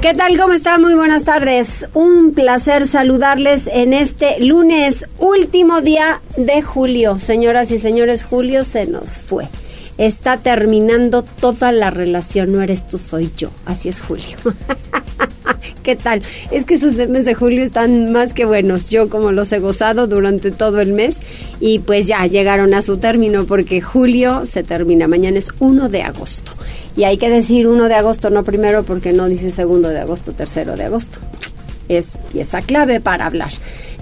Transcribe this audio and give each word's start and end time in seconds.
¿Qué 0.00 0.14
tal? 0.14 0.38
¿Cómo 0.38 0.52
están? 0.52 0.80
Muy 0.80 0.94
buenas 0.94 1.24
tardes. 1.24 1.88
Un 1.92 2.32
placer 2.32 2.86
saludarles 2.86 3.66
en 3.66 3.92
este 3.92 4.38
lunes, 4.38 5.08
último 5.18 5.80
día 5.80 6.20
de 6.36 6.62
julio. 6.62 7.18
Señoras 7.18 7.72
y 7.72 7.80
señores, 7.80 8.22
julio 8.22 8.62
se 8.62 8.86
nos 8.86 9.18
fue. 9.18 9.48
Está 9.98 10.38
terminando 10.38 11.22
toda 11.22 11.72
la 11.72 11.90
relación. 11.90 12.52
No 12.52 12.62
eres 12.62 12.86
tú, 12.86 12.98
soy 12.98 13.30
yo. 13.36 13.50
Así 13.66 13.88
es 13.88 14.00
julio. 14.00 14.36
¿Qué 15.82 15.96
tal? 15.96 16.22
Es 16.50 16.64
que 16.64 16.74
esos 16.74 16.94
memes 16.94 17.24
de 17.24 17.34
julio 17.34 17.64
están 17.64 18.12
más 18.12 18.34
que 18.34 18.44
buenos. 18.44 18.90
Yo 18.90 19.08
como 19.08 19.32
los 19.32 19.50
he 19.52 19.58
gozado 19.58 20.06
durante 20.06 20.50
todo 20.50 20.80
el 20.80 20.92
mes 20.92 21.20
y 21.60 21.78
pues 21.80 22.06
ya 22.06 22.26
llegaron 22.26 22.74
a 22.74 22.82
su 22.82 22.98
término 22.98 23.44
porque 23.44 23.80
julio 23.80 24.44
se 24.46 24.62
termina. 24.62 25.08
Mañana 25.08 25.38
es 25.38 25.50
1 25.58 25.88
de 25.88 26.02
agosto. 26.02 26.52
Y 26.96 27.04
hay 27.04 27.16
que 27.16 27.30
decir 27.30 27.66
1 27.66 27.88
de 27.88 27.94
agosto, 27.94 28.28
no 28.30 28.44
primero 28.44 28.82
porque 28.82 29.12
no 29.12 29.28
dice 29.28 29.50
segundo 29.50 29.88
de 29.88 30.00
agosto, 30.00 30.32
tercero 30.32 30.76
de 30.76 30.84
agosto. 30.84 31.18
Es 31.88 32.18
pieza 32.32 32.60
clave 32.60 33.00
para 33.00 33.26
hablar. 33.26 33.50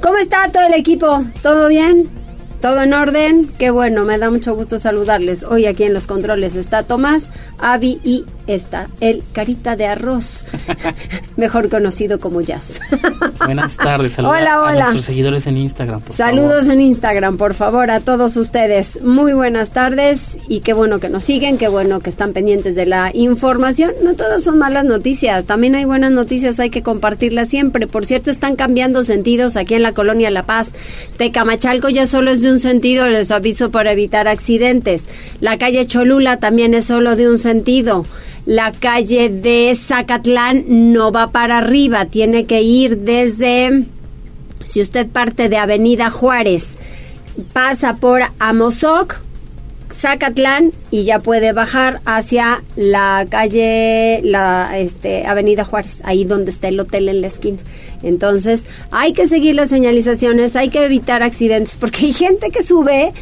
¿Cómo 0.02 0.18
está 0.18 0.48
todo 0.52 0.66
el 0.66 0.74
equipo? 0.74 1.24
¿Todo 1.42 1.68
bien? 1.68 2.25
¿Todo 2.60 2.82
en 2.82 2.94
orden? 2.94 3.50
Qué 3.58 3.70
bueno, 3.70 4.04
me 4.04 4.18
da 4.18 4.30
mucho 4.30 4.54
gusto 4.54 4.78
saludarles. 4.78 5.44
Hoy 5.44 5.66
aquí 5.66 5.84
en 5.84 5.92
los 5.92 6.06
controles 6.06 6.56
está 6.56 6.82
Tomás, 6.82 7.28
Avi 7.58 8.00
y 8.02 8.24
está 8.46 8.88
el 9.00 9.22
Carita 9.32 9.76
de 9.76 9.86
Arroz, 9.86 10.46
mejor 11.36 11.68
conocido 11.68 12.18
como 12.20 12.40
Jazz. 12.40 12.80
Buenas 13.44 13.76
tardes, 13.76 14.12
saludos 14.12 14.36
Hola, 14.38 14.54
a 14.54 14.60
hola. 14.62 14.72
nuestros 14.84 15.04
seguidores 15.04 15.46
en 15.46 15.56
Instagram. 15.56 16.00
por 16.00 16.14
Saludos 16.14 16.60
favor. 16.66 16.72
en 16.72 16.80
Instagram, 16.80 17.36
por 17.36 17.54
favor, 17.54 17.90
a 17.90 18.00
todos 18.00 18.36
ustedes. 18.36 19.02
Muy 19.02 19.32
buenas 19.32 19.72
tardes 19.72 20.38
y 20.48 20.60
qué 20.60 20.72
bueno 20.72 20.98
que 20.98 21.08
nos 21.08 21.22
siguen, 21.22 21.58
qué 21.58 21.68
bueno 21.68 22.00
que 22.00 22.10
están 22.10 22.32
pendientes 22.32 22.74
de 22.74 22.86
la 22.86 23.10
información. 23.14 23.92
No 24.02 24.14
todas 24.14 24.42
son 24.44 24.58
malas 24.58 24.84
noticias, 24.84 25.44
también 25.44 25.74
hay 25.74 25.84
buenas 25.84 26.10
noticias, 26.12 26.58
hay 26.60 26.70
que 26.70 26.82
compartirlas 26.82 27.48
siempre. 27.48 27.86
Por 27.86 28.06
cierto, 28.06 28.30
están 28.30 28.56
cambiando 28.56 29.04
sentidos 29.04 29.56
aquí 29.56 29.74
en 29.74 29.82
la 29.82 29.92
colonia 29.92 30.30
La 30.30 30.44
Paz. 30.44 30.72
Tecamachalco 31.16 31.88
ya 31.88 32.06
solo 32.06 32.30
es 32.30 32.42
de 32.42 32.50
un 32.50 32.58
sentido, 32.58 33.06
les 33.06 33.30
aviso 33.30 33.70
para 33.70 33.92
evitar 33.92 34.28
accidentes. 34.28 35.04
La 35.40 35.58
calle 35.58 35.86
Cholula 35.86 36.38
también 36.38 36.74
es 36.74 36.86
solo 36.86 37.16
de 37.16 37.28
un 37.28 37.38
sentido. 37.38 38.04
La 38.46 38.72
calle 38.72 39.28
de 39.28 39.76
Zacatlán 39.76 40.64
no 40.92 41.12
va 41.12 41.32
para 41.32 41.58
arriba, 41.58 42.06
tiene 42.06 42.46
que 42.46 42.62
ir 42.62 42.98
desde 42.98 43.84
si 44.64 44.80
usted 44.80 45.06
parte 45.06 45.48
de 45.48 45.56
Avenida 45.56 46.10
Juárez, 46.10 46.76
pasa 47.52 47.96
por 47.96 48.22
Amozoc, 48.38 49.16
Zacatlán 49.92 50.72
y 50.90 51.04
ya 51.04 51.20
puede 51.20 51.52
bajar 51.52 52.00
hacia 52.04 52.62
la 52.74 53.26
calle, 53.28 54.20
la 54.24 54.76
este, 54.76 55.26
Avenida 55.26 55.64
Juárez, 55.64 56.02
ahí 56.04 56.24
donde 56.24 56.50
está 56.50 56.68
el 56.68 56.80
hotel 56.80 57.08
en 57.08 57.20
la 57.20 57.28
esquina. 57.28 57.58
Entonces, 58.02 58.66
hay 58.90 59.12
que 59.12 59.28
seguir 59.28 59.54
las 59.54 59.68
señalizaciones, 59.68 60.56
hay 60.56 60.68
que 60.68 60.84
evitar 60.84 61.22
accidentes, 61.22 61.76
porque 61.76 62.06
hay 62.06 62.12
gente 62.12 62.50
que 62.50 62.62
sube 62.62 63.12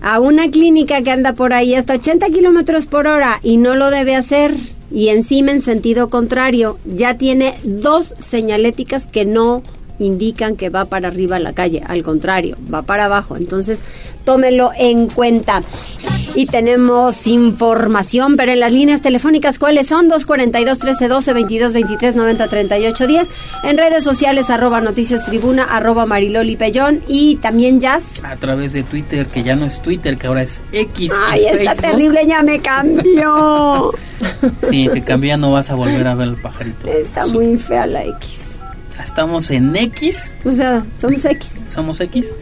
a 0.00 0.20
una 0.20 0.50
clínica 0.50 1.02
que 1.02 1.10
anda 1.10 1.34
por 1.34 1.52
ahí 1.52 1.74
hasta 1.74 1.94
80 1.94 2.28
kilómetros 2.28 2.86
por 2.86 3.06
hora 3.06 3.40
y 3.42 3.56
no 3.56 3.74
lo 3.74 3.90
debe 3.90 4.14
hacer. 4.14 4.54
Y 4.90 5.08
encima 5.08 5.50
en 5.50 5.60
sentido 5.60 6.08
contrario, 6.08 6.78
ya 6.86 7.18
tiene 7.18 7.54
dos 7.62 8.14
señaléticas 8.18 9.06
que 9.06 9.24
no 9.24 9.62
indican 9.98 10.56
que 10.56 10.70
va 10.70 10.84
para 10.84 11.08
arriba 11.08 11.38
la 11.38 11.52
calle, 11.52 11.82
al 11.86 12.02
contrario, 12.02 12.56
va 12.72 12.82
para 12.82 13.06
abajo. 13.06 13.36
Entonces, 13.36 13.82
tómelo 14.24 14.70
en 14.78 15.08
cuenta. 15.08 15.62
Y 16.34 16.46
tenemos 16.46 17.26
información, 17.26 18.36
pero 18.36 18.52
en 18.52 18.60
las 18.60 18.72
líneas 18.72 19.00
telefónicas, 19.00 19.58
¿cuáles 19.58 19.88
son? 19.88 20.08
242 20.08 20.78
1312 20.78 21.32
22 21.32 21.72
23 21.72 22.16
90 22.16 22.48
38 22.48 23.06
10. 23.06 23.28
En 23.64 23.78
redes 23.78 24.04
sociales, 24.04 24.50
arroba 24.50 24.80
noticias 24.80 25.24
tribuna, 25.24 25.64
arroba 25.64 26.06
mariloli 26.06 26.56
pellón 26.56 27.00
y 27.08 27.36
también 27.36 27.80
jazz. 27.80 28.22
A 28.24 28.36
través 28.36 28.72
de 28.74 28.82
Twitter, 28.82 29.26
que 29.26 29.42
ya 29.42 29.56
no 29.56 29.64
es 29.66 29.80
Twitter, 29.80 30.16
que 30.18 30.26
ahora 30.26 30.42
es 30.42 30.62
X. 30.72 31.12
Ay, 31.28 31.46
está 31.46 31.74
Facebook. 31.74 31.80
terrible, 31.90 32.26
ya 32.26 32.42
me 32.42 32.58
cambió. 32.60 33.90
Sí, 34.68 34.88
te 34.92 35.02
cambia, 35.02 35.36
no 35.36 35.52
vas 35.52 35.70
a 35.70 35.74
volver 35.74 36.06
a 36.06 36.14
ver 36.14 36.28
el 36.28 36.36
pajarito. 36.36 36.86
Está 36.88 37.22
Su- 37.22 37.34
muy 37.40 37.56
fea 37.56 37.86
la 37.86 38.04
X. 38.04 38.58
Estamos 39.02 39.50
en 39.50 39.74
X, 39.74 40.34
O 40.44 40.50
sea, 40.50 40.84
somos 40.96 41.24
X. 41.24 41.64
somos 41.68 42.00
X. 42.00 42.32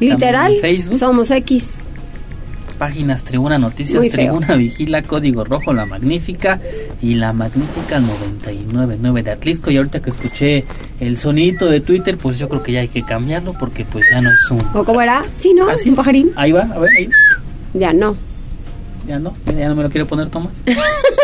Literal, 0.00 0.54
en 0.54 0.60
Facebook. 0.60 0.96
somos 0.96 1.30
X. 1.30 1.82
Páginas 2.78 3.24
Tribuna 3.24 3.58
Noticias, 3.58 4.00
Muy 4.00 4.10
feo. 4.10 4.36
Tribuna 4.38 4.54
Vigila, 4.54 5.02
Código 5.02 5.44
Rojo, 5.44 5.72
La 5.72 5.86
Magnífica 5.86 6.60
y 7.00 7.14
La 7.14 7.32
Magnífica 7.32 8.00
999 8.00 9.22
de 9.22 9.30
Atlisco. 9.30 9.70
Y 9.70 9.78
ahorita 9.78 10.00
que 10.00 10.10
escuché 10.10 10.64
el 11.00 11.16
sonidito 11.16 11.66
de 11.66 11.80
Twitter, 11.80 12.18
pues 12.18 12.38
yo 12.38 12.48
creo 12.50 12.62
que 12.62 12.72
ya 12.72 12.80
hay 12.80 12.88
que 12.88 13.02
cambiarlo 13.02 13.54
porque 13.58 13.86
pues 13.86 14.04
ya 14.10 14.20
no 14.20 14.30
es 14.30 14.50
un... 14.50 14.60
¿O 14.74 14.84
cómo 14.84 15.00
era? 15.00 15.22
Sí, 15.36 15.54
¿no? 15.54 15.70
Así 15.70 15.88
Un 15.88 15.96
pajarín. 15.96 16.32
Ahí 16.36 16.52
va, 16.52 16.62
a 16.62 16.78
ver, 16.78 16.90
ahí. 16.98 17.08
Ya 17.72 17.94
no. 17.94 18.14
Ya 19.08 19.18
no, 19.18 19.34
ya 19.46 19.68
no 19.68 19.76
me 19.76 19.82
lo 19.84 19.88
quiere 19.90 20.04
poner 20.04 20.28
Tomás. 20.28 20.62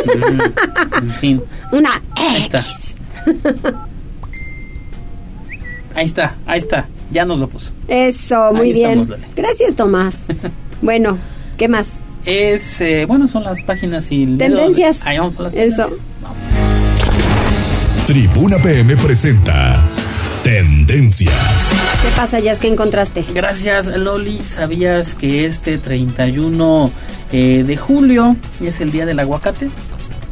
Mm, 0.05 1.05
en 1.05 1.11
fin, 1.13 1.43
Una 1.71 2.03
Ahí 2.17 2.41
está. 2.43 2.61
Ahí 5.95 6.05
está, 6.07 6.35
ahí 6.47 6.59
está. 6.59 6.87
Ya 7.11 7.25
nos 7.25 7.39
lo 7.39 7.49
puso. 7.49 7.73
Eso, 7.89 8.53
muy 8.53 8.69
Ahí 8.69 8.73
bien. 8.75 9.01
estamos. 9.01 9.25
Gracias, 9.37 9.75
Tomás. 9.75 10.23
bueno, 10.83 11.19
¿qué 11.57 11.69
más? 11.69 11.99
Es, 12.25 12.81
eh, 12.81 13.05
bueno, 13.07 13.29
son 13.29 13.45
las 13.45 13.63
páginas 13.63 14.11
y... 14.13 14.23
el 14.23 14.39
Tendencias. 14.39 15.07
Ahí 15.07 15.19
vamos 15.19 15.35
con 15.35 15.45
las 15.45 15.55
Eso. 15.55 15.83
tendencias. 15.83 16.07
Vamos. 16.23 16.39
Tribuna 18.07 18.59
PM 18.59 18.97
presenta 18.97 19.81
Tendencias. 20.43 21.33
¿Qué 22.03 22.09
pasa, 22.17 22.41
Jazz? 22.41 22.59
¿Qué 22.59 22.69
encontraste? 22.69 23.25
Gracias, 23.35 23.87
Loli. 23.89 24.41
¿Sabías 24.47 25.15
que 25.15 25.45
este 25.47 25.79
31 25.79 26.91
eh, 27.33 27.65
de 27.67 27.77
julio 27.77 28.37
es 28.61 28.81
el 28.81 28.91
día 28.91 29.07
del 29.07 29.21
aguacate? 29.21 29.69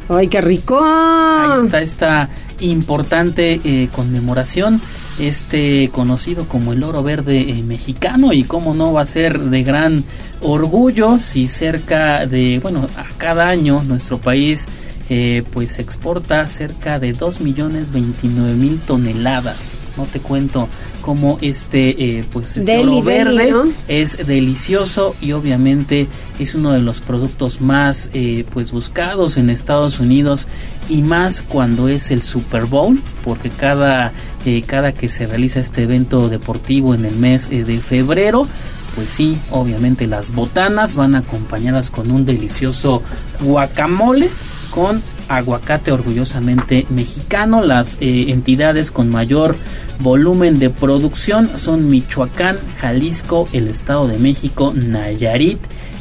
¡Ay, 0.08 0.26
qué 0.26 0.40
rico! 0.40 0.80
Ahí 0.82 1.64
está 1.64 1.80
esta 1.80 2.28
importante 2.58 3.60
eh, 3.64 3.88
conmemoración, 3.92 4.80
este 5.18 5.90
conocido 5.92 6.46
como 6.46 6.72
el 6.72 6.84
oro 6.84 7.02
verde 7.02 7.40
eh, 7.40 7.62
mexicano 7.62 8.32
y 8.32 8.44
cómo 8.44 8.74
no 8.74 8.92
va 8.92 9.02
a 9.02 9.06
ser 9.06 9.38
de 9.38 9.62
gran 9.62 10.04
orgullo 10.40 11.18
si 11.18 11.48
cerca 11.48 12.26
de, 12.26 12.58
bueno, 12.60 12.86
a 12.96 13.06
cada 13.18 13.48
año 13.48 13.82
nuestro 13.82 14.18
país 14.18 14.66
eh, 15.12 15.42
pues 15.52 15.80
exporta 15.80 16.46
cerca 16.46 17.00
de 17.00 17.12
2 17.12 17.40
millones 17.40 17.90
29 17.90 18.54
mil 18.54 18.78
toneladas. 18.78 19.76
No 19.96 20.04
te 20.04 20.20
cuento 20.20 20.68
cómo 21.10 21.38
este, 21.40 22.18
eh, 22.18 22.24
pues 22.32 22.56
este 22.56 22.70
Deli, 22.70 22.98
oro 22.98 23.04
deli, 23.04 23.36
verde 23.36 23.50
¿no? 23.50 23.64
es 23.88 24.16
delicioso 24.28 25.16
y 25.20 25.32
obviamente 25.32 26.06
es 26.38 26.54
uno 26.54 26.70
de 26.70 26.78
los 26.78 27.00
productos 27.00 27.60
más 27.60 28.10
eh, 28.14 28.44
pues 28.52 28.70
buscados 28.70 29.36
en 29.36 29.50
Estados 29.50 29.98
Unidos 29.98 30.46
y 30.88 31.02
más 31.02 31.42
cuando 31.42 31.88
es 31.88 32.12
el 32.12 32.22
Super 32.22 32.66
Bowl 32.66 33.02
porque 33.24 33.50
cada 33.50 34.12
eh, 34.44 34.62
cada 34.64 34.92
que 34.92 35.08
se 35.08 35.26
realiza 35.26 35.58
este 35.58 35.82
evento 35.82 36.28
deportivo 36.28 36.94
en 36.94 37.04
el 37.04 37.16
mes 37.16 37.50
de 37.50 37.78
febrero 37.78 38.46
pues 38.94 39.10
sí 39.10 39.36
obviamente 39.50 40.06
las 40.06 40.32
botanas 40.32 40.94
van 40.94 41.16
acompañadas 41.16 41.90
con 41.90 42.12
un 42.12 42.24
delicioso 42.24 43.02
guacamole 43.40 44.30
con 44.70 45.02
aguacate 45.30 45.92
orgullosamente 45.92 46.86
mexicano. 46.90 47.62
Las 47.62 47.96
eh, 48.00 48.26
entidades 48.28 48.90
con 48.90 49.08
mayor 49.08 49.56
volumen 50.00 50.58
de 50.58 50.70
producción 50.70 51.56
son 51.56 51.88
Michoacán, 51.88 52.58
Jalisco, 52.80 53.48
el 53.52 53.68
Estado 53.68 54.08
de 54.08 54.18
México, 54.18 54.72
Nayarit 54.74 55.58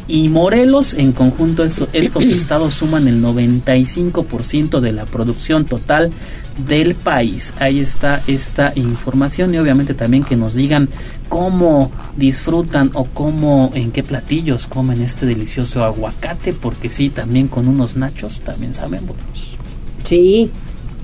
y 0.08 0.28
Morelos. 0.30 0.96
En 0.96 1.12
conjunto 1.12 1.64
estos 1.64 1.90
estados 1.94 2.74
suman 2.74 3.08
el 3.08 3.24
95% 3.24 4.80
de 4.80 4.92
la 4.92 5.06
producción 5.06 5.66
total 5.66 6.12
del 6.68 6.96
país. 6.96 7.54
Ahí 7.60 7.80
está 7.80 8.22
esta 8.28 8.74
información 8.76 9.54
y 9.54 9.58
obviamente 9.58 9.94
también 9.94 10.24
que 10.24 10.36
nos 10.36 10.56
digan 10.56 10.90
cómo 11.28 11.92
disfrutan 12.16 12.92
o 12.94 13.06
cómo 13.06 13.72
en 13.76 13.92
qué 13.92 14.04
platillos 14.04 14.68
comen 14.68 15.02
este 15.02 15.26
delicioso 15.26 15.84
aguacate 15.84 16.54
porque 16.54 16.90
sí, 16.90 17.10
también 17.10 17.48
con 17.48 17.68
unos 17.68 17.96
nachos 17.96 18.42
también 18.42 18.74
saben 18.74 19.06
buenos. 19.06 19.58
Sí, 20.04 20.52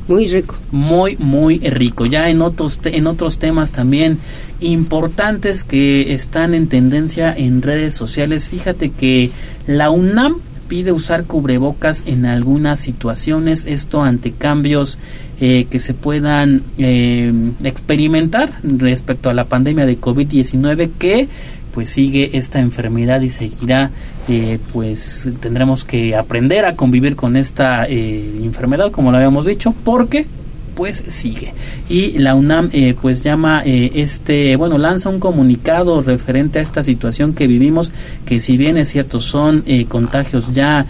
muy 0.07 0.27
rico. 0.27 0.55
Muy, 0.71 1.17
muy 1.17 1.59
rico. 1.59 2.05
Ya 2.05 2.29
en 2.29 2.41
otros, 2.41 2.79
en 2.83 3.07
otros 3.07 3.39
temas 3.39 3.71
también 3.71 4.19
importantes 4.59 5.63
que 5.63 6.13
están 6.13 6.53
en 6.53 6.67
tendencia 6.67 7.33
en 7.35 7.61
redes 7.61 7.95
sociales, 7.95 8.47
fíjate 8.47 8.91
que 8.91 9.31
la 9.67 9.89
UNAM 9.89 10.37
pide 10.67 10.91
usar 10.91 11.25
cubrebocas 11.25 12.03
en 12.05 12.25
algunas 12.25 12.79
situaciones, 12.79 13.65
esto 13.65 14.03
ante 14.03 14.31
cambios 14.31 14.97
eh, 15.39 15.67
que 15.69 15.79
se 15.79 15.93
puedan 15.93 16.63
eh, 16.77 17.31
experimentar 17.63 18.53
respecto 18.63 19.29
a 19.29 19.33
la 19.33 19.45
pandemia 19.45 19.85
de 19.85 19.99
COVID-19 19.99 20.91
que 20.97 21.27
pues 21.73 21.89
sigue 21.89 22.37
esta 22.37 22.59
enfermedad 22.59 23.19
y 23.19 23.27
seguirá 23.27 23.91
eh, 24.29 24.59
pues 24.71 25.29
tendremos 25.41 25.83
que 25.83 26.15
aprender 26.15 26.63
a 26.63 26.77
convivir 26.77 27.17
con 27.17 27.35
esta 27.35 27.85
enfermedad 27.85 28.91
como 28.91 29.11
lo 29.11 29.17
habíamos 29.17 29.45
dicho 29.45 29.75
porque 29.83 30.25
pues 30.75 31.03
sigue. 31.07 31.53
Y 31.89 32.17
la 32.19 32.35
UNAM 32.35 32.69
eh, 32.73 32.95
pues 33.01 33.23
llama 33.23 33.63
eh, 33.65 33.91
este, 33.95 34.55
bueno, 34.57 34.77
lanza 34.77 35.09
un 35.09 35.19
comunicado 35.19 36.01
referente 36.01 36.59
a 36.59 36.61
esta 36.61 36.83
situación 36.83 37.33
que 37.33 37.47
vivimos, 37.47 37.91
que 38.25 38.39
si 38.39 38.57
bien 38.57 38.77
es 38.77 38.89
cierto 38.89 39.19
son 39.19 39.63
eh, 39.65 39.85
contagios 39.85 40.53
ya 40.53 40.85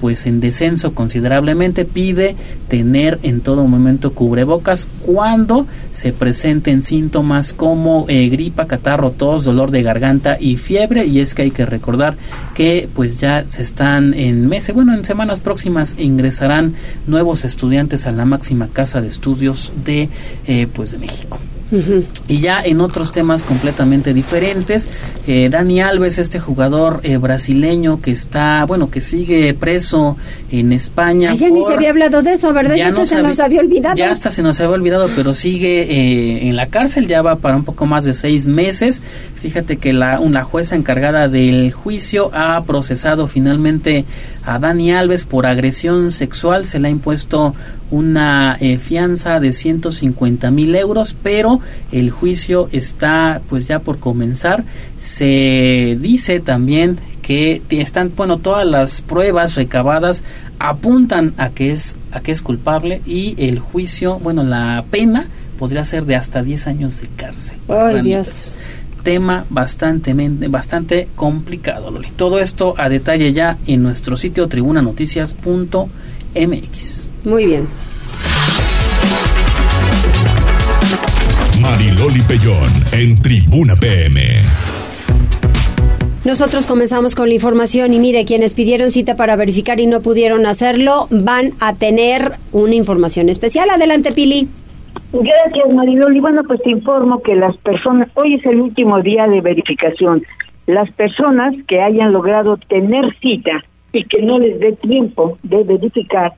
pues 0.00 0.26
en 0.26 0.40
descenso 0.40 0.94
considerablemente, 0.94 1.84
pide 1.84 2.36
tener 2.68 3.18
en 3.22 3.40
todo 3.40 3.66
momento 3.66 4.12
cubrebocas 4.12 4.88
cuando 5.04 5.66
se 5.92 6.12
presenten 6.12 6.82
síntomas 6.82 7.52
como 7.52 8.06
gripa, 8.06 8.66
catarro, 8.66 9.10
tos, 9.12 9.44
dolor 9.44 9.70
de 9.70 9.82
garganta 9.82 10.36
y 10.38 10.56
fiebre. 10.56 11.06
Y 11.06 11.20
es 11.20 11.34
que 11.34 11.42
hay 11.42 11.50
que 11.50 11.66
recordar 11.66 12.16
que 12.54 12.88
pues 12.94 13.20
ya 13.20 13.44
se 13.46 13.62
están 13.62 14.14
en 14.14 14.48
meses, 14.48 14.74
bueno, 14.74 14.94
en 14.94 15.04
semanas 15.04 15.40
próximas 15.40 15.96
ingresarán 15.98 16.74
nuevos 17.06 17.44
estudiantes 17.44 18.06
a 18.06 18.12
la 18.12 18.24
máxima 18.24 18.68
casa 18.68 19.00
de 19.00 19.08
estudios 19.08 19.72
de, 19.84 20.08
eh, 20.46 20.66
pues 20.72 20.92
de 20.92 20.98
México. 20.98 21.38
Y 22.28 22.40
ya 22.40 22.60
en 22.62 22.80
otros 22.80 23.12
temas 23.12 23.42
completamente 23.42 24.12
diferentes, 24.12 24.90
eh, 25.26 25.48
Dani 25.50 25.80
Alves, 25.80 26.18
este 26.18 26.40
jugador 26.40 27.00
eh, 27.02 27.16
brasileño 27.16 28.00
que 28.00 28.10
está, 28.10 28.64
bueno, 28.64 28.90
que 28.90 29.00
sigue 29.00 29.54
preso 29.54 30.16
en 30.50 30.72
España. 30.72 31.34
ya 31.34 31.48
ni 31.50 31.62
se 31.62 31.74
había 31.74 31.90
hablado 31.90 32.22
de 32.22 32.32
eso, 32.32 32.52
¿verdad? 32.52 32.74
Ya, 32.74 32.88
hasta 32.88 33.04
se 33.04 33.22
nos 33.22 33.38
había 33.40 33.60
olvidado. 33.60 33.96
Ya 33.96 34.10
hasta 34.10 34.30
se 34.30 34.42
nos 34.42 34.60
había 34.60 34.74
olvidado, 34.74 35.08
pero 35.14 35.34
sigue 35.34 35.82
eh, 35.82 36.48
en 36.48 36.56
la 36.56 36.66
cárcel, 36.66 37.06
ya 37.06 37.22
va 37.22 37.36
para 37.36 37.56
un 37.56 37.64
poco 37.64 37.86
más 37.86 38.04
de 38.04 38.12
seis 38.12 38.46
meses. 38.46 39.02
Fíjate 39.36 39.76
que 39.76 39.92
la, 39.92 40.20
una 40.20 40.42
jueza 40.42 40.76
encargada 40.76 41.28
del 41.28 41.72
juicio 41.72 42.30
ha 42.34 42.62
procesado 42.64 43.26
finalmente 43.26 44.04
a 44.44 44.58
Dani 44.58 44.92
Alves 44.92 45.24
por 45.24 45.46
agresión 45.46 46.10
sexual. 46.10 46.64
Se 46.64 46.78
le 46.78 46.88
ha 46.88 46.90
impuesto 46.90 47.54
una 47.90 48.58
fianza 48.78 49.40
de 49.40 49.52
150 49.52 50.50
mil 50.50 50.74
euros, 50.74 51.14
pero 51.22 51.60
el 51.92 52.10
juicio 52.10 52.68
está 52.72 53.40
pues 53.48 53.66
ya 53.66 53.80
por 53.80 53.98
comenzar. 53.98 54.64
Se 54.98 55.96
dice 56.00 56.40
también 56.40 56.98
que 57.22 57.62
están, 57.70 58.12
bueno, 58.16 58.38
todas 58.38 58.66
las 58.66 59.02
pruebas 59.02 59.54
recabadas 59.54 60.24
apuntan 60.58 61.34
a 61.36 61.50
que 61.50 61.72
es 61.72 61.96
a 62.12 62.20
que 62.20 62.32
es 62.32 62.42
culpable 62.42 63.02
y 63.06 63.34
el 63.38 63.60
juicio, 63.60 64.18
bueno, 64.18 64.42
la 64.42 64.84
pena 64.90 65.26
podría 65.58 65.84
ser 65.84 66.06
de 66.06 66.16
hasta 66.16 66.42
10 66.42 66.66
años 66.66 67.00
de 67.00 67.08
cárcel. 67.16 67.58
Ay, 67.68 68.02
Dios. 68.02 68.56
Tema 69.02 69.44
bastante, 69.48 70.14
bastante 70.48 71.08
complicado, 71.14 71.90
Loli. 71.90 72.10
Todo 72.10 72.38
esto 72.38 72.74
a 72.76 72.88
detalle 72.88 73.32
ya 73.32 73.56
en 73.66 73.82
nuestro 73.82 74.16
sitio 74.16 74.48
tribunanoticias.mx. 74.48 77.09
Muy 77.24 77.46
bien. 77.46 77.68
Mariloli 81.60 82.22
Pellón 82.22 82.70
en 82.92 83.14
Tribuna 83.20 83.74
PM. 83.76 84.20
Nosotros 86.24 86.66
comenzamos 86.66 87.14
con 87.14 87.28
la 87.28 87.34
información 87.34 87.94
y 87.94 87.98
mire, 87.98 88.24
quienes 88.26 88.54
pidieron 88.54 88.90
cita 88.90 89.16
para 89.16 89.36
verificar 89.36 89.80
y 89.80 89.86
no 89.86 90.00
pudieron 90.00 90.44
hacerlo, 90.44 91.06
van 91.10 91.52
a 91.60 91.74
tener 91.74 92.32
una 92.52 92.74
información 92.74 93.28
especial. 93.28 93.70
Adelante, 93.70 94.12
Pili. 94.12 94.48
Gracias, 95.12 95.72
Mariloli. 95.72 96.20
Bueno, 96.20 96.42
pues 96.44 96.62
te 96.62 96.70
informo 96.70 97.22
que 97.22 97.34
las 97.34 97.56
personas, 97.56 98.08
hoy 98.14 98.34
es 98.34 98.46
el 98.46 98.60
último 98.60 99.00
día 99.00 99.26
de 99.26 99.40
verificación. 99.40 100.22
Las 100.66 100.90
personas 100.92 101.54
que 101.66 101.80
hayan 101.80 102.12
logrado 102.12 102.58
tener 102.68 103.14
cita 103.20 103.64
y 103.92 104.04
que 104.04 104.22
no 104.22 104.38
les 104.38 104.60
dé 104.60 104.72
tiempo 104.72 105.38
de 105.42 105.64
verificar, 105.64 106.32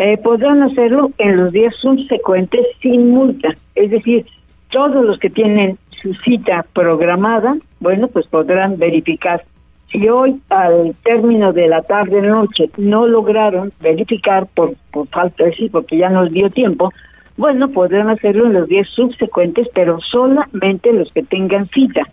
eh, 0.00 0.16
podrán 0.16 0.62
hacerlo 0.62 1.10
en 1.18 1.36
los 1.36 1.52
días 1.52 1.76
subsecuentes 1.76 2.66
sin 2.80 3.10
multa. 3.10 3.54
Es 3.74 3.90
decir, 3.90 4.24
todos 4.70 5.04
los 5.04 5.18
que 5.18 5.28
tienen 5.28 5.76
su 6.00 6.14
cita 6.14 6.64
programada, 6.72 7.56
bueno, 7.80 8.08
pues 8.08 8.26
podrán 8.26 8.78
verificar. 8.78 9.44
Si 9.92 10.08
hoy 10.08 10.40
al 10.48 10.94
término 11.04 11.52
de 11.52 11.68
la 11.68 11.82
tarde 11.82 12.22
noche 12.22 12.70
no 12.78 13.06
lograron 13.06 13.72
verificar 13.82 14.46
por, 14.54 14.72
por 14.90 15.06
falta 15.08 15.44
de 15.44 15.52
sí, 15.52 15.68
porque 15.68 15.98
ya 15.98 16.08
no 16.08 16.22
les 16.22 16.32
dio 16.32 16.48
tiempo, 16.48 16.90
bueno, 17.36 17.68
podrán 17.68 18.08
hacerlo 18.08 18.46
en 18.46 18.54
los 18.54 18.68
días 18.68 18.88
subsecuentes, 18.88 19.68
pero 19.74 19.98
solamente 20.00 20.94
los 20.94 21.12
que 21.12 21.24
tengan 21.24 21.68
cita. 21.68 22.08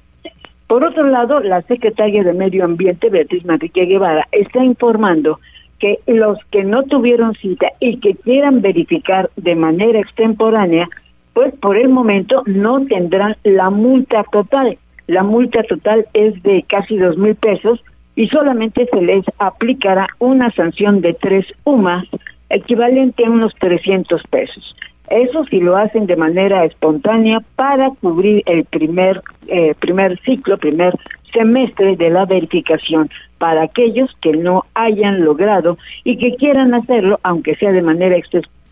Por 0.68 0.84
otro 0.84 1.08
lado, 1.08 1.40
la 1.40 1.62
secretaria 1.62 2.26
de 2.26 2.34
Medio 2.34 2.66
Ambiente, 2.66 3.10
Beatriz 3.10 3.46
Manrique 3.46 3.86
Guevara, 3.86 4.28
está 4.34 4.62
informando 4.62 5.40
que 5.80 6.00
los 6.08 6.38
que 6.52 6.64
no 6.64 6.84
tuvieron 6.84 7.34
cita 7.36 7.68
y 7.80 7.98
que 7.98 8.16
quieran 8.16 8.62
verificar 8.62 9.30
de 9.36 9.56
manera 9.56 10.00
extemporánea 10.00 10.90
pues 11.38 11.54
por 11.60 11.78
el 11.78 11.90
momento 11.90 12.42
no 12.48 12.84
tendrán 12.88 13.36
la 13.44 13.70
multa 13.70 14.24
total. 14.32 14.76
La 15.06 15.22
multa 15.22 15.62
total 15.62 16.08
es 16.16 16.42
de 16.42 16.66
casi 16.68 16.98
dos 16.98 17.16
mil 17.16 17.36
pesos 17.36 17.80
y 18.16 18.28
solamente 18.30 18.88
se 18.88 19.02
les 19.02 19.24
aplicará 19.38 20.08
una 20.18 20.50
sanción 20.50 21.00
de 21.02 21.14
tres 21.14 21.46
UMAS, 21.64 22.08
equivalente 22.50 23.24
a 23.24 23.30
unos 23.30 23.54
300 23.60 24.24
pesos. 24.24 24.76
Eso 25.12 25.46
si 25.46 25.60
lo 25.60 25.78
hacen 25.78 26.08
de 26.08 26.16
manera 26.16 26.66
espontánea 26.66 27.40
para 27.56 27.92
cubrir 28.02 28.42
el 28.48 28.66
primer, 28.66 29.22
eh, 29.48 29.76
primer 29.80 30.20
ciclo, 30.22 30.58
primer 30.58 30.96
semestre 31.32 31.96
de 31.96 32.10
la 32.10 32.26
verificación 32.26 33.10
para 33.38 33.64
aquellos 33.64 34.16
que 34.22 34.32
no 34.34 34.66
hayan 34.74 35.24
logrado 35.24 35.78
y 36.04 36.18
que 36.18 36.36
quieran 36.36 36.74
hacerlo, 36.74 37.20
aunque 37.24 37.56
sea 37.56 37.72
de 37.72 37.82
manera 37.82 38.18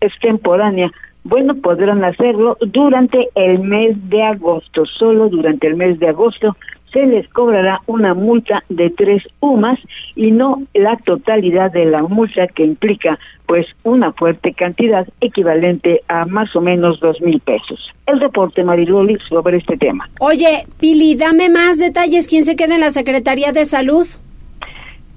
extemporánea, 0.00 0.90
bueno, 1.24 1.54
podrán 1.56 2.04
hacerlo 2.04 2.56
durante 2.60 3.28
el 3.34 3.58
mes 3.58 3.96
de 4.08 4.22
agosto. 4.22 4.86
Solo 4.86 5.28
durante 5.28 5.66
el 5.66 5.74
mes 5.74 5.98
de 5.98 6.08
agosto 6.08 6.56
se 6.92 7.06
les 7.06 7.28
cobrará 7.28 7.80
una 7.86 8.14
multa 8.14 8.62
de 8.68 8.90
tres 8.90 9.22
UMAS 9.40 9.78
y 10.14 10.30
no 10.30 10.62
la 10.74 10.96
totalidad 10.96 11.72
de 11.72 11.84
la 11.84 12.02
multa 12.02 12.46
que 12.46 12.64
implica 12.64 13.18
pues 13.46 13.66
una 13.84 14.12
fuerte 14.12 14.52
cantidad 14.52 15.06
equivalente 15.20 16.00
a 16.08 16.24
más 16.24 16.54
o 16.56 16.60
menos 16.60 17.00
dos 17.00 17.20
mil 17.20 17.40
pesos. 17.40 17.92
El 18.06 18.20
reporte 18.20 18.64
Mariloli 18.64 19.18
sobre 19.28 19.58
este 19.58 19.76
tema. 19.76 20.08
Oye, 20.20 20.66
Pili, 20.80 21.14
dame 21.14 21.48
más 21.48 21.78
detalles. 21.78 22.28
¿Quién 22.28 22.44
se 22.44 22.56
queda 22.56 22.74
en 22.74 22.80
la 22.80 22.90
Secretaría 22.90 23.52
de 23.52 23.66
Salud? 23.66 24.06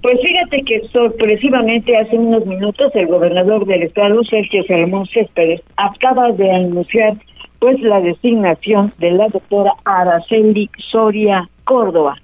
Pues 0.01 0.17
fíjate 0.21 0.61
que 0.61 0.87
sorpresivamente 0.87 1.97
hace 1.97 2.17
unos 2.17 2.45
minutos 2.45 2.91
el 2.95 3.07
gobernador 3.07 3.65
del 3.65 3.83
estado, 3.83 4.23
Sergio 4.23 4.63
Salomón 4.63 5.05
Céspedes, 5.07 5.61
acaba 5.75 6.31
de 6.31 6.49
anunciar 6.49 7.15
pues 7.59 7.79
la 7.81 7.99
designación 7.99 8.93
de 8.99 9.11
la 9.11 9.27
doctora 9.27 9.73
Araceli 9.83 10.69
Soria 10.89 11.49
Córdoba. 11.69 12.17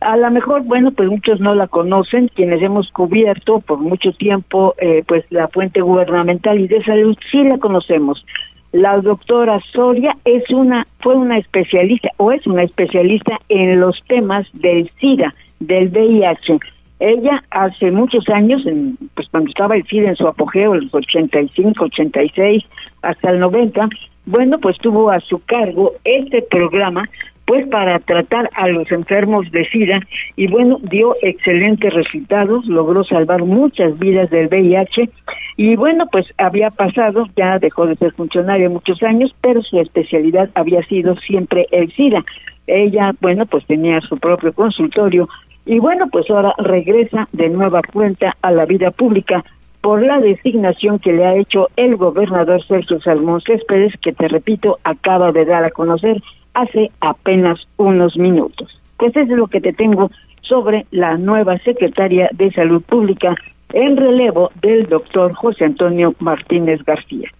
A 0.00 0.16
lo 0.16 0.30
mejor, 0.30 0.62
bueno, 0.62 0.92
pues 0.92 1.08
muchos 1.08 1.40
no 1.40 1.52
la 1.56 1.66
conocen, 1.66 2.28
quienes 2.28 2.62
hemos 2.62 2.88
cubierto 2.92 3.58
por 3.58 3.78
mucho 3.78 4.12
tiempo 4.12 4.76
eh, 4.78 5.02
pues 5.04 5.24
la 5.30 5.48
fuente 5.48 5.80
gubernamental 5.80 6.60
y 6.60 6.68
de 6.68 6.84
salud 6.84 7.18
sí 7.28 7.42
la 7.42 7.58
conocemos. 7.58 8.24
La 8.70 8.96
doctora 8.98 9.58
Soria 9.72 10.16
es 10.24 10.48
una 10.50 10.86
fue 11.00 11.16
una 11.16 11.38
especialista 11.38 12.10
o 12.18 12.30
es 12.30 12.46
una 12.46 12.62
especialista 12.62 13.40
en 13.48 13.80
los 13.80 14.00
temas 14.06 14.46
del 14.52 14.88
SIDA, 15.00 15.34
del 15.58 15.88
VIH 15.88 16.60
ella 17.00 17.44
hace 17.50 17.90
muchos 17.92 18.28
años, 18.28 18.66
en, 18.66 18.96
pues 19.14 19.28
cuando 19.28 19.50
estaba 19.50 19.76
el 19.76 19.84
SIDA 19.86 20.10
en 20.10 20.16
su 20.16 20.26
apogeo, 20.26 20.74
los 20.74 20.92
85, 20.92 21.84
86, 21.84 22.64
hasta 23.02 23.30
el 23.30 23.38
90, 23.38 23.88
bueno, 24.26 24.58
pues 24.58 24.76
tuvo 24.78 25.10
a 25.10 25.20
su 25.20 25.38
cargo 25.44 25.92
este 26.04 26.42
programa 26.42 27.08
pues 27.48 27.66
para 27.66 27.98
tratar 28.00 28.50
a 28.52 28.68
los 28.68 28.92
enfermos 28.92 29.50
de 29.50 29.64
SIDA. 29.70 30.00
Y 30.36 30.48
bueno, 30.48 30.76
dio 30.82 31.16
excelentes 31.22 31.94
resultados, 31.94 32.66
logró 32.66 33.04
salvar 33.04 33.42
muchas 33.42 33.98
vidas 33.98 34.28
del 34.28 34.48
VIH 34.48 35.08
y 35.56 35.74
bueno, 35.74 36.04
pues 36.12 36.26
había 36.36 36.68
pasado, 36.68 37.26
ya 37.36 37.58
dejó 37.58 37.86
de 37.86 37.96
ser 37.96 38.12
funcionaria 38.12 38.68
muchos 38.68 39.02
años, 39.02 39.34
pero 39.40 39.62
su 39.62 39.80
especialidad 39.80 40.50
había 40.54 40.82
sido 40.82 41.16
siempre 41.16 41.66
el 41.70 41.90
SIDA. 41.90 42.22
Ella, 42.66 43.12
bueno, 43.22 43.46
pues 43.46 43.64
tenía 43.64 44.02
su 44.02 44.18
propio 44.18 44.52
consultorio. 44.52 45.26
Y 45.64 45.78
bueno, 45.78 46.06
pues 46.12 46.28
ahora 46.30 46.52
regresa 46.58 47.28
de 47.32 47.48
nueva 47.48 47.80
cuenta 47.90 48.36
a 48.42 48.50
la 48.50 48.66
vida 48.66 48.90
pública 48.90 49.42
por 49.80 50.04
la 50.04 50.18
designación 50.20 50.98
que 50.98 51.12
le 51.12 51.24
ha 51.24 51.36
hecho 51.36 51.68
el 51.76 51.96
gobernador 51.96 52.64
Sergio 52.66 53.00
Salmón 53.00 53.40
Céspedes, 53.40 53.94
que 54.02 54.12
te 54.12 54.28
repito, 54.28 54.78
acaba 54.84 55.32
de 55.32 55.44
dar 55.44 55.64
a 55.64 55.70
conocer 55.70 56.22
hace 56.54 56.90
apenas 57.00 57.60
unos 57.76 58.16
minutos. 58.16 58.80
Pues 58.96 59.16
es 59.16 59.28
lo 59.28 59.46
que 59.46 59.60
te 59.60 59.72
tengo 59.72 60.10
sobre 60.42 60.86
la 60.90 61.16
nueva 61.16 61.58
secretaria 61.58 62.28
de 62.32 62.50
Salud 62.52 62.82
Pública 62.82 63.36
en 63.72 63.96
relevo 63.96 64.50
del 64.60 64.88
doctor 64.88 65.34
José 65.34 65.66
Antonio 65.66 66.14
Martínez 66.18 66.82
García. 66.84 67.30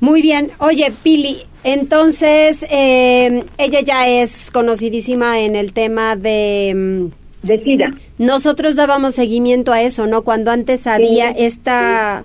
Muy 0.00 0.20
bien. 0.20 0.50
Oye, 0.58 0.92
Pili, 1.02 1.38
entonces 1.64 2.66
eh, 2.70 3.44
ella 3.56 3.80
ya 3.80 4.06
es 4.06 4.50
conocidísima 4.50 5.40
en 5.40 5.56
el 5.56 5.72
tema 5.72 6.16
de... 6.16 7.10
De 7.46 7.60
SIDA. 7.62 7.94
Nosotros 8.18 8.76
dábamos 8.76 9.14
seguimiento 9.14 9.72
a 9.72 9.82
eso, 9.82 10.06
¿no? 10.06 10.22
Cuando 10.22 10.50
antes 10.50 10.86
había 10.86 11.30
esta... 11.30 12.24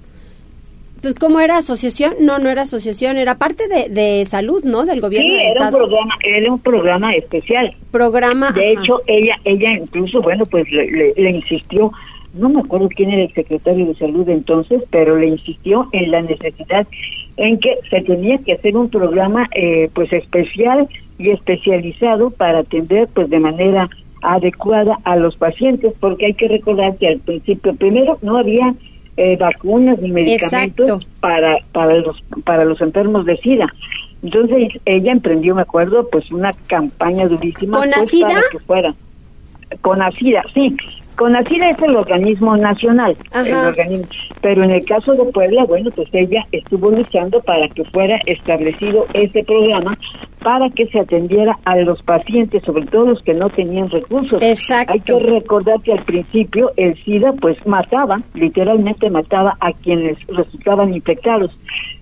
Pues, 1.01 1.15
¿cómo 1.15 1.39
era 1.39 1.57
asociación? 1.57 2.13
No, 2.19 2.37
no 2.37 2.49
era 2.49 2.61
asociación, 2.61 3.17
era 3.17 3.39
parte 3.39 3.63
de, 3.67 3.89
de 3.89 4.23
salud, 4.25 4.63
¿no? 4.63 4.85
Del 4.85 5.01
gobierno 5.01 5.29
sí, 5.29 5.33
del 5.33 5.41
era 5.41 5.49
Estado. 5.49 5.77
Un 5.77 5.83
programa, 5.83 6.13
era 6.23 6.51
un 6.53 6.59
programa 6.59 7.15
especial. 7.15 7.75
Programa. 7.89 8.51
De 8.51 8.73
hecho, 8.73 8.99
ella, 9.07 9.35
ella 9.43 9.71
incluso, 9.73 10.21
bueno, 10.21 10.45
pues 10.45 10.71
le, 10.71 11.13
le, 11.15 11.31
insistió, 11.31 11.91
no 12.35 12.49
me 12.49 12.59
acuerdo 12.61 12.87
quién 12.89 13.09
era 13.09 13.23
el 13.23 13.33
secretario 13.33 13.87
de 13.87 13.95
salud 13.95 14.29
entonces, 14.29 14.83
pero 14.91 15.17
le 15.17 15.27
insistió 15.27 15.89
en 15.91 16.11
la 16.11 16.21
necesidad 16.21 16.87
en 17.37 17.59
que 17.59 17.79
se 17.89 18.01
tenía 18.01 18.37
que 18.37 18.53
hacer 18.53 18.77
un 18.77 18.89
programa, 18.89 19.49
eh, 19.55 19.89
pues 19.95 20.13
especial 20.13 20.87
y 21.17 21.31
especializado 21.31 22.29
para 22.29 22.59
atender, 22.59 23.07
pues 23.11 23.27
de 23.29 23.39
manera 23.39 23.89
adecuada 24.21 24.97
a 25.03 25.15
los 25.15 25.35
pacientes, 25.35 25.93
porque 25.99 26.27
hay 26.27 26.33
que 26.33 26.47
recordar 26.47 26.95
que 26.97 27.07
al 27.07 27.19
principio, 27.19 27.75
primero, 27.75 28.17
no 28.21 28.37
había 28.37 28.73
eh, 29.17 29.37
vacunas 29.37 29.99
ni 29.99 30.11
medicamentos 30.11 31.05
para 31.19 31.57
para 31.73 31.95
los 31.97 32.21
para 32.43 32.65
los 32.65 32.81
enfermos 32.81 33.25
de 33.25 33.37
SIDA. 33.37 33.67
Entonces 34.23 34.79
ella 34.85 35.11
emprendió, 35.11 35.55
me 35.55 35.63
acuerdo, 35.63 36.07
pues 36.11 36.31
una 36.31 36.51
campaña 36.67 37.25
durísima 37.27 37.79
¿Con 37.79 37.89
pues, 37.89 38.21
para 38.21 38.41
que 38.51 38.59
fuera. 38.59 38.93
Con 39.81 40.01
ACIDA, 40.01 40.43
sí, 40.53 40.75
CONACIDA 41.21 41.69
es 41.69 41.79
el 41.83 41.95
organismo 41.95 42.55
nacional, 42.57 43.15
el 43.33 43.53
organismo, 43.53 44.07
pero 44.41 44.63
en 44.63 44.71
el 44.71 44.83
caso 44.85 45.13
de 45.13 45.25
Puebla, 45.31 45.65
bueno, 45.65 45.91
pues 45.95 46.07
ella 46.13 46.45
estuvo 46.51 46.89
luchando 46.89 47.41
para 47.41 47.67
que 47.69 47.83
fuera 47.85 48.19
establecido 48.25 49.05
ese 49.13 49.43
programa 49.43 49.97
para 50.43 50.69
que 50.71 50.87
se 50.87 50.99
atendiera 50.99 51.57
a 51.65 51.75
los 51.77 52.01
pacientes, 52.01 52.63
sobre 52.63 52.85
todo 52.87 53.05
los 53.05 53.21
que 53.21 53.33
no 53.33 53.49
tenían 53.49 53.89
recursos. 53.89 54.41
Exacto. 54.41 54.93
Hay 54.93 54.99
que 55.01 55.19
recordar 55.19 55.79
que 55.81 55.93
al 55.93 56.03
principio 56.03 56.71
el 56.77 56.95
SIDA 57.03 57.33
pues 57.33 57.57
mataba, 57.65 58.21
literalmente 58.33 59.09
mataba 59.09 59.55
a 59.59 59.71
quienes 59.71 60.17
resultaban 60.27 60.93
infectados. 60.93 61.51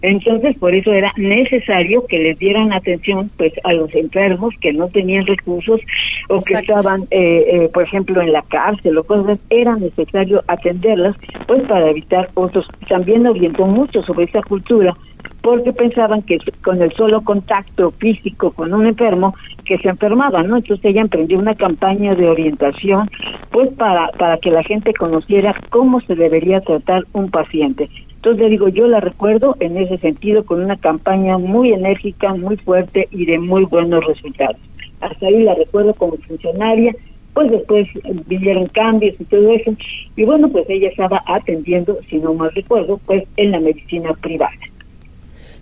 Entonces, 0.02 0.58
por 0.58 0.74
eso 0.74 0.94
era 0.94 1.12
necesario 1.18 2.06
que 2.08 2.20
les 2.20 2.40
dieran 2.40 2.72
atención 2.72 3.30
pues 3.38 3.52
a 3.66 3.74
los 3.74 3.94
enfermos 3.94 4.54
que 4.62 4.72
no 4.72 4.88
tenían 4.88 5.26
recursos 5.26 5.82
o 6.30 6.40
que 6.40 6.54
estaban, 6.54 7.02
eh, 7.12 7.44
eh, 7.48 7.70
por 7.74 7.84
ejemplo, 7.84 8.22
en 8.22 8.32
la 8.32 8.42
cárcel 8.44 8.98
o 8.98 9.04
cosas, 9.04 9.40
era 9.50 9.76
necesario 9.76 10.42
atenderlas 10.48 11.18
pues 11.46 11.64
para 11.64 11.90
evitar 11.90 12.30
otros. 12.36 12.66
También 12.88 13.28
orientó 13.28 13.66
mucho 13.66 14.02
sobre 14.04 14.26
esa 14.26 14.42
cultura 14.44 14.96
porque 15.42 15.74
pensaban 15.74 16.22
que 16.22 16.38
con 16.64 16.82
el 16.82 16.92
solo 16.94 17.22
contacto 17.22 17.92
físico 17.92 18.52
con 18.52 18.74
un 18.74 18.88
enfermo 18.88 19.36
que 19.66 19.78
se 19.78 19.90
enfermaba, 19.90 20.44
¿no? 20.44 20.58
Entonces 20.58 20.86
ella 20.86 21.02
emprendió 21.02 21.40
una 21.40 21.56
campaña 21.56 22.16
de 22.16 22.28
orientación 22.28 23.10
pues 23.52 23.74
para 23.74 24.10
para 24.18 24.38
que 24.38 24.52
la 24.52 24.64
gente 24.64 24.94
conociera 24.94 25.56
cómo 25.70 26.02
se 26.02 26.16
debería 26.16 26.62
tratar 26.62 27.04
un 27.14 27.30
paciente. 27.30 27.90
Entonces 28.16 28.42
le 28.42 28.50
digo, 28.50 28.68
yo 28.68 28.86
la 28.86 29.00
recuerdo 29.00 29.56
en 29.62 29.78
ese 29.78 29.98
sentido 29.98 30.44
con 30.44 30.62
una 30.62 30.76
campaña 30.76 31.38
muy 31.38 31.72
enérgica, 31.72 32.34
muy 32.34 32.58
fuerte 32.58 33.08
y 33.12 33.26
de 33.26 33.40
muy 33.40 33.64
buenos 33.64 34.06
resultados. 34.06 34.58
Hasta 35.00 35.28
ahí 35.28 35.42
la 35.44 35.56
recuerdo 35.56 35.94
como 35.94 36.18
funcionaria, 36.18 36.94
pues 37.34 37.50
después 37.50 37.88
vinieron 38.28 38.68
cambios 38.68 39.16
y 39.20 39.24
todo 39.24 39.54
eso. 39.54 39.72
Y 40.18 40.26
bueno, 40.26 40.50
pues 40.50 40.70
ella 40.70 40.90
estaba 40.90 41.24
atendiendo, 41.26 41.98
si 42.10 42.18
no 42.18 42.34
mal 42.34 42.52
recuerdo, 42.54 43.00
pues 43.06 43.24
en 43.38 43.52
la 43.52 43.62
medicina 43.62 44.12
privada. 44.16 44.52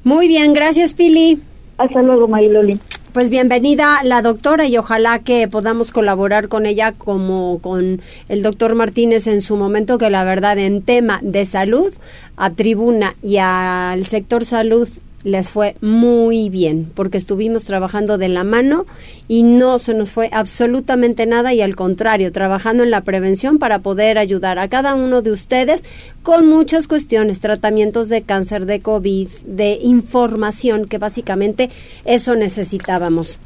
Muy 0.03 0.27
bien, 0.27 0.53
gracias 0.53 0.93
Pili. 0.93 1.39
Hasta 1.77 2.01
luego, 2.01 2.27
Mariloli. 2.27 2.79
Pues 3.13 3.29
bienvenida 3.29 4.01
la 4.03 4.21
doctora 4.21 4.67
y 4.67 4.77
ojalá 4.77 5.19
que 5.19 5.47
podamos 5.47 5.91
colaborar 5.91 6.49
con 6.49 6.65
ella 6.65 6.91
como 6.91 7.59
con 7.61 8.01
el 8.29 8.43
doctor 8.43 8.75
Martínez 8.75 9.25
en 9.25 9.41
su 9.41 9.55
momento, 9.55 9.97
que 9.97 10.09
la 10.09 10.23
verdad 10.23 10.57
en 10.59 10.83
tema 10.83 11.19
de 11.23 11.45
salud, 11.45 11.91
a 12.35 12.51
tribuna 12.51 13.13
y 13.23 13.37
al 13.37 14.05
sector 14.05 14.45
salud 14.45 14.87
les 15.23 15.49
fue 15.49 15.75
muy 15.81 16.49
bien 16.49 16.91
porque 16.93 17.17
estuvimos 17.17 17.63
trabajando 17.63 18.17
de 18.17 18.29
la 18.29 18.43
mano 18.43 18.85
y 19.27 19.43
no 19.43 19.79
se 19.79 19.93
nos 19.93 20.11
fue 20.11 20.29
absolutamente 20.31 21.25
nada 21.25 21.53
y 21.53 21.61
al 21.61 21.75
contrario, 21.75 22.31
trabajando 22.31 22.83
en 22.83 22.91
la 22.91 23.01
prevención 23.01 23.57
para 23.57 23.79
poder 23.79 24.17
ayudar 24.17 24.59
a 24.59 24.67
cada 24.67 24.95
uno 24.95 25.21
de 25.21 25.31
ustedes 25.31 25.83
con 26.23 26.47
muchas 26.47 26.87
cuestiones, 26.87 27.39
tratamientos 27.39 28.09
de 28.09 28.21
cáncer, 28.21 28.65
de 28.65 28.79
COVID, 28.79 29.29
de 29.45 29.79
información, 29.81 30.85
que 30.85 30.97
básicamente 30.97 31.69
eso 32.05 32.35
necesitábamos. 32.35 33.39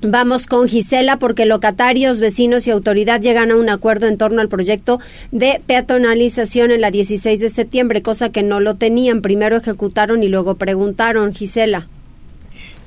Vamos 0.00 0.46
con 0.46 0.68
Gisela 0.68 1.18
porque 1.18 1.44
locatarios, 1.44 2.20
vecinos 2.20 2.68
y 2.68 2.70
autoridad 2.70 3.20
llegan 3.20 3.50
a 3.50 3.56
un 3.56 3.68
acuerdo 3.68 4.06
en 4.06 4.16
torno 4.16 4.40
al 4.40 4.48
proyecto 4.48 5.00
de 5.32 5.60
peatonalización 5.66 6.70
en 6.70 6.82
la 6.82 6.92
16 6.92 7.40
de 7.40 7.50
septiembre, 7.50 8.00
cosa 8.00 8.30
que 8.30 8.44
no 8.44 8.60
lo 8.60 8.76
tenían. 8.76 9.22
Primero 9.22 9.56
ejecutaron 9.56 10.22
y 10.22 10.28
luego 10.28 10.54
preguntaron. 10.54 11.34
Gisela. 11.34 11.88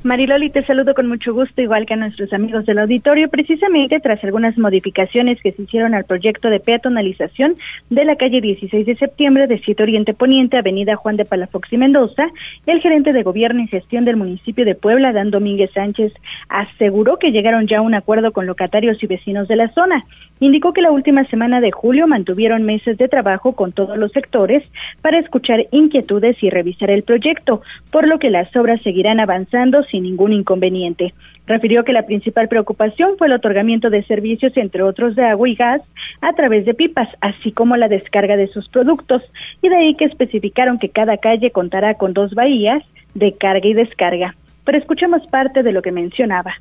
Mariloli, 0.03 0.49
te 0.49 0.65
saludo 0.65 0.95
con 0.95 1.07
mucho 1.07 1.31
gusto, 1.31 1.61
igual 1.61 1.85
que 1.85 1.93
a 1.93 1.97
nuestros 1.97 2.33
amigos 2.33 2.65
del 2.65 2.79
auditorio, 2.79 3.29
precisamente 3.29 3.99
tras 3.99 4.23
algunas 4.23 4.57
modificaciones 4.57 5.39
que 5.43 5.51
se 5.51 5.61
hicieron 5.61 5.93
al 5.93 6.05
proyecto 6.05 6.49
de 6.49 6.59
peatonalización 6.59 7.55
de 7.91 8.05
la 8.05 8.15
calle 8.15 8.41
16 8.41 8.83
de 8.83 8.95
septiembre 8.95 9.45
de 9.45 9.59
7 9.59 9.83
Oriente 9.83 10.15
Poniente, 10.15 10.57
Avenida 10.57 10.95
Juan 10.95 11.17
de 11.17 11.25
Palafox 11.25 11.71
y 11.71 11.77
Mendoza, 11.77 12.29
el 12.65 12.81
gerente 12.81 13.13
de 13.13 13.21
gobierno 13.21 13.61
y 13.61 13.67
gestión 13.67 14.03
del 14.03 14.15
municipio 14.15 14.65
de 14.65 14.73
Puebla, 14.73 15.13
Dan 15.13 15.29
Domínguez 15.29 15.69
Sánchez, 15.71 16.11
aseguró 16.49 17.17
que 17.17 17.31
llegaron 17.31 17.67
ya 17.67 17.77
a 17.77 17.81
un 17.81 17.93
acuerdo 17.93 18.31
con 18.31 18.47
locatarios 18.47 19.03
y 19.03 19.07
vecinos 19.07 19.47
de 19.47 19.55
la 19.55 19.69
zona. 19.69 20.03
Indicó 20.41 20.73
que 20.73 20.81
la 20.81 20.89
última 20.89 21.23
semana 21.25 21.61
de 21.61 21.69
julio 21.69 22.07
mantuvieron 22.07 22.63
meses 22.63 22.97
de 22.97 23.07
trabajo 23.07 23.53
con 23.53 23.73
todos 23.73 23.95
los 23.95 24.11
sectores 24.11 24.63
para 25.03 25.19
escuchar 25.19 25.67
inquietudes 25.69 26.41
y 26.41 26.49
revisar 26.49 26.89
el 26.89 27.03
proyecto, 27.03 27.61
por 27.91 28.07
lo 28.07 28.17
que 28.17 28.31
las 28.31 28.53
obras 28.55 28.81
seguirán 28.81 29.19
avanzando 29.19 29.83
sin 29.83 30.01
ningún 30.01 30.33
inconveniente. 30.33 31.13
Refirió 31.45 31.83
que 31.83 31.93
la 31.93 32.07
principal 32.07 32.47
preocupación 32.47 33.19
fue 33.19 33.27
el 33.27 33.33
otorgamiento 33.33 33.91
de 33.91 34.01
servicios, 34.01 34.57
entre 34.57 34.81
otros 34.81 35.15
de 35.15 35.25
agua 35.25 35.47
y 35.47 35.53
gas, 35.53 35.83
a 36.21 36.33
través 36.33 36.65
de 36.65 36.73
pipas, 36.73 37.09
así 37.21 37.51
como 37.51 37.77
la 37.77 37.87
descarga 37.87 38.35
de 38.35 38.47
sus 38.47 38.67
productos, 38.67 39.21
y 39.61 39.69
de 39.69 39.75
ahí 39.75 39.93
que 39.93 40.05
especificaron 40.05 40.79
que 40.79 40.89
cada 40.89 41.17
calle 41.17 41.51
contará 41.51 41.93
con 41.93 42.13
dos 42.13 42.33
bahías 42.33 42.83
de 43.13 43.33
carga 43.33 43.67
y 43.67 43.75
descarga. 43.75 44.33
Pero 44.65 44.79
escuchemos 44.79 45.21
parte 45.27 45.61
de 45.61 45.71
lo 45.71 45.83
que 45.83 45.91
mencionaba. 45.91 46.55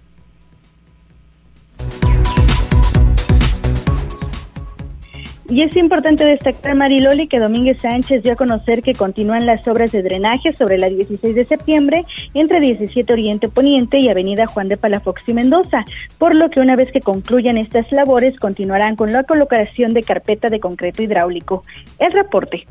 Y 5.50 5.62
es 5.62 5.76
importante 5.76 6.24
destacar, 6.24 6.76
Mariloli, 6.76 7.26
que 7.26 7.40
Domínguez 7.40 7.82
Sánchez 7.82 8.22
dio 8.22 8.34
a 8.34 8.36
conocer 8.36 8.82
que 8.82 8.92
continúan 8.92 9.46
las 9.46 9.66
obras 9.66 9.90
de 9.90 10.02
drenaje 10.02 10.54
sobre 10.54 10.78
la 10.78 10.88
16 10.88 11.34
de 11.34 11.44
septiembre 11.44 12.04
entre 12.34 12.60
17 12.60 13.12
Oriente 13.12 13.48
Poniente 13.48 13.98
y 13.98 14.08
Avenida 14.08 14.46
Juan 14.46 14.68
de 14.68 14.76
Palafox 14.76 15.22
y 15.26 15.34
Mendoza, 15.34 15.84
por 16.18 16.36
lo 16.36 16.50
que 16.50 16.60
una 16.60 16.76
vez 16.76 16.92
que 16.92 17.00
concluyan 17.00 17.58
estas 17.58 17.90
labores 17.90 18.38
continuarán 18.38 18.94
con 18.94 19.12
la 19.12 19.24
colocación 19.24 19.92
de 19.92 20.04
carpeta 20.04 20.48
de 20.48 20.60
concreto 20.60 21.02
hidráulico. 21.02 21.64
El 21.98 22.12
reporte. 22.12 22.66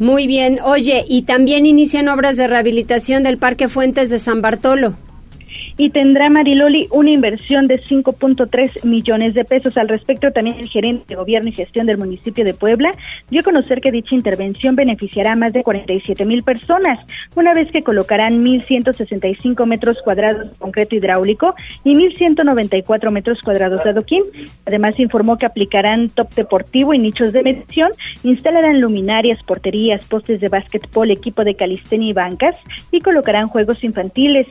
Muy 0.00 0.26
bien. 0.26 0.58
Oye, 0.64 1.04
y 1.08 1.22
también 1.22 1.64
inician 1.64 2.08
obras 2.08 2.36
de 2.36 2.48
rehabilitación 2.48 3.22
del 3.22 3.38
Parque 3.38 3.68
Fuentes 3.68 4.10
de 4.10 4.18
San 4.18 4.42
Bartolo 4.42 4.96
y 5.78 5.90
tendrá 5.90 6.30
Mariloli 6.30 6.88
una 6.90 7.10
inversión 7.10 7.66
de 7.66 7.82
5.3 7.82 8.84
millones 8.84 9.34
de 9.34 9.44
pesos. 9.44 9.76
Al 9.76 9.88
respecto, 9.88 10.30
también 10.32 10.56
el 10.58 10.68
gerente 10.68 11.04
de 11.08 11.14
gobierno 11.16 11.48
y 11.48 11.52
gestión 11.52 11.86
del 11.86 11.98
municipio 11.98 12.44
de 12.44 12.54
Puebla 12.54 12.92
dio 13.30 13.40
a 13.40 13.44
conocer 13.44 13.80
que 13.80 13.90
dicha 13.90 14.14
intervención 14.14 14.76
beneficiará 14.76 15.32
a 15.32 15.36
más 15.36 15.52
de 15.52 15.62
47 15.62 16.24
mil 16.24 16.42
personas, 16.42 16.98
una 17.34 17.54
vez 17.54 17.70
que 17.70 17.82
colocarán 17.82 18.44
1.165 18.44 19.66
metros 19.66 19.98
cuadrados 20.02 20.50
de 20.50 20.58
concreto 20.58 20.96
hidráulico 20.96 21.54
y 21.84 21.94
1.194 21.94 23.10
metros 23.10 23.40
cuadrados 23.42 23.82
de 23.84 23.90
adoquín. 23.90 24.22
Además, 24.66 24.98
informó 24.98 25.36
que 25.36 25.46
aplicarán 25.46 26.08
top 26.08 26.32
deportivo 26.34 26.94
y 26.94 26.98
nichos 26.98 27.32
de 27.32 27.42
medición, 27.42 27.90
instalarán 28.22 28.80
luminarias, 28.80 29.42
porterías, 29.42 30.04
postes 30.04 30.40
de 30.40 30.48
básquetbol, 30.48 31.10
equipo 31.10 31.44
de 31.44 31.54
calistenia 31.54 32.10
y 32.10 32.12
bancas 32.12 32.56
y 32.90 33.00
colocarán 33.00 33.46
juegos 33.46 33.84
infantiles. 33.84 34.46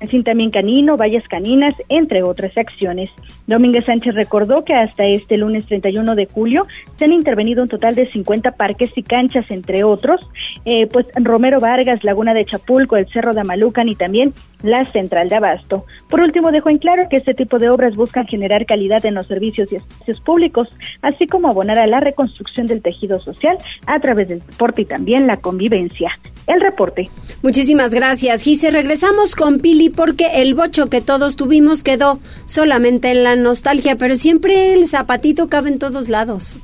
Así 0.00 0.22
también 0.22 0.50
canino, 0.64 0.96
vallas 0.96 1.28
caninas, 1.28 1.74
entre 1.90 2.22
otras 2.22 2.56
acciones. 2.56 3.10
Domínguez 3.46 3.84
Sánchez 3.84 4.14
recordó 4.14 4.64
que 4.64 4.72
hasta 4.72 5.04
este 5.04 5.36
lunes 5.36 5.66
31 5.66 6.14
de 6.14 6.24
julio 6.24 6.66
se 6.98 7.04
han 7.04 7.12
intervenido 7.12 7.62
un 7.62 7.68
total 7.68 7.94
de 7.94 8.10
50 8.10 8.52
parques 8.52 8.96
y 8.96 9.02
canchas, 9.02 9.44
entre 9.50 9.84
otros, 9.84 10.26
eh, 10.64 10.86
pues 10.86 11.06
Romero 11.16 11.60
Vargas, 11.60 12.02
Laguna 12.02 12.32
de 12.32 12.46
Chapulco, 12.46 12.96
el 12.96 13.06
Cerro 13.12 13.34
de 13.34 13.42
Amalucan 13.42 13.88
y 13.90 13.94
también 13.94 14.32
la 14.62 14.90
Central 14.92 15.28
de 15.28 15.36
Abasto. 15.36 15.84
Por 16.08 16.20
último, 16.20 16.50
dejó 16.50 16.70
en 16.70 16.78
claro 16.78 17.08
que 17.10 17.18
este 17.18 17.34
tipo 17.34 17.58
de 17.58 17.68
obras 17.68 17.94
buscan 17.94 18.26
generar 18.26 18.64
calidad 18.64 19.04
en 19.04 19.14
los 19.14 19.26
servicios 19.26 19.70
y 19.70 19.76
espacios 19.76 20.22
públicos, 20.22 20.68
así 21.02 21.26
como 21.26 21.48
abonar 21.48 21.78
a 21.78 21.86
la 21.86 22.00
reconstrucción 22.00 22.66
del 22.66 22.80
tejido 22.80 23.20
social 23.20 23.58
a 23.86 24.00
través 24.00 24.28
del 24.28 24.40
deporte 24.40 24.82
y 24.82 24.84
también 24.86 25.26
la 25.26 25.36
convivencia. 25.36 26.10
El 26.46 26.60
reporte. 26.60 27.08
Muchísimas 27.42 27.92
gracias, 27.92 28.42
Gise. 28.42 28.70
Regresamos 28.70 29.34
con 29.34 29.58
Pili 29.58 29.90
porque 29.90 30.26
el 30.36 30.53
bocho 30.54 30.88
que 30.88 31.00
todos 31.00 31.36
tuvimos 31.36 31.82
quedó 31.82 32.18
solamente 32.46 33.10
en 33.10 33.22
la 33.22 33.36
nostalgia, 33.36 33.96
pero 33.96 34.16
siempre 34.16 34.74
el 34.74 34.86
zapatito 34.86 35.48
cabe 35.48 35.70
en 35.70 35.78
todos 35.78 36.08
lados. 36.08 36.56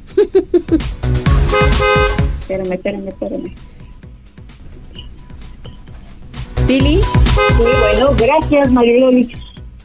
espérame, 2.41 2.73
espérame, 2.73 3.09
espérame. 3.09 3.55
Pili. 6.67 7.01
Sí, 7.03 7.65
bueno, 7.81 8.13
gracias, 8.17 8.71
Mariloli. 8.71 9.33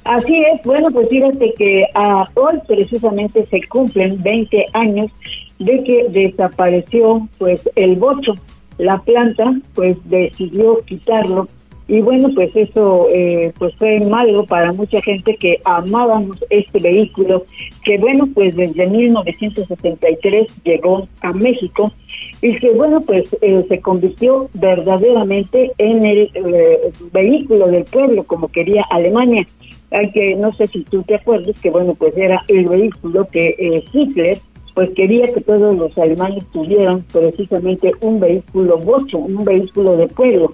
Así 0.03 0.35
es, 0.53 0.61
bueno, 0.63 0.91
pues 0.91 1.09
fíjate 1.09 1.53
que 1.57 1.83
a 1.95 2.29
hoy 2.35 2.59
precisamente 2.67 3.47
se 3.49 3.59
cumplen 3.67 4.21
20 4.21 4.65
años 4.73 5.07
de 5.57 5.83
que 5.83 6.05
desapareció 6.09 7.27
pues 7.39 7.67
el 7.75 7.95
bocho. 7.95 8.35
La 8.77 8.99
planta 8.99 9.55
pues 9.73 9.97
decidió 10.05 10.77
quitarlo 10.85 11.47
y 11.87 12.01
bueno, 12.01 12.29
pues 12.33 12.55
eso 12.55 13.07
eh, 13.11 13.53
pues 13.59 13.75
fue 13.75 13.99
malo 13.99 14.45
para 14.45 14.71
mucha 14.71 14.99
gente 15.01 15.35
que 15.35 15.59
amábamos 15.65 16.43
este 16.49 16.79
vehículo, 16.79 17.45
que 17.83 17.99
bueno, 17.99 18.27
pues 18.33 18.55
desde 18.55 18.87
1973 18.87 20.47
llegó 20.63 21.07
a 21.21 21.31
México 21.33 21.91
y 22.41 22.55
que 22.55 22.71
bueno, 22.71 23.01
pues 23.01 23.37
eh, 23.41 23.63
se 23.69 23.79
convirtió 23.81 24.49
verdaderamente 24.55 25.73
en 25.77 26.05
el 26.05 26.31
eh, 26.33 26.91
vehículo 27.13 27.67
del 27.67 27.83
pueblo, 27.83 28.23
como 28.23 28.47
quería 28.47 28.83
Alemania. 28.89 29.45
Hay 29.91 30.11
que, 30.11 30.35
no 30.35 30.51
sé 30.53 30.65
si 30.67 30.83
tú 30.85 31.03
te 31.03 31.15
acuerdas, 31.15 31.59
que 31.61 31.69
bueno, 31.69 31.93
pues 31.93 32.17
era 32.17 32.43
el 32.47 32.67
vehículo 32.67 33.27
que 33.31 33.83
Hitler 33.93 34.39
pues 34.73 34.89
quería 34.93 35.33
que 35.33 35.39
todos 35.39 35.73
los 35.77 35.97
alemanes 35.97 36.45
tuvieran 36.51 37.01
precisamente 37.03 37.93
un 38.01 38.19
vehículo 38.19 38.77
bocho, 38.77 39.19
un 39.19 39.45
vehículo 39.45 39.95
de 39.95 40.07
pueblo. 40.07 40.51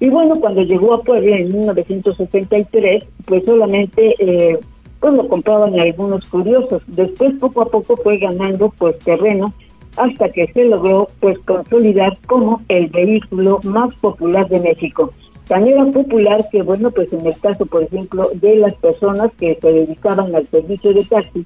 Y 0.00 0.08
bueno, 0.08 0.40
cuando 0.40 0.62
llegó 0.62 0.94
a 0.94 1.02
Puebla 1.02 1.36
en 1.36 1.52
1973, 1.52 3.04
pues 3.26 3.44
solamente 3.44 4.14
eh, 4.18 4.58
pues 5.00 5.14
lo 5.14 5.28
compraban 5.28 5.78
algunos 5.78 6.26
curiosos. 6.28 6.82
Después 6.86 7.34
poco 7.40 7.62
a 7.62 7.66
poco 7.66 7.96
fue 7.96 8.18
ganando 8.18 8.72
pues 8.78 8.98
terreno 9.00 9.52
hasta 9.96 10.28
que 10.28 10.46
se 10.52 10.64
logró 10.64 11.08
pues 11.20 11.38
consolidar 11.40 12.16
como 12.26 12.62
el 12.68 12.88
vehículo 12.88 13.60
más 13.64 13.94
popular 14.00 14.48
de 14.48 14.60
México. 14.60 15.12
Tan 15.46 15.66
era 15.66 15.84
popular 15.86 16.44
que 16.50 16.62
bueno 16.62 16.90
pues 16.90 17.12
en 17.12 17.26
el 17.26 17.38
caso 17.38 17.66
por 17.66 17.82
ejemplo 17.82 18.28
de 18.34 18.56
las 18.56 18.74
personas 18.76 19.30
que 19.38 19.58
se 19.60 19.72
dedicaban 19.72 20.34
al 20.34 20.48
servicio 20.48 20.92
de 20.92 21.04
taxi, 21.04 21.44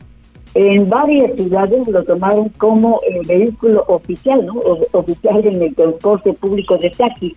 en 0.55 0.89
varias 0.89 1.35
ciudades 1.35 1.87
lo 1.89 2.05
tomaron 2.05 2.49
como 2.51 3.01
el 3.09 3.27
vehículo 3.27 3.85
oficial, 3.89 4.47
¿no? 4.47 4.55
oficial 4.93 5.45
en 5.45 5.63
el 5.63 5.75
transporte 5.75 6.33
público 6.33 6.79
de 6.79 6.91
taxi. 6.91 7.37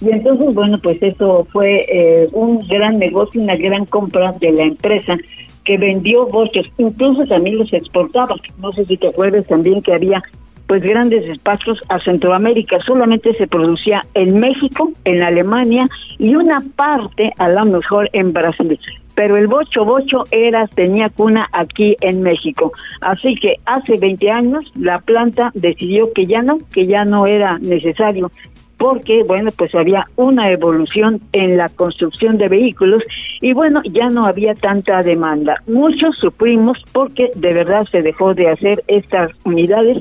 Y 0.00 0.10
entonces, 0.10 0.54
bueno, 0.54 0.78
pues 0.82 1.02
eso 1.02 1.46
fue 1.52 1.84
eh, 1.88 2.28
un 2.32 2.66
gran 2.68 2.98
negocio, 2.98 3.40
una 3.40 3.56
gran 3.56 3.84
compra 3.86 4.32
de 4.32 4.52
la 4.52 4.62
empresa 4.62 5.16
que 5.64 5.76
vendió 5.76 6.26
bochos, 6.26 6.70
incluso 6.78 7.26
también 7.26 7.58
los 7.58 7.72
exportaba. 7.72 8.36
No 8.58 8.72
sé 8.72 8.84
si 8.86 8.96
te 8.96 9.08
acuerdas 9.08 9.46
también 9.46 9.82
que 9.82 9.92
había 9.92 10.22
pues 10.68 10.82
grandes 10.82 11.28
espacios 11.28 11.80
a 11.88 11.98
Centroamérica. 11.98 12.78
Solamente 12.86 13.32
se 13.34 13.46
producía 13.48 14.02
en 14.14 14.38
México, 14.38 14.90
en 15.04 15.22
Alemania 15.22 15.86
y 16.18 16.34
una 16.36 16.62
parte 16.76 17.32
a 17.38 17.48
lo 17.48 17.64
mejor 17.64 18.08
en 18.12 18.32
Brasil. 18.32 18.78
Pero 19.14 19.36
el 19.36 19.48
bocho 19.48 19.84
bocho 19.84 20.24
era 20.30 20.68
tenía 20.68 21.08
cuna 21.08 21.48
aquí 21.52 21.96
en 22.02 22.22
México. 22.22 22.72
Así 23.00 23.34
que 23.34 23.56
hace 23.64 23.98
20 23.98 24.30
años 24.30 24.70
la 24.76 25.00
planta 25.00 25.50
decidió 25.54 26.12
que 26.12 26.26
ya 26.26 26.42
no, 26.42 26.58
que 26.72 26.86
ya 26.86 27.04
no 27.04 27.26
era 27.26 27.58
necesario 27.58 28.30
porque, 28.78 29.24
bueno, 29.26 29.50
pues 29.56 29.74
había 29.74 30.06
una 30.16 30.50
evolución 30.50 31.20
en 31.32 31.56
la 31.56 31.68
construcción 31.68 32.38
de 32.38 32.48
vehículos 32.48 33.02
y, 33.40 33.52
bueno, 33.52 33.82
ya 33.84 34.08
no 34.08 34.24
había 34.24 34.54
tanta 34.54 35.02
demanda. 35.02 35.56
Muchos 35.66 36.16
sufrimos 36.16 36.78
porque 36.92 37.30
de 37.34 37.52
verdad 37.52 37.84
se 37.90 38.00
dejó 38.00 38.34
de 38.34 38.48
hacer 38.48 38.82
estas 38.86 39.32
unidades 39.44 39.98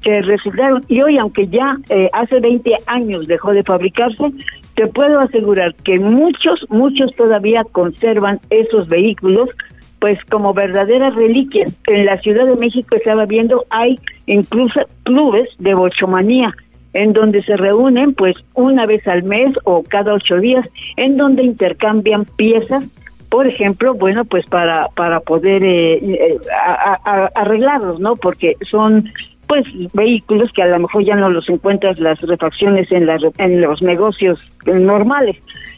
que 0.00 0.20
resultaron, 0.20 0.82
y 0.88 1.00
hoy 1.00 1.16
aunque 1.16 1.46
ya 1.48 1.76
eh, 1.88 2.08
hace 2.12 2.38
20 2.38 2.70
años 2.86 3.26
dejó 3.26 3.52
de 3.52 3.62
fabricarse, 3.62 4.32
te 4.74 4.86
puedo 4.88 5.20
asegurar 5.20 5.74
que 5.76 5.98
muchos, 5.98 6.66
muchos 6.68 7.10
todavía 7.16 7.62
conservan 7.72 8.38
esos 8.50 8.86
vehículos 8.88 9.48
pues 10.00 10.18
como 10.30 10.52
verdaderas 10.52 11.14
reliquias. 11.14 11.74
En 11.86 12.04
la 12.04 12.18
Ciudad 12.18 12.44
de 12.44 12.56
México 12.56 12.94
estaba 12.94 13.24
viendo, 13.24 13.64
hay 13.70 13.98
incluso 14.26 14.80
clubes 15.04 15.48
de 15.58 15.72
bochomanía 15.72 16.52
en 16.94 17.12
donde 17.12 17.42
se 17.42 17.56
reúnen 17.56 18.14
pues 18.14 18.34
una 18.54 18.86
vez 18.86 19.06
al 19.06 19.24
mes 19.24 19.52
o 19.64 19.82
cada 19.82 20.14
ocho 20.14 20.36
días, 20.36 20.68
en 20.96 21.16
donde 21.16 21.42
intercambian 21.42 22.24
piezas, 22.24 22.84
por 23.28 23.48
ejemplo, 23.48 23.94
bueno, 23.94 24.24
pues 24.24 24.46
para, 24.46 24.88
para 24.94 25.20
poder 25.20 25.64
eh, 25.64 25.94
eh, 25.94 26.38
arreglarlos, 27.34 27.98
¿no? 27.98 28.14
Porque 28.14 28.56
son 28.70 29.10
pues 29.48 29.64
vehículos 29.92 30.50
que 30.52 30.62
a 30.62 30.66
lo 30.66 30.78
mejor 30.78 31.04
ya 31.04 31.16
no 31.16 31.28
los 31.28 31.48
encuentras 31.48 31.98
las 31.98 32.20
refacciones 32.20 32.90
en, 32.92 33.06
las, 33.06 33.20
en 33.38 33.60
los 33.60 33.82
negocios 33.82 34.38
normales. 34.64 35.36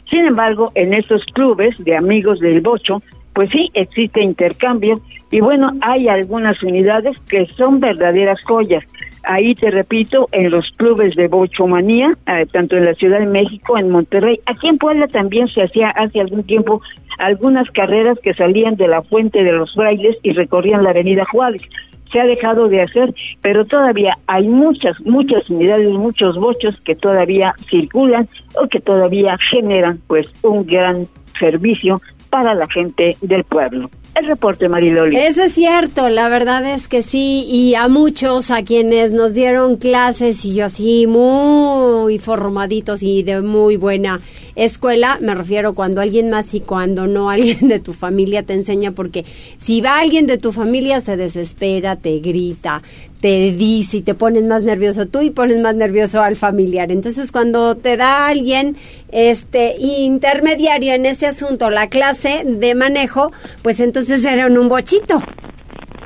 Sin 0.09 0.25
embargo, 0.25 0.71
en 0.75 0.93
estos 0.93 1.21
clubes 1.33 1.83
de 1.83 1.97
amigos 1.97 2.39
del 2.39 2.61
bocho, 2.61 3.01
pues 3.33 3.49
sí 3.49 3.69
existe 3.73 4.21
intercambio 4.21 5.01
y 5.31 5.41
bueno, 5.41 5.71
hay 5.81 6.07
algunas 6.07 6.61
unidades 6.63 7.17
que 7.29 7.45
son 7.57 7.79
verdaderas 7.79 8.39
joyas. 8.43 8.83
Ahí 9.29 9.55
te 9.55 9.69
repito, 9.69 10.27
en 10.31 10.49
los 10.49 10.65
clubes 10.77 11.13
de 11.15 11.27
bochomanía, 11.27 12.11
eh, 12.27 12.45
tanto 12.49 12.77
en 12.77 12.85
la 12.85 12.93
Ciudad 12.93 13.19
de 13.19 13.27
México, 13.27 13.77
en 13.77 13.89
Monterrey, 13.89 14.39
aquí 14.45 14.69
en 14.69 14.77
Puebla 14.77 15.05
también 15.09 15.49
se 15.49 15.63
hacía 15.63 15.89
hace 15.89 16.21
algún 16.21 16.43
tiempo 16.43 16.81
algunas 17.17 17.69
carreras 17.71 18.17
que 18.23 18.33
salían 18.35 18.77
de 18.77 18.87
la 18.87 19.01
Fuente 19.01 19.43
de 19.43 19.51
los 19.51 19.73
Frailes 19.73 20.15
y 20.23 20.31
recorrían 20.31 20.81
la 20.81 20.91
Avenida 20.91 21.25
Juárez. 21.29 21.61
Se 22.09 22.21
ha 22.21 22.25
dejado 22.25 22.69
de 22.69 22.83
hacer, 22.83 23.13
pero 23.41 23.65
todavía 23.65 24.17
hay 24.27 24.47
muchas, 24.47 24.97
muchas 25.01 25.49
unidades, 25.49 25.89
muchos 25.89 26.37
bochos 26.37 26.79
que 26.85 26.95
todavía 26.95 27.53
circulan 27.69 28.29
o 28.63 28.69
que 28.69 28.79
todavía 28.79 29.37
generan 29.51 29.99
pues 30.07 30.25
un 30.41 30.65
gran 30.65 31.05
servicio 31.37 31.99
para 32.29 32.53
la 32.53 32.67
gente 32.67 33.15
del 33.21 33.43
pueblo 33.43 33.89
el 34.17 34.25
reporte, 34.25 34.67
Mariloli. 34.67 35.15
Eso 35.15 35.43
es 35.43 35.53
cierto, 35.53 36.09
la 36.09 36.27
verdad 36.29 36.65
es 36.65 36.87
que 36.87 37.03
sí, 37.03 37.45
y 37.49 37.75
a 37.75 37.87
muchos, 37.87 38.51
a 38.51 38.63
quienes 38.63 39.11
nos 39.11 39.33
dieron 39.33 39.77
clases 39.77 40.43
y 40.43 40.55
yo 40.55 40.65
así 40.65 41.05
muy 41.07 42.17
formaditos 42.17 43.03
y 43.03 43.23
de 43.23 43.41
muy 43.41 43.77
buena 43.77 44.19
escuela, 44.57 45.19
me 45.21 45.35
refiero 45.35 45.75
cuando 45.75 46.01
alguien 46.01 46.29
más 46.29 46.53
y 46.53 46.59
cuando 46.59 47.07
no 47.07 47.29
alguien 47.29 47.67
de 47.67 47.79
tu 47.79 47.93
familia 47.93 48.43
te 48.43 48.53
enseña, 48.53 48.91
porque 48.91 49.23
si 49.57 49.81
va 49.81 49.99
alguien 49.99 50.27
de 50.27 50.37
tu 50.37 50.51
familia 50.51 50.99
se 50.99 51.15
desespera, 51.15 51.95
te 51.95 52.19
grita, 52.19 52.81
te 53.21 53.51
dice 53.51 53.97
y 53.97 54.01
te 54.01 54.13
pones 54.13 54.43
más 54.43 54.63
nervioso 54.63 55.05
tú 55.05 55.21
y 55.21 55.29
pones 55.29 55.59
más 55.59 55.75
nervioso 55.75 56.21
al 56.21 56.35
familiar. 56.35 56.91
Entonces, 56.91 57.31
cuando 57.31 57.75
te 57.75 57.97
da 57.97 58.27
alguien 58.27 58.75
este 59.11 59.75
intermediario 59.79 60.93
en 60.93 61.05
ese 61.05 61.27
asunto 61.27 61.69
la 61.69 61.87
clase 61.87 62.43
de 62.45 62.75
manejo, 62.75 63.31
pues 63.61 63.79
entonces 63.79 64.25
era 64.25 64.47
un 64.47 64.67
bochito 64.67 65.21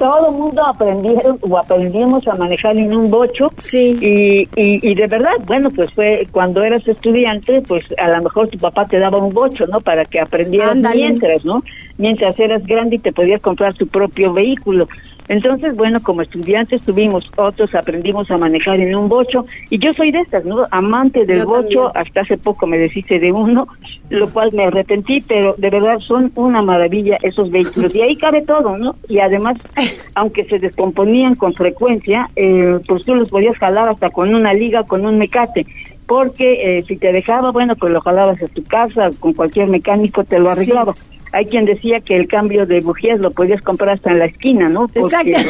todo 0.01 0.29
el 0.29 0.33
mundo 0.33 0.65
aprendieron 0.65 1.37
o 1.41 1.57
aprendimos 1.59 2.27
a 2.27 2.33
manejar 2.33 2.75
en 2.75 2.91
un 2.91 3.11
bocho. 3.11 3.51
Sí. 3.57 3.95
Y, 4.01 4.49
y, 4.55 4.95
de 4.95 5.05
verdad, 5.05 5.33
bueno, 5.45 5.69
pues 5.69 5.93
fue 5.93 6.27
cuando 6.31 6.63
eras 6.63 6.87
estudiante, 6.87 7.61
pues 7.67 7.85
a 7.99 8.07
lo 8.07 8.23
mejor 8.23 8.49
tu 8.49 8.57
papá 8.57 8.87
te 8.87 8.97
daba 8.97 9.19
un 9.19 9.31
bocho, 9.31 9.67
¿no? 9.67 9.79
Para 9.79 10.03
que 10.05 10.19
aprendieras 10.19 10.75
mientras, 10.75 11.45
¿no? 11.45 11.61
Mientras 11.97 12.39
eras 12.39 12.65
grande 12.65 12.95
y 12.95 12.99
te 12.99 13.11
podías 13.11 13.41
comprar 13.41 13.73
tu 13.73 13.87
propio 13.87 14.33
vehículo. 14.33 14.87
Entonces, 15.27 15.77
bueno, 15.77 15.99
como 16.03 16.23
estudiantes 16.23 16.81
tuvimos, 16.81 17.31
otros 17.37 17.73
aprendimos 17.73 18.29
a 18.31 18.37
manejar 18.37 18.79
en 18.81 18.93
un 18.95 19.07
bocho, 19.07 19.45
y 19.69 19.77
yo 19.79 19.93
soy 19.93 20.11
de 20.11 20.19
estas, 20.19 20.43
¿no? 20.43 20.65
Amante 20.71 21.25
del 21.25 21.45
bocho, 21.45 21.89
hasta 21.95 22.21
hace 22.21 22.37
poco 22.37 22.67
me 22.67 22.77
deshice 22.77 23.17
de 23.17 23.31
uno, 23.31 23.67
lo 24.09 24.29
cual 24.29 24.49
me 24.51 24.65
arrepentí, 24.65 25.21
pero 25.21 25.55
de 25.57 25.69
verdad 25.69 25.99
son 25.99 26.33
una 26.35 26.61
maravilla 26.61 27.17
esos 27.23 27.49
vehículos, 27.49 27.95
y 27.95 28.01
ahí 28.01 28.15
cabe 28.17 28.41
todo, 28.41 28.77
¿no? 28.77 28.95
Y 29.07 29.19
además, 29.19 29.57
aunque 30.15 30.43
se 30.45 30.59
descomponían 30.59 31.35
con 31.35 31.53
frecuencia, 31.53 32.29
eh, 32.35 32.79
pues 32.85 33.05
tú 33.05 33.15
los 33.15 33.29
podías 33.29 33.57
jalar 33.57 33.87
hasta 33.87 34.09
con 34.09 34.35
una 34.35 34.53
liga, 34.53 34.83
con 34.83 35.05
un 35.05 35.17
mecate, 35.17 35.65
porque 36.11 36.79
eh, 36.79 36.83
si 36.89 36.97
te 36.97 37.13
dejaba, 37.13 37.51
bueno, 37.51 37.73
pues 37.77 37.93
lo 37.93 38.01
jalabas 38.01 38.43
a 38.43 38.47
tu 38.49 38.61
casa, 38.65 39.11
con 39.21 39.31
cualquier 39.31 39.69
mecánico 39.69 40.25
te 40.25 40.39
lo 40.39 40.49
arreglaba. 40.49 40.91
hay 41.31 41.45
quien 41.45 41.63
decía 41.63 42.01
que 42.01 42.17
el 42.17 42.27
cambio 42.27 42.65
de 42.65 42.81
bujías 42.81 43.21
lo 43.21 43.31
podías 43.31 43.61
comprar 43.61 43.91
hasta 43.91 44.11
en 44.11 44.19
la 44.19 44.25
esquina, 44.25 44.67
¿no? 44.67 44.87
Exacto. 44.93 45.37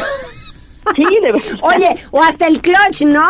Sí, 0.96 1.04
de 1.04 1.32
verdad. 1.32 1.58
Oye, 1.62 1.96
o 2.10 2.20
hasta 2.20 2.48
el 2.48 2.60
clutch, 2.60 3.02
¿no? 3.06 3.24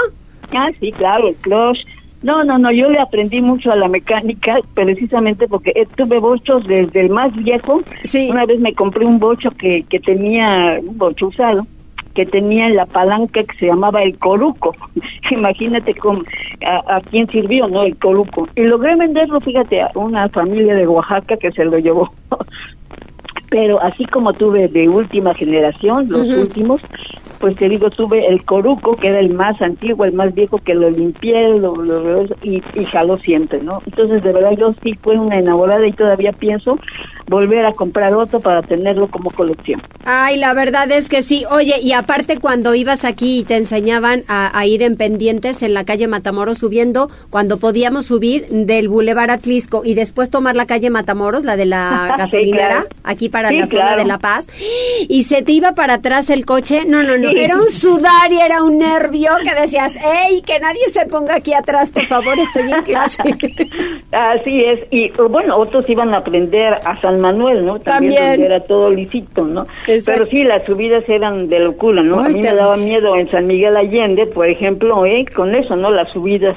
Ah, 0.55 0.71
sí, 0.81 0.91
claro, 0.93 1.29
el 1.29 1.35
clutch. 1.37 1.79
No, 2.23 2.45
no, 2.45 2.57
no, 2.59 2.73
yo 2.73 2.89
le 2.89 2.99
aprendí 2.99 3.43
mucho 3.43 3.71
a 3.71 3.77
la 3.77 3.89
mecánica 3.89 4.57
precisamente 4.75 5.47
porque 5.49 5.71
eh, 5.75 5.87
tuve 5.95 6.19
bochos 6.19 6.67
desde 6.67 7.01
el 7.01 7.11
más 7.11 7.35
viejo. 7.37 7.83
Sí. 8.05 8.29
Una 8.31 8.47
vez 8.47 8.59
me 8.61 8.75
compré 8.75 9.05
un 9.05 9.19
bocho 9.19 9.51
que, 9.51 9.85
que 9.89 10.01
tenía, 10.01 10.79
un 10.81 10.97
bocho 10.97 11.27
usado, 11.27 11.67
que 12.15 12.27
tenía 12.27 12.67
en 12.67 12.77
la 12.77 12.87
palanca 12.87 13.41
que 13.43 13.57
se 13.59 13.67
llamaba 13.67 14.03
el 14.03 14.19
coruco. 14.19 14.75
Imagínate 15.31 15.95
cómo, 15.95 16.23
a, 16.65 17.01
quién 17.11 17.27
sirvió, 17.29 17.69
¿no? 17.69 17.85
El 17.85 17.97
coruco. 17.97 18.49
Y 18.57 18.63
logré 18.63 18.97
venderlo, 18.97 19.41
fíjate, 19.41 19.83
a 19.83 19.91
una 19.95 20.29
familia 20.29 20.75
de 20.75 20.87
Oaxaca 20.87 21.37
que 21.37 21.51
se 21.53 21.65
lo 21.65 21.79
llevó. 21.79 22.11
Pero 23.53 23.83
así 23.83 24.07
como 24.07 24.33
tuve 24.33 24.67
de 24.69 24.89
última 24.89 25.35
generación, 25.35 26.07
los 26.09 26.27
últimos, 26.27 26.81
pues 27.39 27.55
te 27.57 27.69
digo, 27.69 27.91
tuve 27.91 28.27
el 28.27 28.43
coruco, 28.47 28.97
que 28.97 29.09
era 29.09 29.19
el 29.21 29.35
más 29.35 29.61
antiguo, 29.61 30.07
el 30.07 30.15
más 30.15 30.33
viejo, 30.35 30.57
que 30.57 30.73
lo 30.75 30.89
limpié 30.89 31.51
lo, 31.59 31.77
lo- 31.77 32.25
y, 32.43 32.63
y 32.75 32.85
jaló 32.87 33.19
siempre, 33.19 33.61
¿no? 33.63 33.83
Entonces, 33.85 34.23
de 34.23 34.33
verdad, 34.33 34.53
yo 34.59 34.75
sí 34.83 34.95
fui 35.03 35.17
una 35.17 35.39
enamorada 35.39 35.87
y 35.87 35.93
todavía 35.93 36.33
pienso 36.33 36.79
volver 37.29 37.67
a 37.67 37.73
comprar 37.73 38.15
otro 38.15 38.41
para 38.41 38.63
tenerlo 38.63 39.07
como 39.09 39.31
colección. 39.31 39.83
Ay, 40.07 40.39
la 40.39 40.55
verdad 40.55 40.91
es 40.91 41.09
que 41.11 41.23
sí. 41.23 41.45
Oye, 41.51 41.75
y 41.83 41.93
aparte 41.93 42.39
cuando 42.39 42.75
ibas 42.75 43.05
aquí 43.05 43.41
y 43.41 43.45
te 43.45 43.57
enseñaban 43.57 44.23
a, 44.29 44.57
a 44.59 44.67
ir 44.67 44.83
en 44.83 44.97
pendientes 44.97 45.63
en 45.63 45.75
la 45.75 45.85
calle 45.85 46.09
Matamoros 46.09 46.59
subiendo, 46.59 47.11
cuando 47.31 47.59
podíamos 47.59 48.07
subir 48.07 48.47
del 48.49 48.89
Boulevard 48.89 49.31
Atlisco 49.31 49.83
y 49.85 49.95
después 49.95 50.31
tomar 50.31 50.57
la 50.57 50.65
calle 50.67 50.89
Matamoros, 50.91 51.45
la 51.45 51.57
de 51.57 51.67
la 51.67 51.83
Sí, 52.13 52.19
gasolinera, 52.19 52.69
claro. 52.69 52.87
aquí 53.05 53.29
para 53.29 53.42
Sí, 53.51 53.59
la 53.59 53.67
zona 53.67 53.83
claro. 53.85 54.01
de 54.03 54.07
La 54.07 54.19
Paz, 54.19 54.47
y 55.09 55.23
se 55.25 55.43
te 55.43 55.53
iba 55.53 55.73
para 55.73 55.95
atrás 55.95 56.31
el 56.31 56.45
coche. 56.45 56.85
No, 56.87 57.03
no, 57.03 57.17
no, 57.19 57.31
Sí. 57.31 57.39
era 57.39 57.57
un 57.57 57.69
sudar 57.69 58.31
y 58.31 58.39
era 58.41 58.63
un 58.63 58.79
nervio 58.79 59.31
que 59.43 59.55
decías, 59.61 59.93
¡ey, 59.97 60.43
que 60.43 60.59
nadie 60.61 60.89
se 60.89 61.07
ponga 61.07 61.37
aquí 61.37 61.53
atrás, 61.55 61.91
por 61.91 62.07
favor, 62.07 62.39
estoy 62.39 62.71
en 62.71 62.83
clase! 62.83 63.23
Así 64.13 64.61
es, 64.63 64.81
y 64.91 65.11
bueno, 65.29 65.57
otros 65.59 65.89
iban 65.89 66.13
a 66.15 66.19
aprender 66.19 66.73
a 66.85 67.01
San 67.01 67.17
Manuel, 67.17 67.65
¿no? 67.65 67.79
También, 67.79 68.15
También. 68.19 68.31
donde 68.41 68.47
era 68.47 68.61
todo 68.61 68.91
lisito, 68.91 69.45
¿no? 69.45 69.67
Exacto. 69.87 70.23
Pero 70.25 70.31
sí, 70.31 70.45
las 70.45 70.65
subidas 70.67 71.05
eran 71.09 71.49
de 71.49 71.59
locura, 71.61 72.03
¿no? 72.03 72.21
Ay, 72.21 72.27
a 72.27 72.35
mí 72.35 72.43
me 72.43 72.55
daba 72.55 72.77
miedo 72.77 73.17
en 73.17 73.31
San 73.31 73.45
Miguel 73.47 73.77
Allende, 73.77 74.27
por 74.27 74.49
ejemplo, 74.49 75.07
¿eh? 75.07 75.25
Con 75.35 75.55
eso, 75.55 75.77
¿no? 75.77 75.91
Las 75.91 76.11
subidas 76.13 76.57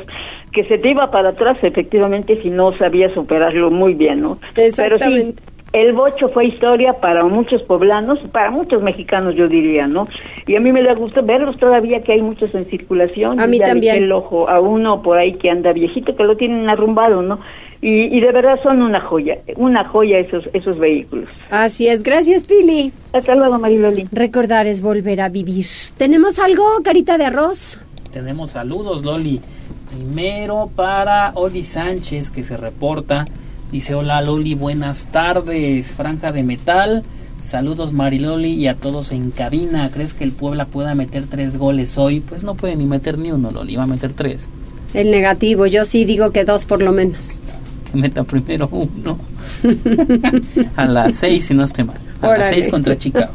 que 0.51 0.63
se 0.63 0.77
te 0.77 0.89
iba 0.91 1.09
para 1.11 1.29
atrás, 1.29 1.57
efectivamente, 1.63 2.41
si 2.41 2.49
no 2.49 2.75
sabías 2.77 3.15
operarlo 3.17 3.71
muy 3.71 3.93
bien, 3.93 4.21
¿no? 4.21 4.37
Pero 4.53 4.67
Exactamente. 4.67 5.41
sí, 5.41 5.54
el 5.81 5.93
bocho 5.93 6.29
fue 6.29 6.45
historia 6.47 6.93
para 6.93 7.23
muchos 7.25 7.61
poblanos, 7.63 8.19
para 8.31 8.49
muchos 8.49 8.81
mexicanos, 8.81 9.35
yo 9.35 9.47
diría, 9.49 9.87
¿no? 9.87 10.07
Y 10.47 10.55
a 10.55 10.59
mí 10.61 10.71
me 10.71 10.81
da 10.83 10.93
gusto 10.93 11.21
verlos 11.21 11.57
todavía, 11.57 12.01
que 12.01 12.13
hay 12.13 12.21
muchos 12.21 12.53
en 12.55 12.63
circulación. 12.65 13.39
A 13.39 13.47
mí 13.47 13.59
Ya 13.59 13.65
también. 13.65 13.97
el 14.03 14.11
ojo 14.11 14.47
a 14.49 14.59
uno 14.61 15.01
por 15.01 15.17
ahí 15.17 15.33
que 15.33 15.49
anda 15.49 15.73
viejito, 15.73 16.15
que 16.15 16.23
lo 16.23 16.37
tienen 16.37 16.69
arrumbado, 16.69 17.21
¿no? 17.21 17.39
Y, 17.81 18.05
y 18.17 18.19
de 18.21 18.31
verdad 18.31 18.57
son 18.63 18.81
una 18.81 19.01
joya, 19.01 19.37
una 19.57 19.83
joya 19.85 20.17
esos, 20.19 20.49
esos 20.53 20.79
vehículos. 20.79 21.27
Así 21.51 21.87
es, 21.87 22.03
gracias, 22.03 22.47
Pili. 22.47 22.93
Hasta 23.13 23.35
luego, 23.35 23.59
Mariloli. 23.59 24.07
Recordar 24.11 24.65
es 24.67 24.81
volver 24.81 25.19
a 25.21 25.29
vivir. 25.29 25.65
¿Tenemos 25.97 26.39
algo, 26.39 26.63
carita 26.83 27.17
de 27.17 27.25
arroz? 27.25 27.79
Tenemos 28.13 28.51
saludos, 28.51 29.03
Loli. 29.03 29.41
Primero 29.89 30.69
para 30.75 31.31
Oli 31.35 31.63
Sánchez, 31.65 32.29
que 32.31 32.43
se 32.43 32.55
reporta. 32.57 33.25
Dice, 33.71 33.95
hola 33.95 34.21
Loli, 34.21 34.55
buenas 34.55 35.07
tardes. 35.07 35.93
Franja 35.93 36.31
de 36.31 36.43
metal. 36.43 37.03
Saludos 37.41 37.93
Mariloli 37.93 38.53
y 38.53 38.67
a 38.67 38.75
todos 38.75 39.11
en 39.11 39.31
cabina. 39.31 39.91
¿Crees 39.91 40.13
que 40.13 40.23
el 40.23 40.31
Puebla 40.31 40.65
pueda 40.65 40.95
meter 40.95 41.25
tres 41.29 41.57
goles 41.57 41.97
hoy? 41.97 42.19
Pues 42.19 42.43
no 42.43 42.55
puede 42.55 42.75
ni 42.75 42.85
meter 42.85 43.17
ni 43.17 43.31
uno, 43.31 43.51
Loli. 43.51 43.75
Va 43.75 43.83
a 43.83 43.87
meter 43.87 44.13
tres. 44.13 44.49
El 44.93 45.11
negativo, 45.11 45.65
yo 45.65 45.85
sí 45.85 46.05
digo 46.05 46.31
que 46.31 46.45
dos 46.45 46.65
por 46.65 46.81
lo 46.81 46.91
menos. 46.91 47.39
Que 47.91 47.99
meta 47.99 48.23
primero 48.23 48.67
uno. 48.71 49.19
a 50.75 50.85
las 50.85 51.17
seis, 51.17 51.45
si 51.45 51.53
no 51.53 51.63
estoy 51.63 51.83
mal. 51.83 51.97
A 52.19 52.25
Órale. 52.25 52.39
las 52.39 52.49
seis 52.49 52.67
contra 52.67 52.97
Chicago. 52.97 53.31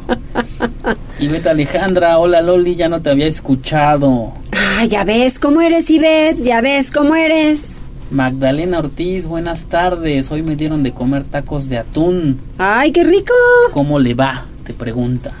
Y 1.19 1.47
Alejandra, 1.47 2.19
hola 2.19 2.41
Loli, 2.41 2.75
ya 2.75 2.89
no 2.89 3.01
te 3.01 3.11
había 3.11 3.27
escuchado. 3.27 4.33
Ah, 4.51 4.83
ya 4.85 5.05
ves 5.05 5.39
cómo 5.39 5.61
eres, 5.61 5.89
Ivette, 5.89 6.43
ya 6.43 6.59
ves 6.59 6.91
cómo 6.91 7.15
eres. 7.15 7.79
Magdalena 8.11 8.79
Ortiz, 8.79 9.25
buenas 9.25 9.65
tardes. 9.65 10.31
Hoy 10.31 10.43
me 10.43 10.57
dieron 10.57 10.83
de 10.83 10.91
comer 10.91 11.23
tacos 11.23 11.69
de 11.69 11.77
atún. 11.77 12.41
Ay, 12.57 12.91
qué 12.91 13.05
rico. 13.05 13.33
¿Cómo 13.71 13.99
le 13.99 14.13
va? 14.13 14.45
Te 14.65 14.73
pregunta. 14.73 15.31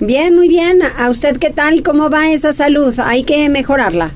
Bien, 0.00 0.34
muy 0.34 0.48
bien. 0.48 0.80
¿A 0.98 1.08
usted 1.08 1.36
qué 1.38 1.50
tal? 1.50 1.84
¿Cómo 1.84 2.10
va 2.10 2.30
esa 2.32 2.52
salud? 2.52 2.98
Hay 2.98 3.22
que 3.22 3.48
mejorarla. 3.48 4.10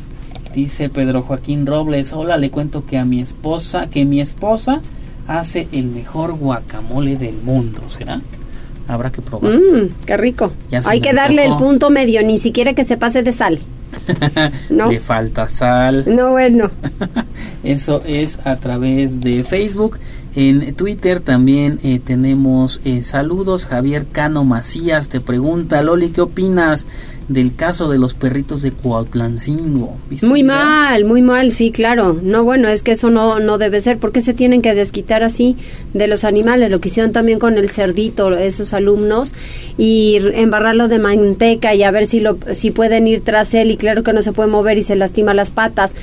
Dice 0.53 0.88
Pedro 0.88 1.23
Joaquín 1.23 1.64
Robles, 1.66 2.12
hola, 2.12 2.37
le 2.37 2.51
cuento 2.51 2.85
que 2.85 2.99
a 2.99 3.05
mi 3.05 3.20
esposa, 3.20 3.87
que 3.88 4.05
mi 4.05 4.20
esposa 4.20 4.81
hace 5.29 5.68
el 5.70 5.87
mejor 5.87 6.35
guacamole 6.35 7.16
del 7.16 7.37
mundo, 7.37 7.83
¿será? 7.88 8.20
Habrá 8.88 9.12
que 9.12 9.23
probar. 9.23 9.53
Mmm, 9.53 9.90
qué 10.05 10.16
rico. 10.16 10.51
Hay 10.85 11.01
que 11.01 11.12
darle 11.12 11.44
el 11.44 11.55
punto 11.55 11.90
medio, 11.90 12.25
ni 12.25 12.38
siquiera 12.38 12.75
que 12.75 12.83
se 12.83 12.96
pase 12.96 13.23
de 13.23 13.31
sal. 13.31 13.61
no. 14.70 14.90
Le 14.90 15.00
falta 15.00 15.48
sal. 15.48 16.05
No, 16.07 16.31
bueno. 16.31 16.70
Eso 17.64 18.03
es 18.07 18.38
a 18.44 18.57
través 18.57 19.20
de 19.20 19.44
Facebook. 19.44 19.98
En 20.35 20.74
Twitter 20.74 21.20
también 21.20 21.81
eh, 21.83 22.00
tenemos 22.05 22.81
eh, 22.85 23.03
saludos. 23.03 23.66
Javier 23.66 24.07
Cano 24.07 24.44
Macías 24.44 25.09
te 25.09 25.20
pregunta, 25.20 25.83
Loli, 25.83 26.11
¿qué 26.11 26.20
opinas 26.20 26.87
del 27.31 27.55
caso 27.55 27.88
de 27.88 27.97
los 27.97 28.12
perritos 28.14 28.61
de 28.61 28.73
Cuautlancingo? 28.73 29.97
¿Viste 30.11 30.27
Muy 30.27 30.43
mal, 30.43 31.05
muy 31.05 31.23
mal, 31.23 31.53
sí, 31.53 31.71
claro. 31.71 32.19
No, 32.21 32.43
bueno, 32.43 32.69
es 32.69 32.83
que 32.83 32.90
eso 32.90 33.09
no, 33.09 33.38
no 33.38 33.57
debe 33.57 33.81
ser. 33.81 33.99
¿Por 33.99 34.11
qué 34.11 34.21
se 34.21 34.35
tienen 34.35 34.62
que 34.62 34.75
desquitar 34.75 35.23
así 35.23 35.57
de 35.95 36.09
los 36.09 36.25
animales? 36.25 36.73
Lo 36.73 36.81
que 36.81 36.88
hicieron 36.88 37.12
también 37.12 37.38
con 37.38 37.57
el 37.57 37.71
cerdito, 37.71 38.37
esos 38.37 38.75
alumnos, 38.75 39.33
y 39.79 40.19
embarrarlo 40.35 40.88
de 40.88 40.99
manteca 40.99 41.73
y 41.73 41.85
a 41.85 41.93
ver 41.93 42.07
si, 42.07 42.19
lo, 42.19 42.37
si 42.51 42.73
pueden 42.73 43.07
ir 43.07 43.21
tras 43.21 43.55
él. 43.55 43.71
Y 43.71 43.77
claro 43.77 44.03
que 44.03 44.12
no 44.12 44.23
se 44.23 44.33
puede 44.33 44.51
mover 44.51 44.77
y 44.77 44.83
se 44.83 44.97
lastima 44.97 45.33
las 45.33 45.53
patas. 45.53 45.95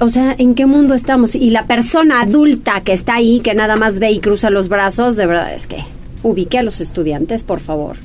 O 0.00 0.08
sea, 0.08 0.34
¿en 0.38 0.54
qué 0.54 0.64
mundo 0.64 0.94
estamos? 0.94 1.34
Y 1.34 1.50
la 1.50 1.66
persona 1.66 2.22
adulta 2.22 2.80
que 2.80 2.94
está 2.94 3.16
ahí, 3.16 3.40
que 3.40 3.54
nada 3.54 3.76
más 3.76 3.98
ve 3.98 4.12
y 4.12 4.18
cruza 4.18 4.48
los 4.48 4.70
brazos, 4.70 5.16
de 5.16 5.26
verdad 5.26 5.52
es 5.52 5.66
que 5.66 5.84
ubique 6.22 6.56
a 6.56 6.62
los 6.62 6.80
estudiantes, 6.80 7.44
por 7.44 7.60
favor. 7.60 7.98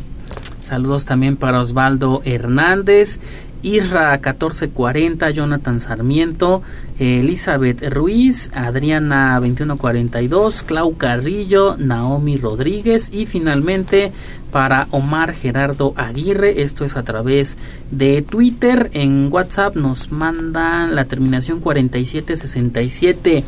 Saludos 0.69 1.03
también 1.03 1.35
para 1.35 1.61
Osvaldo 1.61 2.21
Hernández, 2.25 3.19
Isra 3.63 4.11
1440, 4.11 5.31
Jonathan 5.31 5.79
Sarmiento, 5.79 6.61
Elizabeth 6.99 7.81
Ruiz, 7.91 8.51
Adriana 8.53 9.39
2142, 9.39 10.61
Clau 10.61 10.95
Carrillo, 10.95 11.75
Naomi 11.79 12.37
Rodríguez 12.37 13.09
y 13.11 13.25
finalmente 13.25 14.11
para 14.51 14.87
Omar 14.91 15.33
Gerardo 15.33 15.95
Aguirre, 15.97 16.61
esto 16.61 16.85
es 16.85 16.97
a 16.97 17.01
través 17.01 17.57
de 17.89 18.21
Twitter, 18.21 18.91
en 18.93 19.29
WhatsApp 19.33 19.75
nos 19.75 20.11
mandan 20.11 20.93
la 20.93 21.05
terminación 21.05 21.61
4767. 21.61 23.43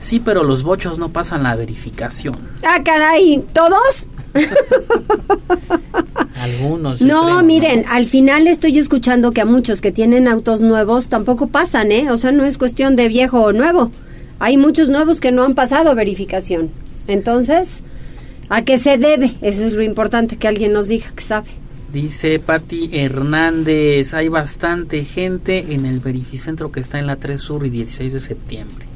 Sí, 0.00 0.18
pero 0.18 0.42
los 0.42 0.64
bochos 0.64 0.98
no 0.98 1.10
pasan 1.10 1.44
la 1.44 1.54
verificación. 1.54 2.34
Ah, 2.64 2.82
caray, 2.84 3.44
¿todos? 3.54 4.08
Algunos. 6.34 7.00
No, 7.00 7.24
creo, 7.24 7.42
miren, 7.42 7.84
al 7.88 8.06
final 8.06 8.48
estoy 8.48 8.78
escuchando 8.78 9.32
que 9.32 9.40
a 9.40 9.46
muchos 9.46 9.80
que 9.80 9.92
tienen 9.92 10.28
autos 10.28 10.60
nuevos 10.60 11.08
tampoco 11.08 11.46
pasan, 11.46 11.92
¿eh? 11.92 12.10
O 12.10 12.16
sea, 12.16 12.32
no 12.32 12.44
es 12.44 12.58
cuestión 12.58 12.96
de 12.96 13.08
viejo 13.08 13.40
o 13.40 13.52
nuevo. 13.52 13.90
Hay 14.40 14.56
muchos 14.56 14.88
nuevos 14.88 15.20
que 15.20 15.32
no 15.32 15.44
han 15.44 15.54
pasado 15.54 15.94
verificación. 15.94 16.70
Entonces, 17.06 17.82
¿a 18.48 18.62
qué 18.62 18.78
se 18.78 18.98
debe? 18.98 19.34
Eso 19.40 19.64
es 19.64 19.72
lo 19.72 19.82
importante, 19.82 20.36
que 20.36 20.48
alguien 20.48 20.72
nos 20.72 20.88
diga 20.88 21.06
que 21.14 21.22
sabe. 21.22 21.48
Dice 21.92 22.40
Patti 22.40 22.90
Hernández, 22.92 24.14
hay 24.14 24.28
bastante 24.28 25.04
gente 25.04 25.72
en 25.72 25.86
el 25.86 26.00
verificentro 26.00 26.72
que 26.72 26.80
está 26.80 26.98
en 26.98 27.06
la 27.06 27.16
3 27.16 27.40
Sur 27.40 27.64
y 27.64 27.70
16 27.70 28.12
de 28.12 28.20
septiembre. 28.20 28.86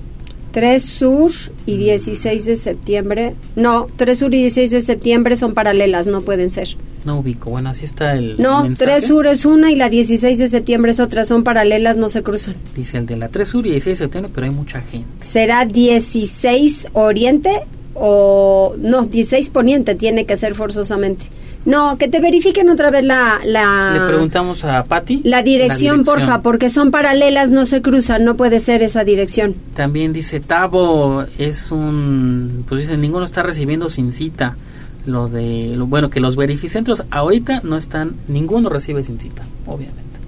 3 0.58 0.82
Sur 0.82 1.30
y 1.66 1.76
16 1.76 2.44
de 2.46 2.56
septiembre. 2.56 3.34
No, 3.54 3.86
3 3.96 4.18
Sur 4.18 4.34
y 4.34 4.38
16 4.38 4.72
de 4.72 4.80
septiembre 4.80 5.36
son 5.36 5.54
paralelas, 5.54 6.08
no 6.08 6.22
pueden 6.22 6.50
ser. 6.50 6.76
No 7.04 7.20
ubico, 7.20 7.50
bueno, 7.50 7.70
así 7.70 7.84
está 7.84 8.16
el 8.16 8.34
No, 8.42 8.64
mensaje. 8.64 8.90
3 8.90 9.04
Sur 9.06 9.28
es 9.28 9.44
una 9.44 9.70
y 9.70 9.76
la 9.76 9.88
16 9.88 10.36
de 10.36 10.48
septiembre 10.48 10.90
es 10.90 10.98
otra, 10.98 11.24
son 11.24 11.44
paralelas, 11.44 11.96
no 11.96 12.08
se 12.08 12.24
cruzan. 12.24 12.56
Dice 12.74 12.96
el 12.98 13.06
de 13.06 13.16
la 13.16 13.28
3 13.28 13.46
Sur 13.46 13.68
y 13.68 13.70
16 13.70 13.98
de 14.00 14.04
septiembre, 14.04 14.32
pero 14.34 14.46
hay 14.48 14.52
mucha 14.52 14.80
gente. 14.80 15.06
¿Será 15.20 15.64
16 15.64 16.88
Oriente 16.92 17.50
o 18.00 18.74
no, 18.78 19.04
16 19.06 19.50
Poniente 19.50 19.94
tiene 19.94 20.24
que 20.24 20.36
ser 20.36 20.54
forzosamente? 20.54 21.26
No, 21.64 21.98
que 21.98 22.08
te 22.08 22.20
verifiquen 22.20 22.70
otra 22.70 22.90
vez 22.90 23.04
la 23.04 23.40
la 23.44 23.92
Le 23.92 24.06
preguntamos 24.06 24.64
a 24.64 24.84
Patti. 24.84 25.20
La 25.24 25.42
dirección, 25.42 26.04
porfa, 26.04 26.40
porque 26.40 26.70
son 26.70 26.90
paralelas, 26.90 27.50
no 27.50 27.64
se 27.64 27.82
cruzan, 27.82 28.24
no 28.24 28.36
puede 28.36 28.60
ser 28.60 28.82
esa 28.82 29.04
dirección. 29.04 29.54
También 29.74 30.12
dice 30.12 30.40
Tavo, 30.40 31.24
es 31.36 31.70
un... 31.72 32.64
Pues 32.68 32.82
dice, 32.82 32.96
ninguno 32.96 33.24
está 33.24 33.42
recibiendo 33.42 33.90
sin 33.90 34.12
cita. 34.12 34.56
lo 35.06 35.28
de 35.28 35.72
lo 35.74 35.86
bueno 35.86 36.10
que 36.10 36.20
los 36.20 36.36
verificentros 36.36 37.02
ahorita 37.10 37.62
no 37.64 37.76
están 37.76 38.16
ninguno 38.28 38.68
recibe 38.68 39.02
sin 39.04 39.18
cita 39.18 39.42
obviamente 39.66 40.18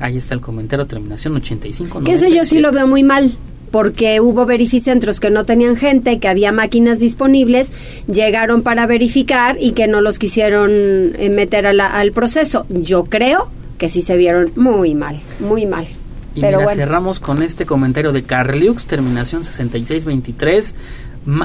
ahí 0.00 0.16
está 0.16 0.34
el 0.34 0.40
comentario 0.40 0.86
terminación 0.86 1.36
85 1.36 2.02
que 2.02 2.12
eso 2.12 2.26
yo 2.28 2.44
sí 2.44 2.58
lo 2.60 2.72
veo 2.72 2.86
muy 2.86 3.02
mal 3.02 3.32
porque 3.74 4.20
hubo 4.20 4.46
verificentros 4.46 5.18
que 5.18 5.30
no 5.30 5.44
tenían 5.44 5.74
gente, 5.74 6.20
que 6.20 6.28
había 6.28 6.52
máquinas 6.52 7.00
disponibles, 7.00 7.72
llegaron 8.06 8.62
para 8.62 8.86
verificar 8.86 9.56
y 9.58 9.72
que 9.72 9.88
no 9.88 10.00
los 10.00 10.20
quisieron 10.20 10.70
eh, 11.16 11.28
meter 11.28 11.66
al 11.66 12.12
proceso. 12.12 12.66
Yo 12.68 13.06
creo 13.06 13.50
que 13.76 13.88
sí 13.88 14.00
se 14.00 14.16
vieron 14.16 14.52
muy 14.54 14.94
mal, 14.94 15.18
muy 15.40 15.66
mal. 15.66 15.88
Y 16.36 16.40
Pero 16.40 16.68
cerramos 16.68 17.18
con 17.18 17.42
este 17.42 17.66
comentario 17.66 18.12
de 18.12 18.22
Carliux, 18.22 18.86
terminación 18.86 19.42
6623. 19.42 20.76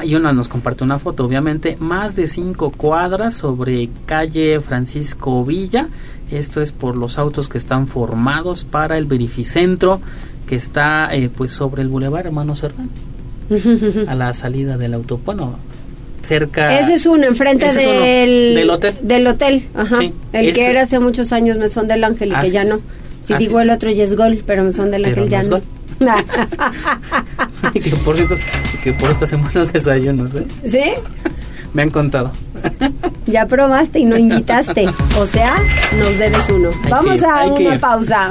Y 0.04 0.14
una 0.14 0.32
nos 0.32 0.46
comparte 0.46 0.84
una 0.84 1.00
foto, 1.00 1.24
obviamente, 1.24 1.78
más 1.80 2.14
de 2.14 2.28
cinco 2.28 2.70
cuadras 2.70 3.34
sobre 3.34 3.88
calle 4.06 4.60
Francisco 4.60 5.44
Villa. 5.44 5.88
Esto 6.30 6.62
es 6.62 6.70
por 6.70 6.96
los 6.96 7.18
autos 7.18 7.48
que 7.48 7.58
están 7.58 7.88
formados 7.88 8.64
para 8.64 8.98
el 8.98 9.06
verificentro 9.06 10.00
que 10.50 10.56
está 10.56 11.14
eh, 11.14 11.30
pues 11.34 11.52
sobre 11.52 11.80
el 11.80 11.88
bulevar 11.88 12.26
Hermano 12.26 12.56
Cerdán. 12.56 12.90
a 14.08 14.14
la 14.16 14.34
salida 14.34 14.76
del 14.76 14.94
auto. 14.94 15.20
Bueno, 15.24 15.56
cerca. 16.22 16.76
Ese 16.76 16.94
es 16.94 17.06
uno, 17.06 17.24
enfrente 17.24 17.66
del, 17.72 18.56
del 18.56 18.68
hotel. 18.68 18.94
Del 19.00 19.26
hotel, 19.28 19.68
ajá. 19.74 20.00
el 20.32 20.52
que 20.52 20.66
era 20.66 20.82
hace 20.82 20.98
muchos 20.98 21.32
años 21.32 21.56
Mesón 21.56 21.86
del 21.86 22.02
Ángel 22.02 22.32
y 22.32 22.40
que 22.40 22.50
ya 22.50 22.64
no. 22.64 22.80
Si 23.20 23.34
digo 23.34 23.60
el 23.60 23.70
otro, 23.70 23.92
ya 23.92 24.02
es 24.02 24.16
gol, 24.16 24.42
pero 24.44 24.64
Mesón 24.64 24.90
del 24.90 25.04
Ángel 25.04 25.28
ya 25.28 25.44
no. 25.44 25.60
que 27.72 27.90
por 28.04 28.16
cierto, 28.16 28.34
que 28.82 28.92
por 28.92 29.10
hacemos 29.10 29.54
los 29.54 29.72
desayunos, 29.72 30.34
¿eh? 30.34 30.46
¿Sí? 30.66 30.82
Me 31.72 31.82
han 31.82 31.90
contado. 31.90 32.32
Ya 33.26 33.46
probaste 33.46 34.00
y 34.00 34.04
no 34.04 34.18
invitaste. 34.18 34.88
O 35.16 35.26
sea, 35.26 35.54
nos 35.96 36.18
debes 36.18 36.48
uno. 36.48 36.70
Vamos 36.88 37.22
a 37.22 37.44
una 37.44 37.78
pausa. 37.78 38.30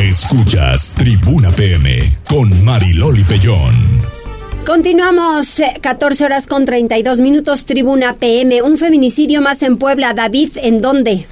Escuchas 0.00 0.94
Tribuna 0.96 1.50
PM 1.52 2.16
con 2.28 2.64
Mariloli 2.64 3.24
Pellón. 3.24 4.02
Continuamos, 4.66 5.62
14 5.80 6.22
eh, 6.22 6.26
horas 6.26 6.46
con 6.46 6.64
32 6.64 7.20
minutos, 7.20 7.64
Tribuna 7.64 8.14
PM. 8.14 8.62
Un 8.62 8.78
feminicidio 8.78 9.40
más 9.40 9.62
en 9.62 9.78
Puebla. 9.78 10.14
David, 10.14 10.50
¿en 10.56 10.80
dónde? 10.80 11.26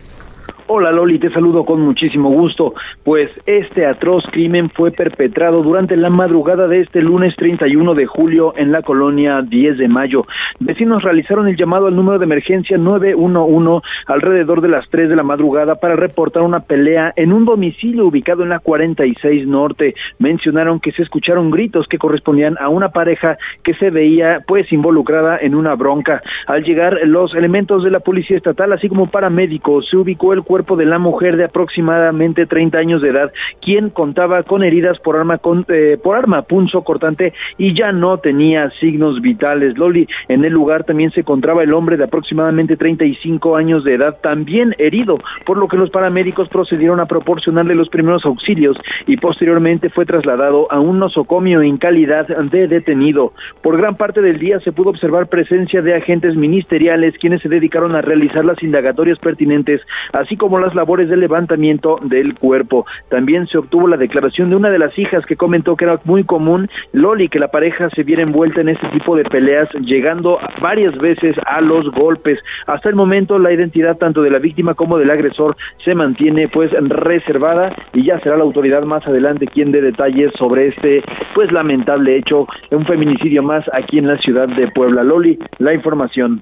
Hola 0.68 0.90
Loli, 0.90 1.20
te 1.20 1.30
saludo 1.30 1.64
con 1.64 1.80
muchísimo 1.80 2.28
gusto, 2.28 2.74
pues 3.04 3.30
este 3.46 3.86
atroz 3.86 4.24
crimen 4.32 4.68
fue 4.68 4.90
perpetrado 4.90 5.62
durante 5.62 5.96
la 5.96 6.10
madrugada 6.10 6.66
de 6.66 6.80
este 6.80 7.02
lunes 7.02 7.36
31 7.36 7.94
de 7.94 8.06
julio 8.06 8.52
en 8.56 8.72
la 8.72 8.82
colonia 8.82 9.42
10 9.42 9.78
de 9.78 9.86
mayo. 9.86 10.26
Vecinos 10.58 11.04
realizaron 11.04 11.46
el 11.46 11.56
llamado 11.56 11.86
al 11.86 11.94
número 11.94 12.18
de 12.18 12.24
emergencia 12.24 12.78
911 12.78 13.86
alrededor 14.08 14.60
de 14.60 14.66
las 14.66 14.88
3 14.90 15.08
de 15.08 15.14
la 15.14 15.22
madrugada 15.22 15.76
para 15.76 15.94
reportar 15.94 16.42
una 16.42 16.58
pelea 16.58 17.12
en 17.14 17.32
un 17.32 17.44
domicilio 17.44 18.04
ubicado 18.04 18.42
en 18.42 18.48
la 18.48 18.58
46 18.58 19.46
Norte. 19.46 19.94
Mencionaron 20.18 20.80
que 20.80 20.90
se 20.90 21.02
escucharon 21.02 21.52
gritos 21.52 21.86
que 21.86 21.98
correspondían 21.98 22.56
a 22.58 22.70
una 22.70 22.88
pareja 22.88 23.38
que 23.62 23.74
se 23.74 23.90
veía 23.90 24.40
pues 24.44 24.72
involucrada 24.72 25.38
en 25.40 25.54
una 25.54 25.76
bronca. 25.76 26.22
Al 26.48 26.64
llegar 26.64 26.98
los 27.04 27.36
elementos 27.36 27.84
de 27.84 27.92
la 27.92 28.00
policía 28.00 28.36
estatal 28.36 28.72
así 28.72 28.88
como 28.88 29.06
paramédicos 29.06 29.88
se 29.88 29.96
ubicó 29.96 30.32
el 30.32 30.42
cuerpo 30.42 30.55
de 30.56 30.86
la 30.86 30.98
mujer 30.98 31.36
de 31.36 31.44
aproximadamente 31.44 32.46
30 32.46 32.78
años 32.78 33.02
de 33.02 33.10
edad, 33.10 33.32
quien 33.60 33.90
contaba 33.90 34.42
con 34.42 34.62
heridas 34.62 34.98
por 35.00 35.16
arma 35.16 35.38
con, 35.38 35.66
eh, 35.68 35.98
por 36.02 36.16
arma 36.16 36.42
punzo 36.42 36.82
cortante 36.82 37.34
y 37.58 37.74
ya 37.74 37.92
no 37.92 38.18
tenía 38.18 38.70
signos 38.80 39.20
vitales. 39.20 39.76
Loli, 39.76 40.06
en 40.28 40.44
el 40.44 40.52
lugar 40.52 40.84
también 40.84 41.10
se 41.10 41.20
encontraba 41.20 41.62
el 41.62 41.74
hombre 41.74 41.96
de 41.96 42.04
aproximadamente 42.04 42.76
35 42.76 43.56
años 43.56 43.84
de 43.84 43.94
edad, 43.94 44.16
también 44.22 44.74
herido, 44.78 45.18
por 45.44 45.58
lo 45.58 45.68
que 45.68 45.76
los 45.76 45.90
paramédicos 45.90 46.48
procedieron 46.48 47.00
a 47.00 47.06
proporcionarle 47.06 47.74
los 47.74 47.88
primeros 47.88 48.24
auxilios 48.24 48.76
y 49.06 49.16
posteriormente 49.16 49.90
fue 49.90 50.06
trasladado 50.06 50.70
a 50.70 50.80
un 50.80 50.98
nosocomio 50.98 51.62
en 51.62 51.76
calidad 51.76 52.26
de 52.28 52.68
detenido. 52.68 53.32
Por 53.62 53.76
gran 53.76 53.96
parte 53.96 54.22
del 54.22 54.38
día 54.38 54.60
se 54.60 54.72
pudo 54.72 54.90
observar 54.90 55.28
presencia 55.28 55.82
de 55.82 55.94
agentes 55.94 56.36
ministeriales 56.36 57.14
quienes 57.18 57.42
se 57.42 57.48
dedicaron 57.48 57.94
a 57.94 58.02
realizar 58.02 58.44
las 58.44 58.62
indagatorias 58.62 59.18
pertinentes, 59.18 59.80
así 60.12 60.36
como 60.36 60.45
como 60.46 60.60
las 60.60 60.76
labores 60.76 61.08
de 61.08 61.16
levantamiento 61.16 61.98
del 62.02 62.38
cuerpo. 62.38 62.86
También 63.08 63.46
se 63.46 63.58
obtuvo 63.58 63.88
la 63.88 63.96
declaración 63.96 64.48
de 64.48 64.54
una 64.54 64.70
de 64.70 64.78
las 64.78 64.96
hijas 64.96 65.26
que 65.26 65.34
comentó 65.34 65.74
que 65.74 65.86
era 65.86 65.98
muy 66.04 66.22
común, 66.22 66.68
Loli, 66.92 67.28
que 67.28 67.40
la 67.40 67.48
pareja 67.48 67.90
se 67.90 68.04
viera 68.04 68.22
envuelta 68.22 68.60
en 68.60 68.68
este 68.68 68.86
tipo 68.90 69.16
de 69.16 69.24
peleas, 69.24 69.68
llegando 69.80 70.38
varias 70.60 70.96
veces 70.98 71.34
a 71.46 71.60
los 71.60 71.90
golpes. 71.90 72.38
Hasta 72.68 72.88
el 72.88 72.94
momento 72.94 73.40
la 73.40 73.52
identidad 73.52 73.96
tanto 73.96 74.22
de 74.22 74.30
la 74.30 74.38
víctima 74.38 74.74
como 74.74 74.98
del 74.98 75.10
agresor 75.10 75.56
se 75.84 75.96
mantiene 75.96 76.46
pues 76.46 76.70
reservada 76.70 77.74
y 77.92 78.04
ya 78.04 78.16
será 78.20 78.36
la 78.36 78.44
autoridad 78.44 78.84
más 78.84 79.04
adelante 79.04 79.48
quien 79.48 79.72
dé 79.72 79.80
detalles 79.80 80.30
sobre 80.38 80.68
este 80.68 81.02
pues 81.34 81.50
lamentable 81.50 82.16
hecho, 82.16 82.46
un 82.70 82.86
feminicidio 82.86 83.42
más 83.42 83.64
aquí 83.72 83.98
en 83.98 84.06
la 84.06 84.16
ciudad 84.18 84.46
de 84.46 84.70
Puebla. 84.70 85.02
Loli, 85.02 85.40
la 85.58 85.74
información. 85.74 86.40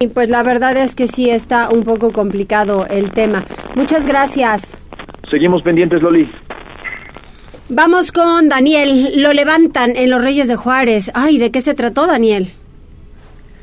Y 0.00 0.08
pues 0.08 0.30
la 0.30 0.42
verdad 0.44 0.76
es 0.76 0.94
que 0.94 1.08
sí 1.08 1.28
está 1.28 1.70
un 1.70 1.82
poco 1.82 2.12
complicado 2.12 2.86
el 2.88 3.10
tema. 3.10 3.44
Muchas 3.74 4.06
gracias. 4.06 4.76
Seguimos 5.28 5.62
pendientes, 5.62 6.00
Loli. 6.00 6.28
Vamos 7.70 8.12
con 8.12 8.48
Daniel. 8.48 9.20
Lo 9.20 9.32
levantan 9.32 9.96
en 9.96 10.08
los 10.10 10.22
Reyes 10.22 10.48
de 10.48 10.56
Juárez. 10.56 11.10
Ay, 11.14 11.38
¿de 11.38 11.50
qué 11.50 11.60
se 11.60 11.74
trató, 11.74 12.06
Daniel? 12.06 12.46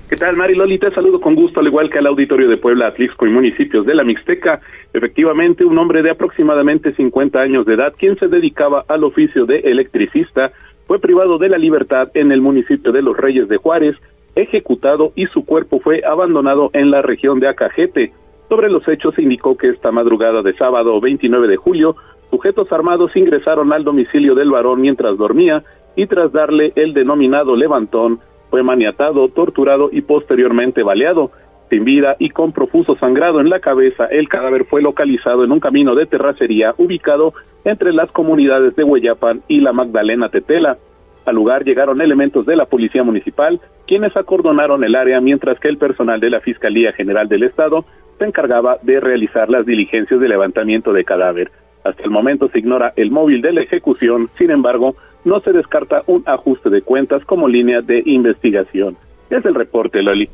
¿Qué 0.10 0.16
tal, 0.18 0.36
Mari 0.36 0.56
Loli? 0.56 0.78
Te 0.78 0.92
saludo 0.92 1.20
con 1.20 1.34
gusto, 1.34 1.62
al 1.62 1.68
igual 1.68 1.90
que 1.90 1.98
al 1.98 2.06
auditorio 2.06 2.48
de 2.48 2.58
Puebla, 2.58 2.88
Atlixco 2.88 3.26
y 3.26 3.32
municipios 3.32 3.86
de 3.86 3.96
la 3.96 4.04
Mixteca. 4.04 4.60
Efectivamente, 4.94 5.66
un 5.66 5.78
hombre 5.80 6.04
de 6.04 6.12
aproximadamente 6.12 6.94
50 6.94 7.40
años 7.40 7.66
de 7.66 7.74
edad, 7.74 7.94
quien 7.98 8.16
se 8.20 8.28
dedicaba 8.28 8.86
al 8.88 9.04
oficio 9.04 9.46
de 9.46 9.60
electricista, 9.60 10.52
fue 10.86 11.00
privado 11.00 11.40
de 11.40 11.50
la 11.50 11.58
libertad 11.58 12.10
en 12.14 12.32
el 12.32 12.42
municipio 12.42 12.92
de 12.92 13.02
Los 13.02 13.18
Reyes 13.18 13.48
de 13.48 13.58
Juárez 13.58 13.96
ejecutado 14.36 15.12
y 15.16 15.26
su 15.28 15.46
cuerpo 15.46 15.80
fue 15.80 16.02
abandonado 16.06 16.70
en 16.74 16.92
la 16.92 17.02
región 17.02 17.40
de 17.40 17.48
Acajete. 17.48 18.12
Sobre 18.50 18.70
los 18.70 18.88
hechos 18.88 19.16
se 19.16 19.24
indicó 19.24 19.58
que 19.58 19.70
esta 19.70 19.92
madrugada 19.92 20.42
de 20.42 20.54
sábado 20.54 21.00
29 21.02 21.48
de 21.48 21.58
julio, 21.58 21.96
sujetos 22.30 22.72
armados 22.72 23.16
ingresaron 23.16 23.74
al 23.74 23.84
domicilio 23.84 24.36
del 24.36 24.52
varón 24.52 24.82
mientras 24.82 25.18
dormía 25.18 25.64
y 25.96 26.08
tras 26.08 26.32
darle 26.32 26.74
el 26.76 26.94
denominado 26.94 27.56
levantón, 27.56 28.20
fue 28.50 28.64
maniatado, 28.64 29.28
torturado 29.30 29.90
y 29.92 30.02
posteriormente 30.02 30.84
baleado. 30.84 31.32
Sin 31.70 31.84
vida 31.84 32.16
y 32.20 32.30
con 32.30 32.52
profuso 32.52 32.96
sangrado 32.96 33.40
en 33.40 33.50
la 33.50 33.60
cabeza, 33.60 34.06
el 34.06 34.30
cadáver 34.30 34.66
fue 34.66 34.84
localizado 34.84 35.44
en 35.44 35.52
un 35.52 35.60
camino 35.60 35.96
de 35.96 36.06
terracería 36.06 36.76
ubicado 36.78 37.34
entre 37.64 37.92
las 37.92 38.12
comunidades 38.12 38.76
de 38.76 38.84
Hueyapan 38.84 39.42
y 39.48 39.62
la 39.62 39.74
Magdalena 39.74 40.30
Tetela. 40.30 40.78
Al 41.26 41.36
lugar 41.36 41.64
llegaron 41.64 42.02
elementos 42.02 42.46
de 42.46 42.56
la 42.56 42.66
Policía 42.66 43.04
Municipal, 43.04 43.60
quienes 43.88 44.16
acordonaron 44.16 44.84
el 44.84 44.96
área 44.96 45.20
mientras 45.22 45.60
que 45.60 45.68
el 45.68 45.78
personal 45.78 46.20
de 46.20 46.30
la 46.30 46.40
Fiscalía 46.40 46.94
General 46.94 47.28
del 47.28 47.44
Estado 47.44 47.86
se 48.20 48.26
encargaba 48.26 48.78
de 48.84 49.00
realizar 49.00 49.50
las 49.50 49.66
diligencias 49.66 50.20
de 50.20 50.30
levantamiento 50.30 50.94
de 50.94 51.04
cadáver. 51.04 51.52
Hasta 51.84 52.04
el 52.04 52.10
momento 52.10 52.50
se 52.50 52.60
ignora 52.60 52.94
el 52.96 53.12
móvil 53.12 53.42
de 53.42 53.54
la 53.54 53.62
ejecución, 53.62 54.30
sin 54.38 54.52
embargo, 54.52 54.96
no 55.24 55.40
se 55.42 55.52
descarta 55.52 56.04
un 56.08 56.24
ajuste 56.26 56.70
de 56.70 56.82
cuentas 56.82 57.24
como 57.26 57.48
línea 57.48 57.82
de 57.82 58.02
investigación. 58.06 58.96
Es 59.30 59.44
el 59.46 59.56
reporte, 59.56 60.02
Loli. 60.02 60.30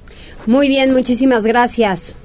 Muy 0.45 0.67
bien, 0.67 0.91
muchísimas 0.91 1.45
gracias. 1.45 2.17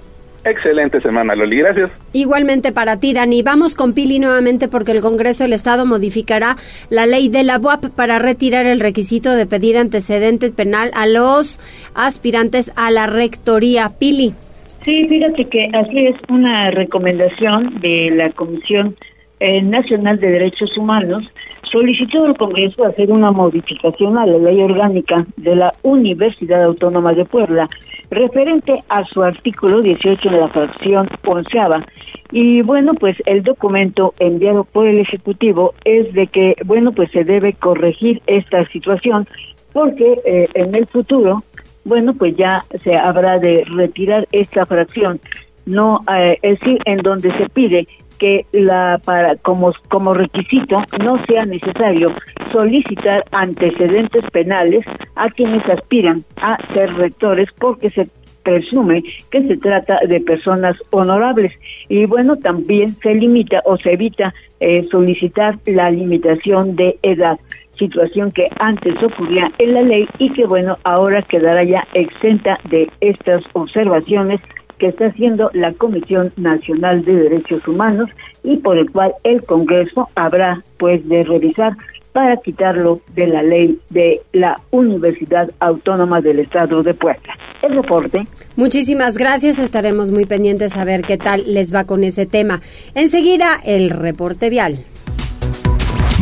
Excelente 0.46 1.00
semana, 1.00 1.34
Loli. 1.34 1.58
Gracias. 1.58 1.90
Igualmente 2.12 2.70
para 2.70 3.00
ti, 3.00 3.12
Dani. 3.12 3.42
Vamos 3.42 3.74
con 3.74 3.94
Pili 3.94 4.20
nuevamente 4.20 4.68
porque 4.68 4.92
el 4.92 5.00
Congreso 5.00 5.42
del 5.42 5.52
Estado 5.52 5.84
modificará 5.86 6.54
la 6.88 7.04
ley 7.06 7.28
de 7.28 7.42
la 7.42 7.58
UAP 7.58 7.86
para 7.96 8.20
retirar 8.20 8.64
el 8.64 8.78
requisito 8.78 9.34
de 9.34 9.46
pedir 9.46 9.76
antecedente 9.76 10.52
penal 10.52 10.90
a 10.94 11.06
los 11.06 11.58
aspirantes 11.96 12.72
a 12.76 12.92
la 12.92 13.08
rectoría. 13.08 13.90
Pili. 13.98 14.34
Sí, 14.82 15.08
fíjate 15.08 15.46
que 15.46 15.68
así 15.72 16.06
es 16.06 16.14
una 16.28 16.70
recomendación 16.70 17.80
de 17.80 18.12
la 18.14 18.30
Comisión 18.30 18.94
eh, 19.40 19.62
Nacional 19.62 20.20
de 20.20 20.28
Derechos 20.28 20.78
Humanos 20.78 21.24
solicitó 21.70 22.24
al 22.24 22.36
Congreso 22.36 22.84
hacer 22.84 23.10
una 23.10 23.30
modificación 23.30 24.18
a 24.18 24.26
la 24.26 24.38
ley 24.38 24.60
orgánica 24.62 25.26
de 25.36 25.56
la 25.56 25.72
Universidad 25.82 26.64
Autónoma 26.64 27.12
de 27.12 27.24
Puebla 27.24 27.68
referente 28.10 28.82
a 28.88 29.04
su 29.04 29.22
artículo 29.22 29.82
18 29.82 30.30
de 30.30 30.38
la 30.38 30.48
fracción 30.48 31.08
onceava. 31.24 31.84
Y 32.30 32.62
bueno, 32.62 32.94
pues 32.94 33.16
el 33.26 33.42
documento 33.42 34.14
enviado 34.18 34.64
por 34.64 34.86
el 34.86 34.98
Ejecutivo 34.98 35.74
es 35.84 36.12
de 36.12 36.26
que, 36.26 36.54
bueno, 36.64 36.92
pues 36.92 37.10
se 37.10 37.24
debe 37.24 37.52
corregir 37.54 38.22
esta 38.26 38.64
situación 38.66 39.26
porque 39.72 40.20
eh, 40.24 40.48
en 40.54 40.74
el 40.74 40.86
futuro, 40.86 41.42
bueno, 41.84 42.14
pues 42.14 42.36
ya 42.36 42.64
se 42.82 42.96
habrá 42.96 43.38
de 43.38 43.64
retirar 43.66 44.26
esta 44.32 44.64
fracción, 44.64 45.20
no, 45.66 46.00
eh, 46.10 46.38
es 46.42 46.58
decir, 46.60 46.78
en 46.86 46.98
donde 46.98 47.36
se 47.36 47.48
pide 47.50 47.86
que 48.18 48.46
la 48.52 49.00
para 49.04 49.36
como 49.36 49.72
como 49.88 50.14
requisito 50.14 50.82
no 51.02 51.24
sea 51.26 51.44
necesario 51.44 52.14
solicitar 52.50 53.24
antecedentes 53.32 54.24
penales 54.30 54.84
a 55.14 55.28
quienes 55.30 55.68
aspiran 55.68 56.24
a 56.36 56.56
ser 56.72 56.92
rectores 56.94 57.48
porque 57.58 57.90
se 57.90 58.08
presume 58.46 59.02
que 59.30 59.42
se 59.42 59.56
trata 59.56 59.98
de 60.08 60.20
personas 60.20 60.76
honorables. 60.90 61.52
Y 61.88 62.06
bueno 62.06 62.36
también 62.36 62.90
se 63.02 63.12
limita 63.14 63.60
o 63.64 63.76
se 63.76 63.94
evita 63.94 64.32
eh, 64.60 64.86
solicitar 64.90 65.58
la 65.66 65.90
limitación 65.90 66.76
de 66.76 66.98
edad 67.02 67.38
situación 67.78 68.32
que 68.32 68.46
antes 68.58 68.94
ocurría 69.02 69.52
en 69.58 69.74
la 69.74 69.82
ley 69.82 70.08
y 70.18 70.32
que 70.32 70.46
bueno 70.46 70.78
ahora 70.84 71.20
quedará 71.20 71.62
ya 71.64 71.86
exenta 71.92 72.58
de 72.70 72.88
estas 73.00 73.42
observaciones 73.52 74.40
que 74.78 74.88
está 74.88 75.06
haciendo 75.06 75.50
la 75.52 75.72
Comisión 75.72 76.32
Nacional 76.36 77.04
de 77.04 77.14
Derechos 77.14 77.66
Humanos 77.66 78.10
y 78.42 78.58
por 78.58 78.78
el 78.78 78.90
cual 78.90 79.12
el 79.24 79.42
Congreso 79.44 80.08
habrá 80.14 80.62
pues 80.78 81.06
de 81.08 81.24
revisar 81.24 81.76
para 82.16 82.38
quitarlo 82.38 83.02
de 83.14 83.26
la 83.26 83.42
ley 83.42 83.78
de 83.90 84.22
la 84.32 84.58
Universidad 84.70 85.50
Autónoma 85.60 86.22
del 86.22 86.38
Estado 86.38 86.82
de 86.82 86.94
Puebla. 86.94 87.34
El 87.62 87.76
reporte. 87.76 88.26
Muchísimas 88.56 89.18
gracias, 89.18 89.58
estaremos 89.58 90.10
muy 90.10 90.24
pendientes 90.24 90.78
a 90.78 90.84
ver 90.84 91.02
qué 91.02 91.18
tal 91.18 91.44
les 91.46 91.74
va 91.74 91.84
con 91.84 92.04
ese 92.04 92.24
tema. 92.24 92.62
Enseguida, 92.94 93.60
el 93.66 93.90
reporte 93.90 94.48
vial. 94.48 94.78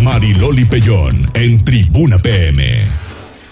Mariloli 0.03 0.65
Pellón 0.65 1.15
en 1.35 1.65
Tribuna 1.65 2.19
PM. 2.19 2.65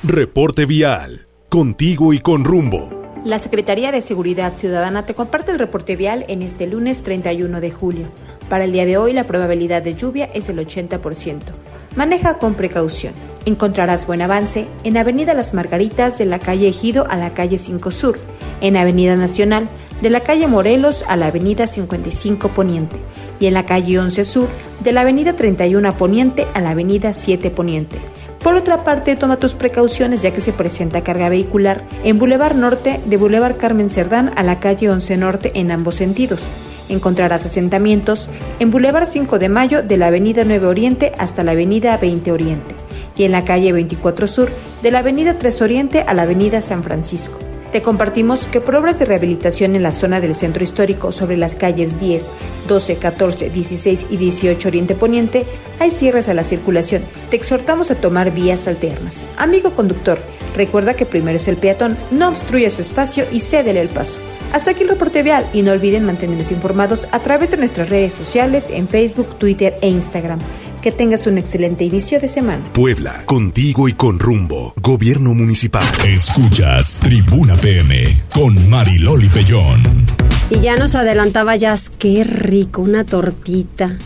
Reporte 0.03 0.67
vial, 0.67 1.27
contigo 1.49 2.13
y 2.13 2.19
con 2.19 2.45
rumbo. 2.45 3.02
La 3.25 3.39
Secretaría 3.39 3.93
de 3.93 4.03
Seguridad 4.03 4.57
Ciudadana 4.57 5.07
te 5.07 5.15
comparte 5.15 5.53
el 5.53 5.61
reporte 5.61 5.95
vial 5.95 6.25
en 6.27 6.43
este 6.43 6.67
lunes 6.67 7.05
31 7.05 7.61
de 7.61 7.71
julio. 7.71 8.09
Para 8.49 8.65
el 8.65 8.73
día 8.73 8.85
de 8.85 8.97
hoy 8.97 9.13
la 9.13 9.29
probabilidad 9.29 9.81
de 9.81 9.95
lluvia 9.95 10.29
es 10.35 10.49
el 10.49 10.59
80%. 10.59 11.39
Maneja 11.95 12.39
con 12.39 12.55
precaución. 12.55 13.15
Encontrarás 13.45 14.09
buen 14.09 14.23
avance 14.23 14.67
en 14.83 14.97
Avenida 14.97 15.35
Las 15.35 15.55
Margaritas 15.55 16.19
de 16.19 16.25
la 16.25 16.41
calle 16.41 16.67
Ejido 16.67 17.07
a 17.09 17.17
la 17.17 17.33
calle 17.33 17.59
5 17.59 17.93
Sur, 17.93 18.19
en 18.61 18.77
Avenida 18.77 19.15
Nacional 19.15 19.69
de 20.01 20.11
la 20.11 20.21
calle 20.21 20.49
Morelos 20.49 21.05
a 21.07 21.15
la 21.15 21.29
Avenida 21.29 21.69
55 21.69 22.49
Poniente 22.49 22.97
y 23.39 23.47
en 23.47 23.55
la 23.55 23.67
calle 23.67 24.01
11 24.01 24.25
Sur 24.25 24.49
de 24.81 24.91
la 24.91 25.03
Avenida 25.03 25.37
31 25.37 25.97
Poniente 25.97 26.49
a 26.55 26.61
la 26.61 26.71
Avenida 26.71 27.13
7 27.13 27.51
Poniente. 27.51 27.99
Por 28.43 28.55
otra 28.55 28.83
parte, 28.83 29.15
toma 29.15 29.37
tus 29.37 29.55
precauciones 29.55 30.21
ya 30.21 30.33
que 30.33 30.41
se 30.41 30.53
presenta 30.53 31.03
carga 31.03 31.29
vehicular 31.29 31.81
en 32.03 32.19
Boulevard 32.19 32.57
Norte 32.57 33.01
de 33.05 33.17
Boulevard 33.17 33.57
Carmen 33.57 33.89
Cerdán 33.89 34.33
a 34.37 34.43
la 34.43 34.59
calle 34.59 34.91
11 34.91 35.17
Norte 35.17 35.53
en 35.55 35.71
ambos 35.71 35.95
sentidos. 35.95 36.51
Encontrarás 36.89 37.47
asentamientos 37.47 38.29
en 38.59 38.73
Boulevard 38.73 39.07
5 39.07 39.39
de 39.39 39.49
Mayo 39.49 39.83
de 39.85 39.97
la 39.97 40.09
Avenida 40.09 40.43
9 40.45 40.67
Oriente 40.67 41.13
hasta 41.19 41.45
la 41.45 41.53
Avenida 41.53 41.97
20 41.97 42.33
Oriente 42.33 42.75
y 43.17 43.23
en 43.23 43.33
la 43.33 43.45
calle 43.45 43.73
24 43.73 44.27
Sur 44.27 44.51
de 44.83 44.91
la 44.91 44.99
Avenida 44.99 45.39
3 45.39 45.63
Oriente 45.63 46.01
a 46.01 46.13
la 46.13 46.23
Avenida 46.23 46.61
San 46.61 46.83
Francisco. 46.83 47.52
Te 47.73 47.81
compartimos 47.81 48.47
que 48.47 48.61
por 48.61 48.77
obras 48.77 48.99
de 48.99 49.07
rehabilitación 49.07 49.75
en 49.75 49.83
la 49.83 49.93
zona 49.93 50.21
del 50.21 50.35
centro 50.35 50.63
histórico 50.63 51.11
sobre 51.11 51.39
las 51.39 51.57
calles 51.57 51.99
10, 51.99 52.31
12, 52.69 52.97
14, 52.97 53.49
16 53.49 54.09
y 54.11 54.19
18 54.19 54.69
Oriente 54.69 54.95
Poniente 54.95 55.47
hay 55.79 55.91
cierres 55.91 56.29
a 56.29 56.35
la 56.35 56.45
circulación. 56.45 57.03
Te 57.31 57.37
exhortamos 57.37 57.91
a 57.91 57.95
tomar 57.95 58.31
vías 58.31 58.69
alternas. 58.69 59.25
Amigo 59.39 59.73
conductor, 59.73 60.19
recuerda 60.55 60.93
que 60.93 61.07
primero 61.07 61.37
es 61.37 61.49
el 61.49 61.57
peatón, 61.57 61.97
no 62.11 62.29
obstruya 62.29 62.69
su 62.69 62.83
espacio 62.83 63.25
y 63.33 63.41
cédele 63.41 63.81
el 63.81 63.89
paso. 63.89 64.21
Hasta 64.53 64.73
aquí 64.73 64.83
el 64.83 64.91
reporte 64.91 65.23
vial 65.23 65.49
y 65.55 65.63
no 65.63 65.73
olviden 65.73 66.05
mantenerse 66.05 66.53
informados 66.53 67.09
a 67.11 67.21
través 67.21 67.53
de 67.53 67.57
nuestras 67.57 67.89
redes 67.89 68.13
sociales 68.13 68.69
en 68.69 68.87
Facebook, 68.87 69.39
Twitter 69.39 69.79
e 69.81 69.89
Instagram. 69.89 70.41
Que 70.83 70.91
tengas 70.91 71.29
un 71.29 71.39
excelente 71.39 71.85
inicio 71.85 72.19
de 72.19 72.27
semana. 72.29 72.65
Puebla, 72.73 73.25
contigo 73.25 73.87
y 73.89 73.93
con 73.93 74.19
rumbo. 74.19 74.75
Gobierno 74.83 75.33
Municipal. 75.33 75.85
Escuchas 76.05 76.99
Tribuna 77.01 77.57
PM 77.57 78.21
con 78.35 78.69
Mariloli 78.69 79.29
Pellón. 79.29 79.81
Y 80.51 80.59
ya 80.59 80.77
nos 80.77 80.97
adelantaba 80.97 81.55
Jazz, 81.55 81.89
qué 81.89 82.25
rico, 82.25 82.83
una 82.83 83.05
tortita, 83.05 83.97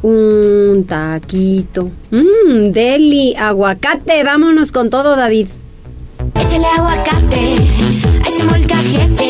un 0.00 0.84
taquito, 0.88 1.90
mmm, 2.10 2.72
deli, 2.72 3.36
aguacate, 3.36 4.24
vámonos 4.24 4.72
con 4.72 4.88
todo 4.88 5.14
David. 5.16 5.48
Échale 6.40 6.66
aguacate 6.78 7.56
a 8.24 8.28
ese 8.28 8.44
molcajete. 8.44 9.28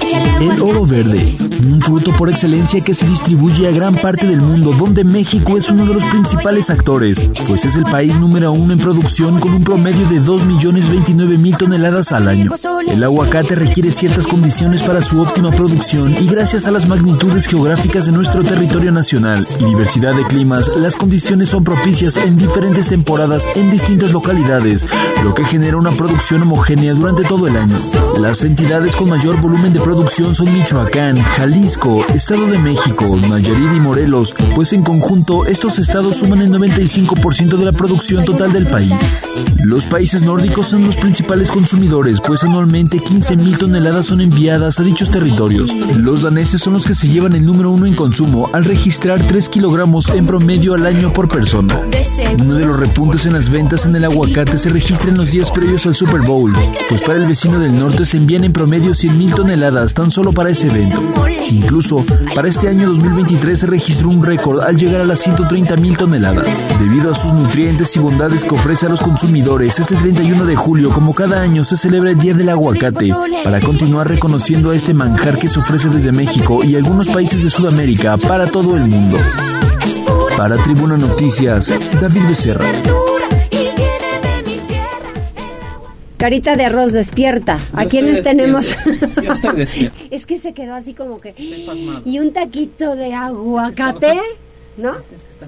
Échale 0.00 0.24
El 0.24 0.30
aguacate. 0.50 0.62
oro 0.62 0.86
verde, 0.86 1.36
un 1.66 1.80
fruto 1.80 2.12
por 2.16 2.30
excelencia 2.30 2.80
que 2.80 2.94
se 2.94 3.06
distribuye 3.06 3.68
a 3.68 3.70
gran 3.70 3.94
parte 3.94 4.26
del 4.26 4.40
mundo, 4.40 4.74
donde 4.76 5.04
México 5.04 5.56
es 5.56 5.70
uno 5.70 5.86
de 5.86 5.94
los 5.94 6.04
principales 6.04 6.70
actores, 6.70 7.28
pues 7.46 7.64
es 7.64 7.76
el 7.76 7.84
país 7.84 8.18
número 8.18 8.52
uno 8.52 8.72
en 8.72 8.78
producción 8.78 9.38
con 9.40 9.54
un 9.54 9.64
promedio 9.64 10.08
de 10.08 10.20
2.029.000 10.20 11.56
toneladas 11.56 12.12
al 12.12 12.28
año. 12.28 12.50
El 12.88 13.04
aguacate 13.04 13.54
requiere 13.54 13.92
ciertas 13.92 14.26
condiciones 14.26 14.82
para 14.82 15.02
su 15.02 15.20
óptima 15.20 15.50
producción 15.50 16.14
y 16.20 16.26
gracias 16.26 16.66
a 16.66 16.70
las 16.70 16.86
magnitudes 16.88 17.46
geográficas 17.46 18.06
de 18.06 18.12
nuestro 18.12 18.42
territorio 18.42 18.92
nacional 18.92 19.46
y 19.60 19.64
diversidad 19.64 20.14
de 20.14 20.26
climas, 20.26 20.70
las 20.76 20.96
condiciones 20.96 21.50
son 21.50 21.64
propicias 21.64 22.16
en 22.16 22.36
diferentes 22.36 22.88
temporadas 22.88 23.48
en 23.54 23.70
distintas 23.70 24.12
localidades, 24.12 24.86
lo 25.22 25.34
que 25.34 25.44
genera 25.44 25.76
una 25.76 25.92
producción 25.92 26.42
homogénea 26.42 26.94
durante 26.94 27.22
todo 27.22 27.46
el 27.46 27.56
año. 27.56 27.76
Las 28.18 28.44
entidades 28.44 28.96
con 28.96 29.08
mayor 29.08 29.40
volumen 29.40 29.72
de 29.72 29.80
producción 29.80 30.34
son 30.34 30.52
Michoacán, 30.52 31.22
Jalisco, 31.22 31.51
Estado 32.14 32.46
de 32.46 32.58
México, 32.58 33.16
Nayarit 33.28 33.76
y 33.76 33.80
Morelos, 33.80 34.34
pues 34.54 34.72
en 34.72 34.82
conjunto 34.82 35.44
estos 35.44 35.78
estados 35.78 36.16
suman 36.16 36.40
el 36.40 36.50
95% 36.50 37.56
de 37.56 37.64
la 37.64 37.72
producción 37.72 38.24
total 38.24 38.52
del 38.52 38.66
país. 38.66 38.92
Los 39.64 39.86
países 39.86 40.22
nórdicos 40.22 40.68
son 40.68 40.84
los 40.84 40.96
principales 40.96 41.50
consumidores, 41.50 42.20
pues 42.20 42.42
anualmente 42.44 42.98
15.000 42.98 43.58
toneladas 43.58 44.06
son 44.06 44.20
enviadas 44.20 44.80
a 44.80 44.82
dichos 44.82 45.10
territorios. 45.10 45.74
Los 45.96 46.22
daneses 46.22 46.60
son 46.60 46.72
los 46.72 46.84
que 46.84 46.94
se 46.94 47.08
llevan 47.08 47.34
el 47.34 47.44
número 47.44 47.70
uno 47.70 47.86
en 47.86 47.94
consumo 47.94 48.48
al 48.52 48.64
registrar 48.64 49.24
3 49.26 49.48
kilogramos 49.48 50.08
en 50.10 50.26
promedio 50.26 50.74
al 50.74 50.86
año 50.86 51.12
por 51.12 51.28
persona. 51.28 51.80
Uno 52.40 52.54
de 52.54 52.64
los 52.64 52.78
repuntes 52.78 53.26
en 53.26 53.34
las 53.34 53.50
ventas 53.50 53.84
en 53.84 53.94
el 53.94 54.04
aguacate 54.04 54.58
se 54.58 54.70
registra 54.70 55.10
en 55.10 55.18
los 55.18 55.30
días 55.30 55.50
previos 55.50 55.86
al 55.86 55.94
Super 55.94 56.22
Bowl, 56.22 56.52
pues 56.88 57.02
para 57.02 57.18
el 57.18 57.26
vecino 57.26 57.58
del 57.58 57.78
norte 57.78 58.06
se 58.06 58.16
envían 58.16 58.44
en 58.44 58.52
promedio 58.52 58.92
100.000 58.92 59.34
toneladas 59.34 59.94
tan 59.94 60.10
solo 60.10 60.32
para 60.32 60.50
ese 60.50 60.68
evento. 60.68 61.02
Incluso, 61.50 62.04
para 62.34 62.48
este 62.48 62.68
año 62.68 62.88
2023 62.88 63.60
se 63.60 63.66
registró 63.66 64.08
un 64.08 64.22
récord 64.22 64.60
al 64.60 64.76
llegar 64.76 65.00
a 65.00 65.04
las 65.04 65.26
130.000 65.26 65.96
toneladas. 65.96 66.46
Debido 66.78 67.12
a 67.12 67.14
sus 67.14 67.32
nutrientes 67.32 67.94
y 67.96 67.98
bondades 67.98 68.44
que 68.44 68.54
ofrece 68.54 68.86
a 68.86 68.88
los 68.88 69.00
consumidores, 69.00 69.78
este 69.78 69.96
31 69.96 70.44
de 70.44 70.56
julio, 70.56 70.90
como 70.90 71.14
cada 71.14 71.40
año, 71.40 71.64
se 71.64 71.76
celebra 71.76 72.10
el 72.10 72.18
Día 72.18 72.34
del 72.34 72.48
Aguacate, 72.48 73.14
para 73.44 73.60
continuar 73.60 74.08
reconociendo 74.08 74.70
a 74.70 74.76
este 74.76 74.94
manjar 74.94 75.38
que 75.38 75.48
se 75.48 75.60
ofrece 75.60 75.88
desde 75.88 76.12
México 76.12 76.60
y 76.64 76.76
algunos 76.76 77.08
países 77.08 77.42
de 77.42 77.50
Sudamérica 77.50 78.16
para 78.16 78.46
todo 78.46 78.76
el 78.76 78.86
mundo. 78.86 79.18
Para 80.36 80.56
Tribuna 80.56 80.96
Noticias, 80.96 81.72
David 82.00 82.22
Becerra. 82.28 82.66
Carita 86.22 86.54
de 86.54 86.66
arroz 86.66 86.92
despierta. 86.92 87.58
¿A 87.72 87.82
Yo 87.82 87.90
quiénes 87.90 88.18
estoy 88.18 88.36
tenemos? 88.36 88.76
Yo 89.20 89.32
estoy 89.32 89.56
despierto. 89.56 89.98
es 90.08 90.24
que 90.24 90.38
se 90.38 90.52
quedó 90.52 90.74
así 90.74 90.94
como 90.94 91.20
que. 91.20 91.34
Y 92.04 92.20
un 92.20 92.32
taquito 92.32 92.94
de 92.94 93.12
aguacate, 93.12 94.20
¿no? 94.76 94.98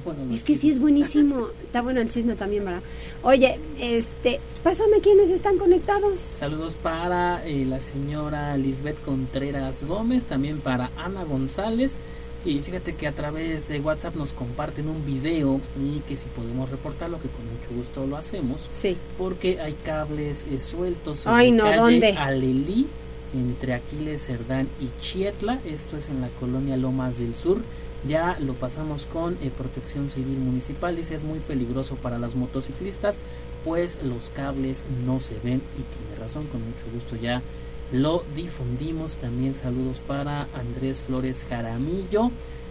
Bueno 0.04 0.34
Es 0.34 0.42
que 0.42 0.56
sí 0.56 0.70
es 0.70 0.80
buenísimo. 0.80 1.46
Está 1.62 1.80
bueno 1.80 2.00
el 2.00 2.08
chisme 2.08 2.34
también, 2.34 2.64
¿verdad? 2.64 2.80
Oye, 3.22 3.56
este, 3.78 4.40
pásame 4.64 4.98
quiénes 5.00 5.30
están 5.30 5.58
conectados. 5.58 6.20
Saludos 6.20 6.74
para 6.74 7.46
eh, 7.46 7.64
la 7.64 7.80
señora 7.80 8.56
Lisbeth 8.56 9.00
Contreras 9.04 9.84
Gómez, 9.84 10.26
también 10.26 10.58
para 10.58 10.90
Ana 10.96 11.22
González. 11.22 11.98
Y 12.44 12.58
fíjate 12.60 12.94
que 12.94 13.06
a 13.06 13.12
través 13.12 13.68
de 13.68 13.80
WhatsApp 13.80 14.16
nos 14.16 14.32
comparten 14.32 14.88
un 14.88 15.04
video 15.06 15.60
y 15.80 16.00
que 16.00 16.16
si 16.16 16.26
podemos 16.26 16.68
reportarlo, 16.70 17.18
que 17.20 17.28
con 17.28 17.44
mucho 17.46 17.74
gusto 17.74 18.06
lo 18.06 18.16
hacemos, 18.18 18.60
Sí. 18.70 18.96
porque 19.16 19.60
hay 19.60 19.72
cables 19.84 20.46
eh, 20.50 20.60
sueltos 20.60 21.26
Ay, 21.26 21.52
no, 21.52 21.64
calle 21.64 21.76
¿dónde? 21.78 22.12
Alelí, 22.12 22.86
entre 23.34 23.72
Aquiles 23.74 24.26
Cerdán 24.26 24.68
y 24.80 24.88
Chietla, 25.00 25.58
esto 25.64 25.96
es 25.96 26.06
en 26.08 26.20
la 26.20 26.28
colonia 26.38 26.76
Lomas 26.76 27.18
del 27.18 27.34
Sur, 27.34 27.62
ya 28.06 28.36
lo 28.38 28.52
pasamos 28.52 29.06
con 29.10 29.38
eh, 29.42 29.50
Protección 29.56 30.10
Civil 30.10 30.36
Municipal. 30.38 30.94
Dice 30.94 31.14
es 31.14 31.24
muy 31.24 31.38
peligroso 31.38 31.96
para 31.96 32.18
los 32.18 32.34
motociclistas, 32.34 33.16
pues 33.64 33.98
los 34.04 34.28
cables 34.28 34.84
no 35.06 35.18
se 35.20 35.34
ven 35.42 35.62
y 35.78 35.82
tiene 35.82 36.20
razón, 36.20 36.46
con 36.48 36.60
mucho 36.60 36.84
gusto 36.92 37.16
ya 37.16 37.40
lo 37.94 38.24
difundimos. 38.34 39.14
También 39.14 39.54
saludos 39.54 40.00
para 40.06 40.48
Andrés 40.54 41.00
Flores 41.00 41.46
Jaramillo, 41.48 42.30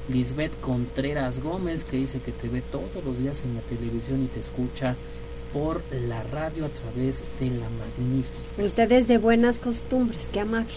Lisbeth 0.09 0.51
Contreras 0.59 1.41
Gómez, 1.41 1.85
que 1.85 1.97
dice 1.97 2.19
que 2.19 2.31
te 2.31 2.49
ve 2.49 2.61
todos 2.71 3.03
los 3.05 3.17
días 3.17 3.41
en 3.43 3.55
la 3.55 3.61
televisión 3.61 4.23
y 4.23 4.27
te 4.27 4.41
escucha 4.41 4.95
por 5.53 5.81
la 5.91 6.23
radio 6.23 6.65
a 6.65 6.69
través 6.69 7.23
de 7.39 7.49
la 7.51 7.69
magnífica. 7.69 8.63
Ustedes 8.63 9.07
de 9.07 9.17
buenas 9.17 9.59
costumbres, 9.59 10.29
qué 10.31 10.41
amable. 10.41 10.73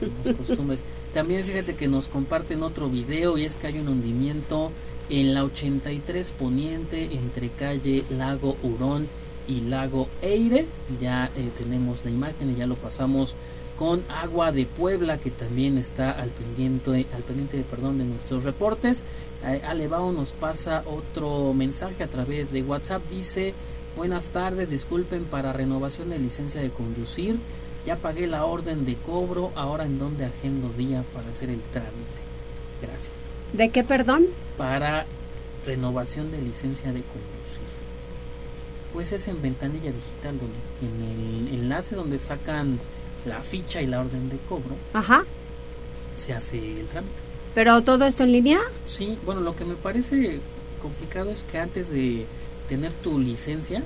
Buenas 0.00 0.46
costumbres. 0.46 0.84
También 1.14 1.44
fíjate 1.44 1.74
que 1.74 1.88
nos 1.88 2.08
comparten 2.08 2.62
otro 2.62 2.90
video 2.90 3.38
y 3.38 3.44
es 3.44 3.56
que 3.56 3.68
hay 3.68 3.78
un 3.78 3.88
hundimiento 3.88 4.70
en 5.08 5.32
la 5.32 5.42
83 5.44 6.32
Poniente 6.32 7.14
entre 7.14 7.48
calle 7.48 8.04
Lago 8.10 8.56
Hurón 8.62 9.08
y 9.48 9.62
Lago 9.62 10.06
Eire. 10.20 10.66
Ya 11.00 11.30
eh, 11.34 11.50
tenemos 11.56 12.04
la 12.04 12.10
imagen 12.10 12.50
y 12.50 12.56
ya 12.56 12.66
lo 12.66 12.74
pasamos 12.74 13.34
con 13.80 14.04
Agua 14.10 14.52
de 14.52 14.66
Puebla 14.66 15.16
que 15.16 15.30
también 15.30 15.78
está 15.78 16.10
al 16.10 16.28
pendiente, 16.28 17.06
al 17.14 17.22
pendiente 17.22 17.64
perdón, 17.70 17.96
de 17.96 18.04
nuestros 18.04 18.44
reportes. 18.44 19.02
Eh, 19.42 19.62
Alebao 19.66 20.12
nos 20.12 20.32
pasa 20.32 20.82
otro 20.84 21.54
mensaje 21.54 22.04
a 22.04 22.06
través 22.06 22.52
de 22.52 22.62
WhatsApp. 22.62 23.00
Dice, 23.08 23.54
buenas 23.96 24.28
tardes, 24.28 24.68
disculpen 24.68 25.24
para 25.24 25.54
renovación 25.54 26.10
de 26.10 26.18
licencia 26.18 26.60
de 26.60 26.68
conducir. 26.68 27.38
Ya 27.86 27.96
pagué 27.96 28.26
la 28.26 28.44
orden 28.44 28.84
de 28.84 28.96
cobro, 28.96 29.50
ahora 29.54 29.86
en 29.86 29.98
donde 29.98 30.26
agendo 30.26 30.68
día 30.76 31.02
para 31.14 31.30
hacer 31.30 31.48
el 31.48 31.62
trámite. 31.72 32.20
Gracias. 32.82 33.14
¿De 33.54 33.70
qué 33.70 33.82
perdón? 33.82 34.26
Para 34.58 35.06
renovación 35.64 36.30
de 36.30 36.42
licencia 36.42 36.92
de 36.92 37.00
conducir. 37.00 37.64
Pues 38.92 39.10
es 39.12 39.26
en 39.26 39.40
ventanilla 39.40 39.90
digital, 39.90 40.38
donde, 40.38 41.46
en 41.46 41.48
el 41.48 41.60
enlace 41.62 41.96
donde 41.96 42.18
sacan 42.18 42.78
la 43.26 43.40
ficha 43.40 43.80
y 43.82 43.86
la 43.86 44.00
orden 44.00 44.28
de 44.28 44.36
cobro, 44.48 44.74
Ajá. 44.92 45.24
se 46.16 46.32
hace 46.32 46.56
el 46.80 46.86
trámite. 46.86 47.12
¿Pero 47.54 47.82
todo 47.82 48.04
esto 48.06 48.22
en 48.22 48.32
línea? 48.32 48.58
Sí, 48.86 49.18
bueno, 49.26 49.40
lo 49.40 49.56
que 49.56 49.64
me 49.64 49.74
parece 49.74 50.38
complicado 50.80 51.30
es 51.30 51.42
que 51.42 51.58
antes 51.58 51.88
de 51.90 52.24
tener 52.68 52.92
tu 53.02 53.18
licencia, 53.18 53.82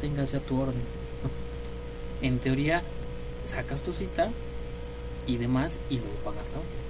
tengas 0.00 0.32
ya 0.32 0.40
tu 0.40 0.58
orden. 0.60 0.82
En 2.22 2.38
teoría, 2.38 2.82
sacas 3.44 3.82
tu 3.82 3.92
cita 3.92 4.30
y 5.26 5.36
demás 5.36 5.78
y 5.90 5.96
luego 5.98 6.14
pagas 6.24 6.46
la 6.52 6.58
orden. 6.58 6.83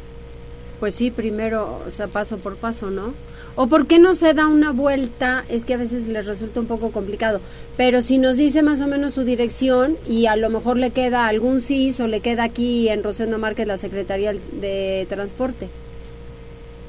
Pues 0.81 0.95
sí, 0.95 1.11
primero, 1.11 1.81
o 1.87 1.91
sea, 1.91 2.09
paso 2.09 2.39
por 2.39 2.57
paso, 2.57 2.91
¿no? 2.91 3.15
¿O 3.57 3.69
por 3.69 3.87
qué 3.87 4.01
no 4.01 4.15
se 4.15 4.35
da 4.35 4.49
una 4.49 4.73
vuelta? 4.73 5.45
Es 5.49 5.65
que 5.65 5.75
a 5.75 5.77
veces 5.77 6.09
les 6.09 6.27
resulta 6.27 6.59
un 6.59 6.67
poco 6.67 6.91
complicado. 6.91 7.41
Pero 7.77 8.03
si 8.03 8.19
nos 8.19 8.37
dice 8.37 8.63
más 8.63 8.81
o 8.81 8.89
menos 8.89 9.15
su 9.15 9.23
dirección 9.25 9.97
y 10.09 10.27
a 10.27 10.35
lo 10.35 10.51
mejor 10.51 10.77
le 10.77 10.91
queda 10.91 11.29
algún 11.29 11.61
CIS 11.61 12.01
o 12.01 12.09
le 12.09 12.21
queda 12.21 12.43
aquí 12.43 12.89
en 12.89 13.05
Rosendo 13.05 13.39
Márquez 13.39 13.69
la 13.69 13.77
Secretaría 13.77 14.33
de 14.33 15.07
Transporte. 15.09 15.69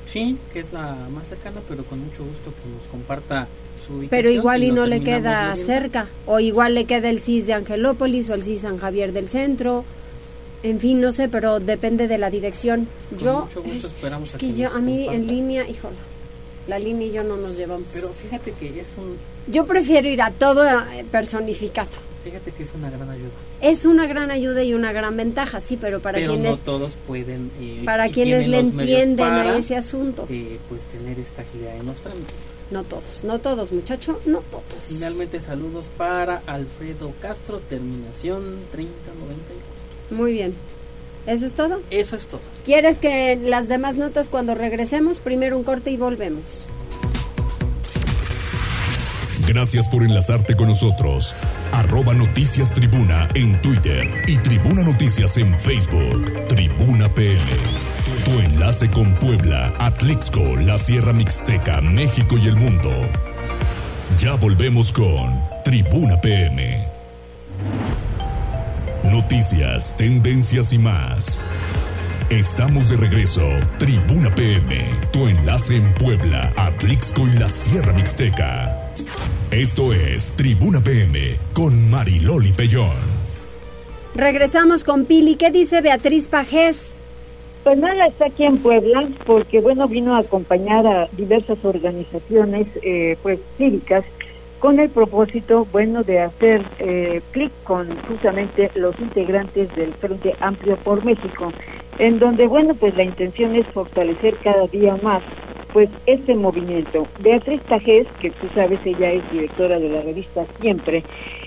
Sí, 0.08 0.38
que 0.54 0.60
es 0.60 0.74
la 0.74 0.96
más 1.14 1.28
cercana, 1.28 1.62
pero 1.70 1.84
con 1.84 2.00
mucho 2.00 2.24
gusto 2.24 2.52
que 2.52 2.70
nos 2.70 2.90
comparta 2.90 3.48
su 3.86 3.94
ubicación. 3.94 4.10
Pero 4.10 4.30
igual 4.30 4.64
y 4.64 4.72
no 4.72 4.88
le 4.88 5.02
queda 5.02 5.56
cerca. 5.58 6.08
O 6.26 6.40
igual 6.40 6.74
le 6.74 6.86
queda 6.86 7.10
el 7.10 7.20
CIS 7.20 7.46
de 7.46 7.54
Angelópolis 7.54 8.30
o 8.30 8.34
el 8.34 8.42
CIS 8.42 8.62
San 8.62 8.80
Javier 8.80 9.14
del 9.14 9.28
Centro. 9.28 9.86
En 10.66 10.80
fin, 10.80 10.99
no 10.99 11.11
sé, 11.11 11.30
pero 11.30 11.59
depende 11.59 12.07
de 12.07 12.18
la 12.18 12.30
dirección. 12.32 12.88
Con 13.09 13.20
yo, 13.20 13.41
mucho 13.45 13.61
gusto 13.61 13.88
esperamos 13.88 14.30
es 14.30 14.36
a 14.36 14.38
que 14.39 14.47
que 14.47 14.53
yo, 14.55 14.72
a 14.72 14.80
mí 14.80 15.07
en 15.07 15.28
línea, 15.28 15.68
híjole, 15.70 15.95
la 16.68 16.80
línea 16.80 17.07
y 17.07 17.11
yo 17.11 17.24
no 17.24 17.38
nos 17.38 17.55
llevamos. 17.55 17.88
Pero 17.93 18.11
fíjate 18.13 18.51
que 18.51 18.80
es 18.80 18.88
un, 18.97 19.16
Yo 19.51 19.68
prefiero 19.68 20.09
ir 20.09 20.24
a 20.24 20.32
todo 20.32 20.68
eh, 20.68 21.05
personificado. 21.11 21.89
fíjate 22.24 22.51
que 22.51 22.63
es 22.63 22.74
una 22.74 22.89
gran 22.89 23.07
ayuda. 23.11 23.30
Es 23.61 23.86
una 23.86 24.07
gran 24.07 24.32
ayuda 24.32 24.63
y 24.63 24.74
una 24.74 24.91
gran 24.91 25.16
ventaja, 25.16 25.61
sí, 25.61 25.78
pero 25.78 25.99
para 25.99 26.18
pero 26.18 26.34
quienes 26.34 26.57
no 26.57 26.63
todos 26.63 26.97
pueden 27.07 27.51
eh, 27.59 27.84
para 27.86 28.09
quienes 28.09 28.47
le 28.47 28.59
entienden 28.59 29.18
para, 29.18 29.53
a 29.53 29.57
ese 29.57 29.76
asunto. 29.76 30.26
eh, 30.30 30.57
pues 30.68 30.86
tener 30.88 31.20
esta 31.20 31.43
agilidad 31.43 31.78
en 31.78 31.86
los 31.86 32.01
trámites. 32.01 32.34
No 32.72 32.84
todos, 32.84 33.24
no 33.24 33.38
todos, 33.38 33.72
muchacho, 33.72 34.20
no 34.26 34.39
todos. 34.49 34.63
Finalmente 34.88 35.39
saludos 35.39 35.91
para 35.95 36.41
Alfredo 36.47 37.13
Castro, 37.22 37.59
terminación 37.70 38.57
3094. 38.72 39.75
Muy 40.10 40.34
bien. 40.34 40.53
¿Eso 41.28 41.45
es 41.45 41.53
todo? 41.53 41.82
Eso 41.89 42.16
es 42.16 42.28
todo. 42.28 42.41
¿Quieres 42.66 42.99
que 42.99 43.36
las 43.36 43.68
demás 43.68 43.95
notas 43.95 44.30
cuando 44.30 44.53
regresemos? 44.53 45.20
Primero 45.20 45.58
un 45.58 45.64
corte 45.64 45.89
y 45.91 45.97
volvemos. 45.97 46.68
Gracias 49.47 49.88
por 49.88 50.03
enlazarte 50.03 50.56
con 50.56 50.68
nosotros. 50.70 51.36
Arroba 51.72 52.14
Noticias 52.16 52.74
Tribuna 52.74 53.30
en 53.36 53.62
Twitter 53.62 54.24
y 54.28 54.38
Tribuna 54.38 54.84
Noticias 54.84 55.38
en 55.38 55.58
Facebook. 55.60 56.47
Tribuna 56.47 57.14
PM. 57.14 57.41
Tu 58.26 58.32
enlace 58.39 58.89
con 58.89 59.14
Puebla, 59.16 59.72
Atlixco, 59.78 60.56
la 60.56 60.80
Sierra 60.80 61.14
Mixteca, 61.14 61.80
México 61.82 62.38
y 62.39 62.47
el 62.47 62.56
mundo. 62.56 62.91
Ya 64.18 64.34
volvemos 64.36 64.91
con 64.91 65.39
Tribuna 65.64 66.20
PM. 66.20 66.85
Noticias, 69.12 69.95
tendencias 69.97 70.74
y 70.74 70.80
más. 70.80 71.39
Estamos 72.30 72.89
de 72.89 72.97
regreso. 72.97 73.47
Tribuna 73.78 74.34
PM, 74.34 74.84
tu 75.12 75.28
enlace 75.28 75.76
en 75.76 75.93
Puebla, 75.93 76.51
Atlixco 76.58 77.28
y 77.28 77.34
la 77.38 77.47
Sierra 77.47 77.93
Mixteca. 77.93 78.91
Esto 79.51 79.93
es 79.93 80.36
Tribuna 80.36 80.82
PM 80.82 81.38
con 81.53 81.89
Mariloli 81.89 82.51
Pellón. 82.51 82.95
Regresamos 84.16 84.84
con 84.84 85.06
Pili. 85.06 85.36
¿Qué 85.36 85.51
dice 85.51 85.82
Beatriz 85.82 86.28
Pajés? 86.28 86.99
Pues 87.64 87.78
nada, 87.78 88.08
está 88.08 88.26
aquí 88.28 88.43
en 88.43 88.58
Puebla 88.58 89.08
porque, 89.26 89.60
bueno, 89.60 89.88
vino 89.88 90.16
a 90.16 90.20
acompañar 90.20 90.86
a 90.88 91.08
diversas 91.12 91.58
organizaciones, 91.64 92.68
eh, 92.82 93.18
pues, 93.22 93.39
cívicas 93.58 94.06
con 94.66 94.80
el 94.80 94.89
propósito, 94.89 95.68
bueno, 95.72 96.01
de 96.01 96.22
hacer 96.22 96.63
eh, 96.80 97.22
clic 97.30 97.51
con 97.63 97.88
justamente 98.07 98.72
los 98.74 98.99
integrantes 98.99 99.70
del 99.76 99.93
Frente 99.93 100.34
Amplio 100.39 100.76
por 100.78 101.05
México, 101.05 101.53
en 101.99 102.18
donde, 102.18 102.47
bueno, 102.47 102.74
pues 102.74 102.97
la 102.97 103.03
intención 103.03 103.55
es 103.55 103.68
fortalecer 103.68 104.38
cada 104.43 104.66
día 104.66 104.97
más, 105.03 105.22
pues, 105.72 105.91
este 106.07 106.34
movimiento. 106.34 107.05
Beatriz 107.20 107.61
Tajés, 107.61 108.07
que 108.20 108.32
tú 108.32 108.47
sabes, 108.55 108.80
ella 108.86 109.11
es 109.11 109.32
directora 109.32 109.78
de 109.78 109.88
la 109.88 110.01
revista 110.01 110.43
Siempre, 110.59 111.03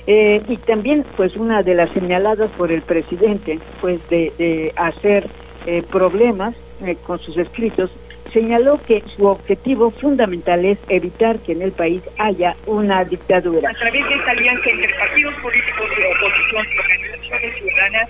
eh, 0.07 0.41
y 0.47 0.57
también, 0.59 1.05
pues, 1.17 1.35
una 1.37 1.65
de 1.65 1.75
las 1.75 1.91
señaladas 1.91 2.53
por 2.53 2.71
el 2.71 2.83
presidente, 2.83 3.59
pues, 3.81 3.99
de, 4.11 4.33
de 4.39 4.73
hacer 4.77 5.27
eh, 5.67 5.83
problemas 5.83 6.55
eh, 6.87 6.97
con 7.05 7.19
sus 7.19 7.37
escritos, 7.37 7.91
señaló 8.33 8.81
que 8.87 9.03
su 9.17 9.27
objetivo 9.27 9.91
fundamental 9.91 10.65
es 10.65 10.79
evitar 10.89 11.39
que 11.39 11.53
en 11.53 11.63
el 11.63 11.73
país 11.73 12.03
haya 12.19 12.55
una 12.67 13.05
dictadura. 13.05 13.71
a 13.71 13.75
través 13.75 14.09
de 14.09 14.15
esta 14.15 14.31
alianza 14.31 14.71
entre 14.71 14.95
partidos 14.95 15.35
políticos 15.37 15.89
de 15.97 16.07
oposición 16.07 16.67
y 16.67 16.79
organizaciones 16.79 17.55
ciudadanas 17.59 18.09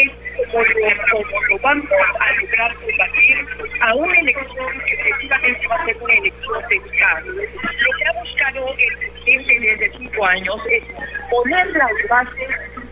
es 0.00 0.46
como 0.50 0.64
lo, 0.64 1.58
vamos 1.62 1.86
a 2.18 2.40
lograr 2.40 2.74
combatir 2.74 3.36
a 3.80 3.94
una 3.94 4.20
elección 4.20 4.66
que 4.86 4.94
efectivamente 4.94 5.66
va 5.68 5.76
a 5.76 5.84
ser 5.84 5.96
una 6.00 6.14
elección 6.14 6.62
de 6.68 6.76
Estado. 6.76 7.26
Lo 7.26 7.96
que 7.96 8.04
ha 8.04 8.20
buscado 8.20 8.74
el 8.78 8.98
presidente 8.98 9.60
desde 9.60 9.98
cinco 9.98 10.26
años 10.26 10.56
es 10.70 10.84
poner 11.30 11.66
las 11.72 11.90
bases 12.08 12.50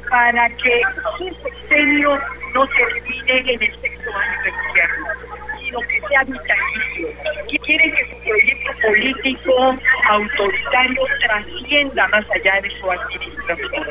para 0.08 0.48
que 0.50 0.82
su 1.18 1.34
sexenio 1.42 2.18
no 2.54 2.66
termine 2.68 3.38
en 3.38 3.62
el 3.62 3.80
sexto 3.80 4.10
año 4.10 4.42
de 4.44 4.50
gobierno 4.50 5.37
sino 5.68 5.80
que 5.80 6.00
sea 6.08 6.22
vitalicio. 6.24 7.08
Y 7.48 7.58
quieren 7.58 7.92
que 7.92 8.04
su 8.04 8.16
proyecto 8.24 8.72
político 8.82 9.76
autoritario 10.08 11.02
trascienda 11.20 12.08
más 12.08 12.24
allá 12.30 12.60
de 12.62 12.70
su 12.70 12.90
administración. 12.90 13.84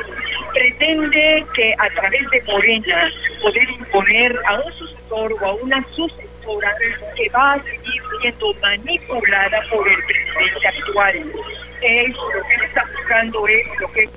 Pretende 0.54 1.46
que 1.54 1.74
a 1.78 1.90
través 1.90 2.30
de 2.32 2.42
Morena 2.44 3.12
poder 3.42 3.70
imponer 3.70 4.40
a 4.48 4.56
un 4.56 4.74
sucesor 4.74 5.34
o 5.34 5.46
a 5.46 5.54
una 5.56 5.84
sucesora 5.96 6.72
que 7.16 7.30
va 7.30 7.54
a 7.54 7.64
seguir 7.64 8.02
siendo 8.22 8.54
manipulada 8.62 9.62
por 9.70 9.88
el 9.88 10.04
presidente 10.04 10.68
actual. 10.68 11.16
Es 11.82 12.10
lo 12.10 12.44
que 12.48 12.66
está 12.66 12.84
buscando 12.98 13.48
es 13.48 13.68
lo 13.80 13.88
que 13.92 14.10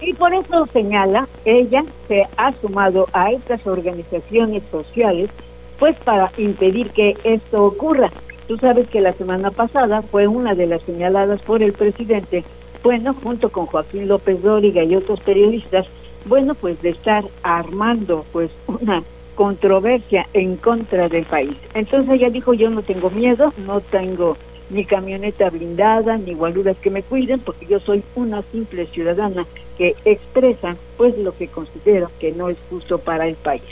Y 0.00 0.14
por 0.14 0.32
eso 0.32 0.66
señala, 0.72 1.26
ella 1.44 1.82
se 2.06 2.24
ha 2.36 2.52
sumado 2.52 3.08
a 3.12 3.32
estas 3.32 3.66
organizaciones 3.66 4.62
sociales, 4.70 5.30
pues 5.78 5.96
para 5.96 6.32
impedir 6.36 6.90
que 6.90 7.16
esto 7.24 7.64
ocurra. 7.64 8.10
Tú 8.46 8.56
sabes 8.56 8.88
que 8.88 9.00
la 9.00 9.12
semana 9.12 9.50
pasada 9.50 10.02
fue 10.02 10.26
una 10.26 10.54
de 10.54 10.66
las 10.66 10.82
señaladas 10.82 11.40
por 11.42 11.62
el 11.62 11.72
presidente, 11.72 12.44
bueno, 12.82 13.14
junto 13.14 13.50
con 13.50 13.66
Joaquín 13.66 14.08
López 14.08 14.42
Dóriga 14.42 14.82
y 14.84 14.96
otros 14.96 15.20
periodistas, 15.20 15.86
bueno, 16.24 16.54
pues 16.54 16.80
de 16.82 16.90
estar 16.90 17.24
armando 17.42 18.24
pues 18.32 18.50
una 18.66 19.02
controversia 19.34 20.26
en 20.32 20.56
contra 20.56 21.08
del 21.08 21.24
país. 21.24 21.54
Entonces 21.74 22.12
ella 22.12 22.30
dijo, 22.30 22.54
yo 22.54 22.70
no 22.70 22.82
tengo 22.82 23.10
miedo, 23.10 23.52
no 23.66 23.80
tengo 23.80 24.36
ni 24.70 24.84
camioneta 24.84 25.48
blindada, 25.50 26.18
ni 26.18 26.34
guaruras 26.34 26.76
que 26.78 26.90
me 26.90 27.02
cuiden, 27.02 27.40
porque 27.40 27.66
yo 27.66 27.80
soy 27.80 28.02
una 28.16 28.42
simple 28.42 28.86
ciudadana 28.86 29.46
que 29.76 29.94
expresa 30.04 30.76
pues 30.96 31.16
lo 31.18 31.36
que 31.36 31.48
considero 31.48 32.10
que 32.18 32.32
no 32.32 32.48
es 32.48 32.56
justo 32.68 32.98
para 32.98 33.26
el 33.28 33.36
país. 33.36 33.62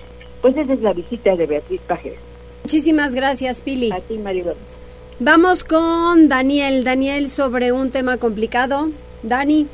Pues 0.46 0.58
esa 0.58 0.74
es 0.74 0.80
la 0.80 0.92
visita 0.92 1.34
de 1.34 1.44
Beatriz 1.44 1.80
Pajeres. 1.88 2.20
Muchísimas 2.62 3.16
gracias, 3.16 3.62
Pili. 3.62 3.90
A 3.90 3.98
ti, 3.98 4.16
Maribel. 4.16 4.54
Vamos 5.18 5.64
con 5.64 6.28
Daniel. 6.28 6.84
Daniel, 6.84 7.30
sobre 7.30 7.72
un 7.72 7.90
tema 7.90 8.16
complicado. 8.18 8.88
Dani. 9.24 9.66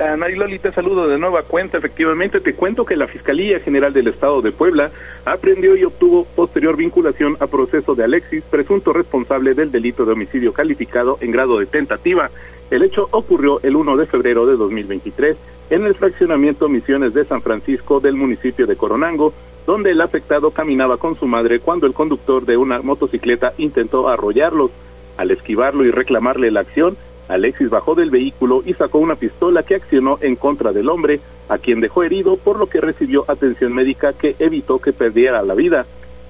Uh, 0.00 0.16
Mariloli, 0.16 0.58
te 0.58 0.72
saludo 0.72 1.06
de 1.06 1.16
nueva 1.16 1.44
cuenta. 1.44 1.78
Efectivamente, 1.78 2.40
te 2.40 2.54
cuento 2.54 2.84
que 2.84 2.96
la 2.96 3.06
Fiscalía 3.06 3.60
General 3.60 3.92
del 3.92 4.08
Estado 4.08 4.42
de 4.42 4.50
Puebla 4.50 4.90
aprendió 5.24 5.76
y 5.76 5.84
obtuvo 5.84 6.24
posterior 6.24 6.76
vinculación 6.76 7.36
a 7.38 7.46
proceso 7.46 7.94
de 7.94 8.02
Alexis, 8.02 8.42
presunto 8.50 8.92
responsable 8.92 9.54
del 9.54 9.70
delito 9.70 10.04
de 10.04 10.14
homicidio 10.14 10.52
calificado 10.52 11.18
en 11.20 11.30
grado 11.30 11.60
de 11.60 11.66
tentativa. 11.66 12.32
El 12.72 12.82
hecho 12.82 13.06
ocurrió 13.10 13.60
el 13.62 13.76
1 13.76 13.98
de 13.98 14.06
febrero 14.06 14.46
de 14.46 14.56
2023 14.56 15.36
en 15.68 15.84
el 15.84 15.94
fraccionamiento 15.94 16.70
Misiones 16.70 17.12
de 17.12 17.26
San 17.26 17.42
Francisco 17.42 18.00
del 18.00 18.14
municipio 18.14 18.66
de 18.66 18.76
Coronango, 18.76 19.34
donde 19.66 19.90
el 19.90 20.00
afectado 20.00 20.52
caminaba 20.52 20.96
con 20.96 21.14
su 21.14 21.26
madre 21.26 21.60
cuando 21.60 21.86
el 21.86 21.92
conductor 21.92 22.46
de 22.46 22.56
una 22.56 22.80
motocicleta 22.80 23.52
intentó 23.58 24.08
arrollarlos. 24.08 24.70
Al 25.18 25.30
esquivarlo 25.30 25.84
y 25.84 25.90
reclamarle 25.90 26.50
la 26.50 26.60
acción, 26.60 26.96
Alexis 27.28 27.68
bajó 27.68 27.94
del 27.94 28.08
vehículo 28.08 28.62
y 28.64 28.72
sacó 28.72 29.00
una 29.00 29.16
pistola 29.16 29.62
que 29.64 29.74
accionó 29.74 30.16
en 30.22 30.34
contra 30.36 30.72
del 30.72 30.88
hombre, 30.88 31.20
a 31.50 31.58
quien 31.58 31.80
dejó 31.80 32.04
herido, 32.04 32.38
por 32.38 32.58
lo 32.58 32.70
que 32.70 32.80
recibió 32.80 33.26
atención 33.28 33.74
médica 33.74 34.14
que 34.14 34.34
evitó 34.38 34.78
que 34.78 34.94
perdiera 34.94 35.42
la 35.42 35.54
vida. 35.54 35.84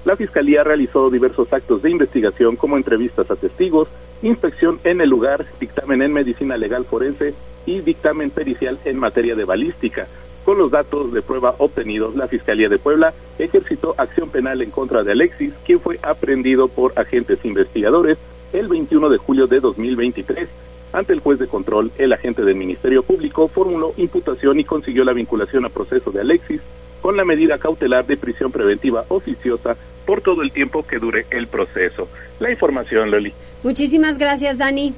La 0.05 0.17
Fiscalía 0.17 0.63
realizó 0.63 1.09
diversos 1.09 1.51
actos 1.53 1.81
de 1.81 1.89
investigación 1.89 2.57
como 2.57 2.75
entrevistas 2.75 3.31
a 3.31 3.37
testigos, 3.37 3.87
inspección 4.21 4.77
en 4.83 4.99
el 4.99 5.09
lugar, 5.09 5.45
dictamen 5.61 6.01
en 6.01 6.11
medicina 6.11 6.57
legal 6.57 6.83
forense 6.83 7.33
y 7.65 7.79
dictamen 7.79 8.29
pericial 8.29 8.77
en 8.83 8.99
materia 8.99 9.33
de 9.35 9.45
balística. 9.45 10.07
Con 10.43 10.57
los 10.57 10.71
datos 10.71 11.13
de 11.13 11.21
prueba 11.21 11.55
obtenidos, 11.57 12.17
la 12.17 12.27
Fiscalía 12.27 12.67
de 12.67 12.79
Puebla 12.79 13.13
ejercitó 13.39 13.95
acción 13.97 14.29
penal 14.29 14.61
en 14.61 14.71
contra 14.71 15.03
de 15.03 15.13
Alexis, 15.13 15.53
quien 15.65 15.79
fue 15.79 15.99
aprendido 16.01 16.67
por 16.67 16.91
agentes 16.99 17.39
investigadores 17.45 18.17
el 18.51 18.67
21 18.67 19.07
de 19.07 19.17
julio 19.17 19.47
de 19.47 19.61
2023. 19.61 20.49
Ante 20.91 21.13
el 21.13 21.21
juez 21.21 21.39
de 21.39 21.47
control, 21.47 21.91
el 21.97 22.11
agente 22.11 22.43
del 22.43 22.55
Ministerio 22.55 23.03
Público 23.03 23.47
formuló 23.47 23.93
imputación 23.95 24.59
y 24.59 24.65
consiguió 24.65 25.05
la 25.05 25.13
vinculación 25.13 25.63
a 25.63 25.69
proceso 25.69 26.11
de 26.11 26.19
Alexis 26.19 26.61
con 27.01 27.17
la 27.17 27.25
medida 27.25 27.57
cautelar 27.57 28.05
de 28.05 28.15
prisión 28.15 28.51
preventiva 28.51 29.05
oficiosa 29.09 29.75
por 30.05 30.21
todo 30.21 30.41
el 30.41 30.51
tiempo 30.51 30.85
que 30.85 30.99
dure 30.99 31.25
el 31.29 31.47
proceso. 31.47 32.09
La 32.39 32.51
información, 32.51 33.11
Loli. 33.11 33.33
Muchísimas 33.63 34.17
gracias, 34.17 34.57
Dani. 34.57 34.93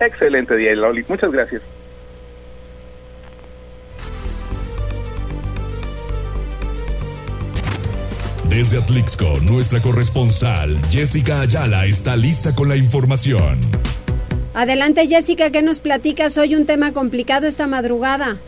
Excelente 0.00 0.56
día, 0.56 0.74
Loli. 0.74 1.04
Muchas 1.08 1.32
gracias. 1.32 1.62
Desde 8.48 8.78
Atlixco, 8.78 9.38
nuestra 9.42 9.82
corresponsal 9.82 10.78
Jessica 10.88 11.40
Ayala 11.40 11.84
está 11.84 12.16
lista 12.16 12.54
con 12.54 12.68
la 12.68 12.76
información. 12.76 13.58
Adelante, 14.54 15.06
Jessica, 15.08 15.50
¿qué 15.50 15.60
nos 15.60 15.80
platicas? 15.80 16.38
Hoy 16.38 16.54
un 16.54 16.64
tema 16.64 16.92
complicado 16.92 17.46
esta 17.46 17.66
madrugada. 17.66 18.38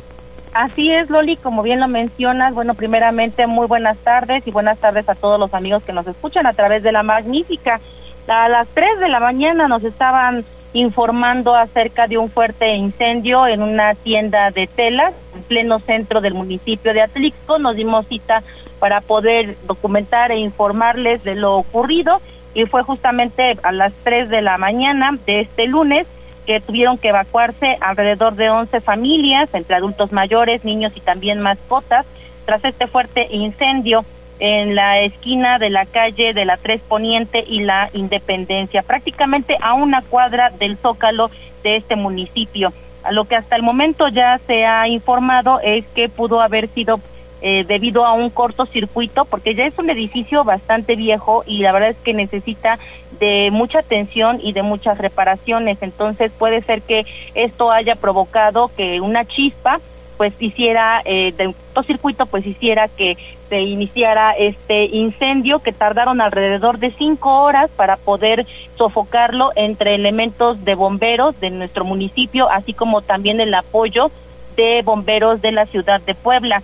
Así 0.54 0.90
es, 0.90 1.10
Loli, 1.10 1.36
como 1.36 1.62
bien 1.62 1.80
lo 1.80 1.88
mencionas, 1.88 2.54
bueno, 2.54 2.74
primeramente 2.74 3.46
muy 3.46 3.66
buenas 3.66 3.96
tardes 3.98 4.46
y 4.46 4.50
buenas 4.50 4.78
tardes 4.78 5.08
a 5.08 5.14
todos 5.14 5.38
los 5.38 5.54
amigos 5.54 5.82
que 5.82 5.92
nos 5.92 6.06
escuchan 6.06 6.46
a 6.46 6.52
través 6.52 6.82
de 6.82 6.92
la 6.92 7.02
magnífica. 7.02 7.80
A 8.26 8.48
las 8.48 8.68
3 8.68 8.98
de 8.98 9.08
la 9.08 9.20
mañana 9.20 9.68
nos 9.68 9.84
estaban 9.84 10.44
informando 10.72 11.54
acerca 11.54 12.06
de 12.06 12.18
un 12.18 12.30
fuerte 12.30 12.74
incendio 12.74 13.46
en 13.46 13.62
una 13.62 13.94
tienda 13.94 14.50
de 14.50 14.66
telas 14.66 15.14
en 15.34 15.42
pleno 15.42 15.78
centro 15.78 16.20
del 16.20 16.34
municipio 16.34 16.92
de 16.92 17.02
Atlixco. 17.02 17.58
Nos 17.58 17.76
dimos 17.76 18.06
cita 18.06 18.42
para 18.78 19.00
poder 19.00 19.56
documentar 19.66 20.30
e 20.30 20.38
informarles 20.38 21.24
de 21.24 21.34
lo 21.34 21.56
ocurrido 21.56 22.20
y 22.54 22.64
fue 22.66 22.82
justamente 22.82 23.56
a 23.62 23.72
las 23.72 23.92
3 24.04 24.28
de 24.28 24.42
la 24.42 24.58
mañana 24.58 25.16
de 25.26 25.40
este 25.40 25.66
lunes 25.66 26.06
que 26.48 26.60
tuvieron 26.60 26.96
que 26.96 27.08
evacuarse 27.08 27.76
alrededor 27.78 28.34
de 28.34 28.48
11 28.48 28.80
familias, 28.80 29.50
entre 29.52 29.76
adultos 29.76 30.12
mayores, 30.12 30.64
niños 30.64 30.94
y 30.96 31.00
también 31.00 31.42
mascotas, 31.42 32.06
tras 32.46 32.64
este 32.64 32.86
fuerte 32.86 33.28
incendio 33.30 34.06
en 34.38 34.74
la 34.74 35.02
esquina 35.02 35.58
de 35.58 35.68
la 35.68 35.84
calle 35.84 36.32
de 36.32 36.46
la 36.46 36.56
Tres 36.56 36.80
Poniente 36.80 37.44
y 37.46 37.60
la 37.60 37.90
Independencia, 37.92 38.80
prácticamente 38.80 39.58
a 39.60 39.74
una 39.74 40.00
cuadra 40.00 40.48
del 40.58 40.78
zócalo 40.78 41.30
de 41.62 41.76
este 41.76 41.96
municipio. 41.96 42.72
A 43.02 43.12
lo 43.12 43.26
que 43.26 43.36
hasta 43.36 43.54
el 43.54 43.62
momento 43.62 44.08
ya 44.08 44.38
se 44.38 44.64
ha 44.64 44.88
informado 44.88 45.60
es 45.60 45.84
que 45.88 46.08
pudo 46.08 46.40
haber 46.40 46.68
sido 46.68 46.98
eh, 47.40 47.64
debido 47.66 48.04
a 48.04 48.12
un 48.14 48.30
cortocircuito, 48.30 49.24
porque 49.24 49.54
ya 49.54 49.64
es 49.64 49.78
un 49.78 49.90
edificio 49.90 50.44
bastante 50.44 50.96
viejo 50.96 51.44
y 51.46 51.58
la 51.58 51.72
verdad 51.72 51.90
es 51.90 51.96
que 51.98 52.12
necesita 52.12 52.78
de 53.20 53.50
mucha 53.50 53.80
atención 53.80 54.38
y 54.42 54.52
de 54.52 54.62
muchas 54.62 54.98
reparaciones. 54.98 55.78
Entonces 55.82 56.32
puede 56.32 56.62
ser 56.62 56.82
que 56.82 57.06
esto 57.34 57.70
haya 57.70 57.94
provocado 57.94 58.70
que 58.76 59.00
una 59.00 59.24
chispa 59.24 59.80
pues 60.16 60.34
hiciera 60.40 61.00
eh, 61.04 61.32
de 61.32 61.46
un 61.46 61.52
cortocircuito 61.52 62.26
pues 62.26 62.44
hiciera 62.44 62.88
que 62.88 63.16
se 63.48 63.60
iniciara 63.60 64.32
este 64.32 64.84
incendio 64.86 65.60
que 65.60 65.72
tardaron 65.72 66.20
alrededor 66.20 66.78
de 66.78 66.90
cinco 66.90 67.42
horas 67.42 67.70
para 67.70 67.96
poder 67.96 68.44
sofocarlo 68.76 69.52
entre 69.54 69.94
elementos 69.94 70.64
de 70.64 70.74
bomberos 70.74 71.38
de 71.38 71.50
nuestro 71.50 71.84
municipio 71.84 72.50
así 72.50 72.74
como 72.74 73.00
también 73.00 73.40
el 73.40 73.54
apoyo 73.54 74.10
de 74.56 74.82
bomberos 74.82 75.40
de 75.40 75.52
la 75.52 75.66
ciudad 75.66 76.00
de 76.00 76.14
Puebla. 76.16 76.62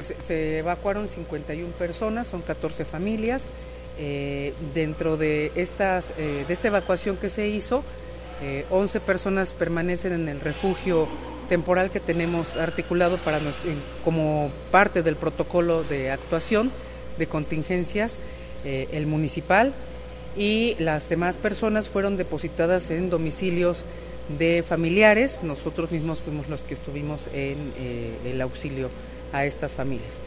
Se, 0.00 0.22
se 0.22 0.58
evacuaron 0.60 1.06
51 1.06 1.70
personas, 1.72 2.28
son 2.28 2.40
14 2.40 2.86
familias 2.86 3.50
Eh, 3.98 4.52
dentro 4.74 5.16
de, 5.16 5.52
estas, 5.54 6.10
eh, 6.18 6.44
de 6.46 6.52
esta 6.52 6.68
evacuación 6.68 7.16
que 7.16 7.30
se 7.30 7.48
hizo, 7.48 7.82
11 8.70 9.00
personas 9.00 9.50
permanecen 9.50 10.12
en 10.12 10.28
el 10.28 10.40
refugio 10.40 11.08
temporal 11.48 11.90
que 11.90 12.00
tenemos 12.00 12.56
articulado 12.56 13.18
como 14.04 14.50
parte 14.70 15.02
del 15.02 15.16
protocolo 15.16 15.84
de 15.84 16.10
actuación 16.10 16.70
de 17.18 17.26
contingencias, 17.26 18.18
el 18.64 19.06
municipal, 19.06 19.72
y 20.36 20.76
las 20.78 21.08
demás 21.08 21.36
personas 21.38 21.88
fueron 21.88 22.16
depositadas 22.16 22.90
en 22.90 23.08
domicilios 23.08 23.84
de 24.38 24.62
familiares. 24.62 25.40
Nosotros 25.42 25.92
mismos 25.92 26.20
fuimos 26.20 26.48
los 26.48 26.60
que 26.62 26.74
estuvimos 26.74 27.28
en 27.32 27.72
el 28.24 28.40
auxilio 28.40 28.90
a 29.32 29.46
estas 29.46 29.72
familias. 29.72 30.18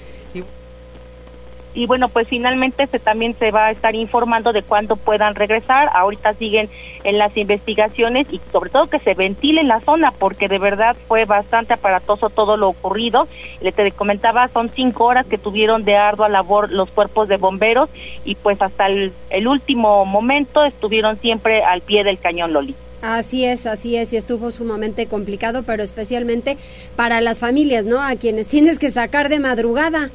Y, 1.73 1.85
bueno, 1.85 2.09
pues 2.09 2.27
finalmente 2.27 2.87
se 2.87 2.99
también 2.99 3.35
se 3.37 3.51
va 3.51 3.67
a 3.67 3.71
estar 3.71 3.95
informando 3.95 4.53
de 4.53 4.63
cuándo 4.63 4.95
puedan 4.95 5.35
regresar. 5.35 5.89
Ahorita 5.93 6.33
siguen 6.33 6.69
en 7.03 7.17
las 7.17 7.35
investigaciones 7.37 8.27
y 8.31 8.41
sobre 8.51 8.69
todo 8.69 8.87
que 8.87 8.99
se 8.99 9.13
ventile 9.13 9.63
la 9.63 9.79
zona 9.79 10.11
porque 10.11 10.47
de 10.47 10.59
verdad 10.59 10.95
fue 11.07 11.25
bastante 11.25 11.73
aparatoso 11.73 12.29
todo 12.29 12.57
lo 12.57 12.69
ocurrido. 12.69 13.27
Le 13.61 13.71
te 13.71 13.91
comentaba, 13.91 14.47
son 14.49 14.69
cinco 14.69 15.05
horas 15.05 15.25
que 15.25 15.37
tuvieron 15.37 15.85
de 15.85 15.95
ardua 15.95 16.27
labor 16.27 16.71
los 16.71 16.89
cuerpos 16.89 17.27
de 17.29 17.37
bomberos 17.37 17.89
y 18.25 18.35
pues 18.35 18.61
hasta 18.61 18.87
el, 18.87 19.13
el 19.29 19.47
último 19.47 20.05
momento 20.05 20.65
estuvieron 20.65 21.17
siempre 21.19 21.63
al 21.63 21.81
pie 21.81 22.03
del 22.03 22.19
cañón 22.19 22.53
Loli. 22.53 22.75
Así 23.01 23.45
es, 23.45 23.65
así 23.65 23.95
es, 23.95 24.11
y 24.11 24.17
estuvo 24.17 24.51
sumamente 24.51 25.07
complicado, 25.07 25.63
pero 25.63 25.83
especialmente 25.83 26.57
para 26.97 27.21
las 27.21 27.39
familias, 27.39 27.85
¿no? 27.85 28.01
A 28.01 28.15
quienes 28.17 28.49
tienes 28.49 28.77
que 28.77 28.91
sacar 28.91 29.29
de 29.29 29.39
madrugada. 29.39 30.09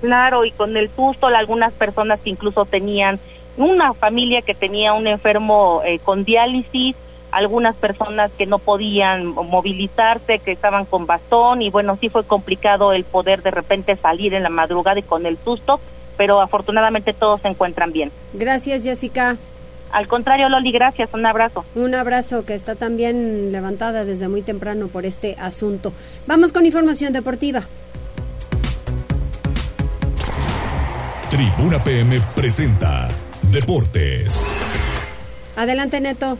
Claro, 0.00 0.44
y 0.44 0.52
con 0.52 0.76
el 0.76 0.90
susto, 0.90 1.26
algunas 1.26 1.72
personas 1.72 2.20
que 2.20 2.30
incluso 2.30 2.64
tenían 2.64 3.18
una 3.56 3.92
familia 3.92 4.42
que 4.42 4.54
tenía 4.54 4.92
un 4.92 5.06
enfermo 5.06 5.82
eh, 5.84 5.98
con 5.98 6.24
diálisis, 6.24 6.94
algunas 7.30 7.76
personas 7.76 8.30
que 8.38 8.46
no 8.46 8.58
podían 8.58 9.26
movilizarse, 9.26 10.38
que 10.38 10.52
estaban 10.52 10.84
con 10.84 11.06
bastón, 11.06 11.62
y 11.62 11.70
bueno, 11.70 11.98
sí 12.00 12.08
fue 12.08 12.24
complicado 12.24 12.92
el 12.92 13.04
poder 13.04 13.42
de 13.42 13.50
repente 13.50 13.96
salir 13.96 14.34
en 14.34 14.44
la 14.44 14.48
madrugada 14.48 14.98
y 15.00 15.02
con 15.02 15.26
el 15.26 15.36
susto, 15.38 15.80
pero 16.16 16.40
afortunadamente 16.40 17.12
todos 17.12 17.40
se 17.42 17.48
encuentran 17.48 17.92
bien. 17.92 18.10
Gracias, 18.32 18.84
Jessica. 18.84 19.36
Al 19.90 20.06
contrario, 20.06 20.48
Loli, 20.48 20.70
gracias. 20.70 21.10
Un 21.14 21.24
abrazo. 21.24 21.64
Un 21.74 21.94
abrazo 21.94 22.44
que 22.44 22.54
está 22.54 22.74
también 22.74 23.52
levantada 23.52 24.04
desde 24.04 24.28
muy 24.28 24.42
temprano 24.42 24.88
por 24.88 25.06
este 25.06 25.36
asunto. 25.40 25.92
Vamos 26.26 26.52
con 26.52 26.66
información 26.66 27.12
deportiva. 27.12 27.62
Tribuna 31.30 31.84
PM 31.84 32.22
presenta 32.34 33.06
Deportes. 33.42 34.50
Adelante, 35.56 36.00
Neto. 36.00 36.38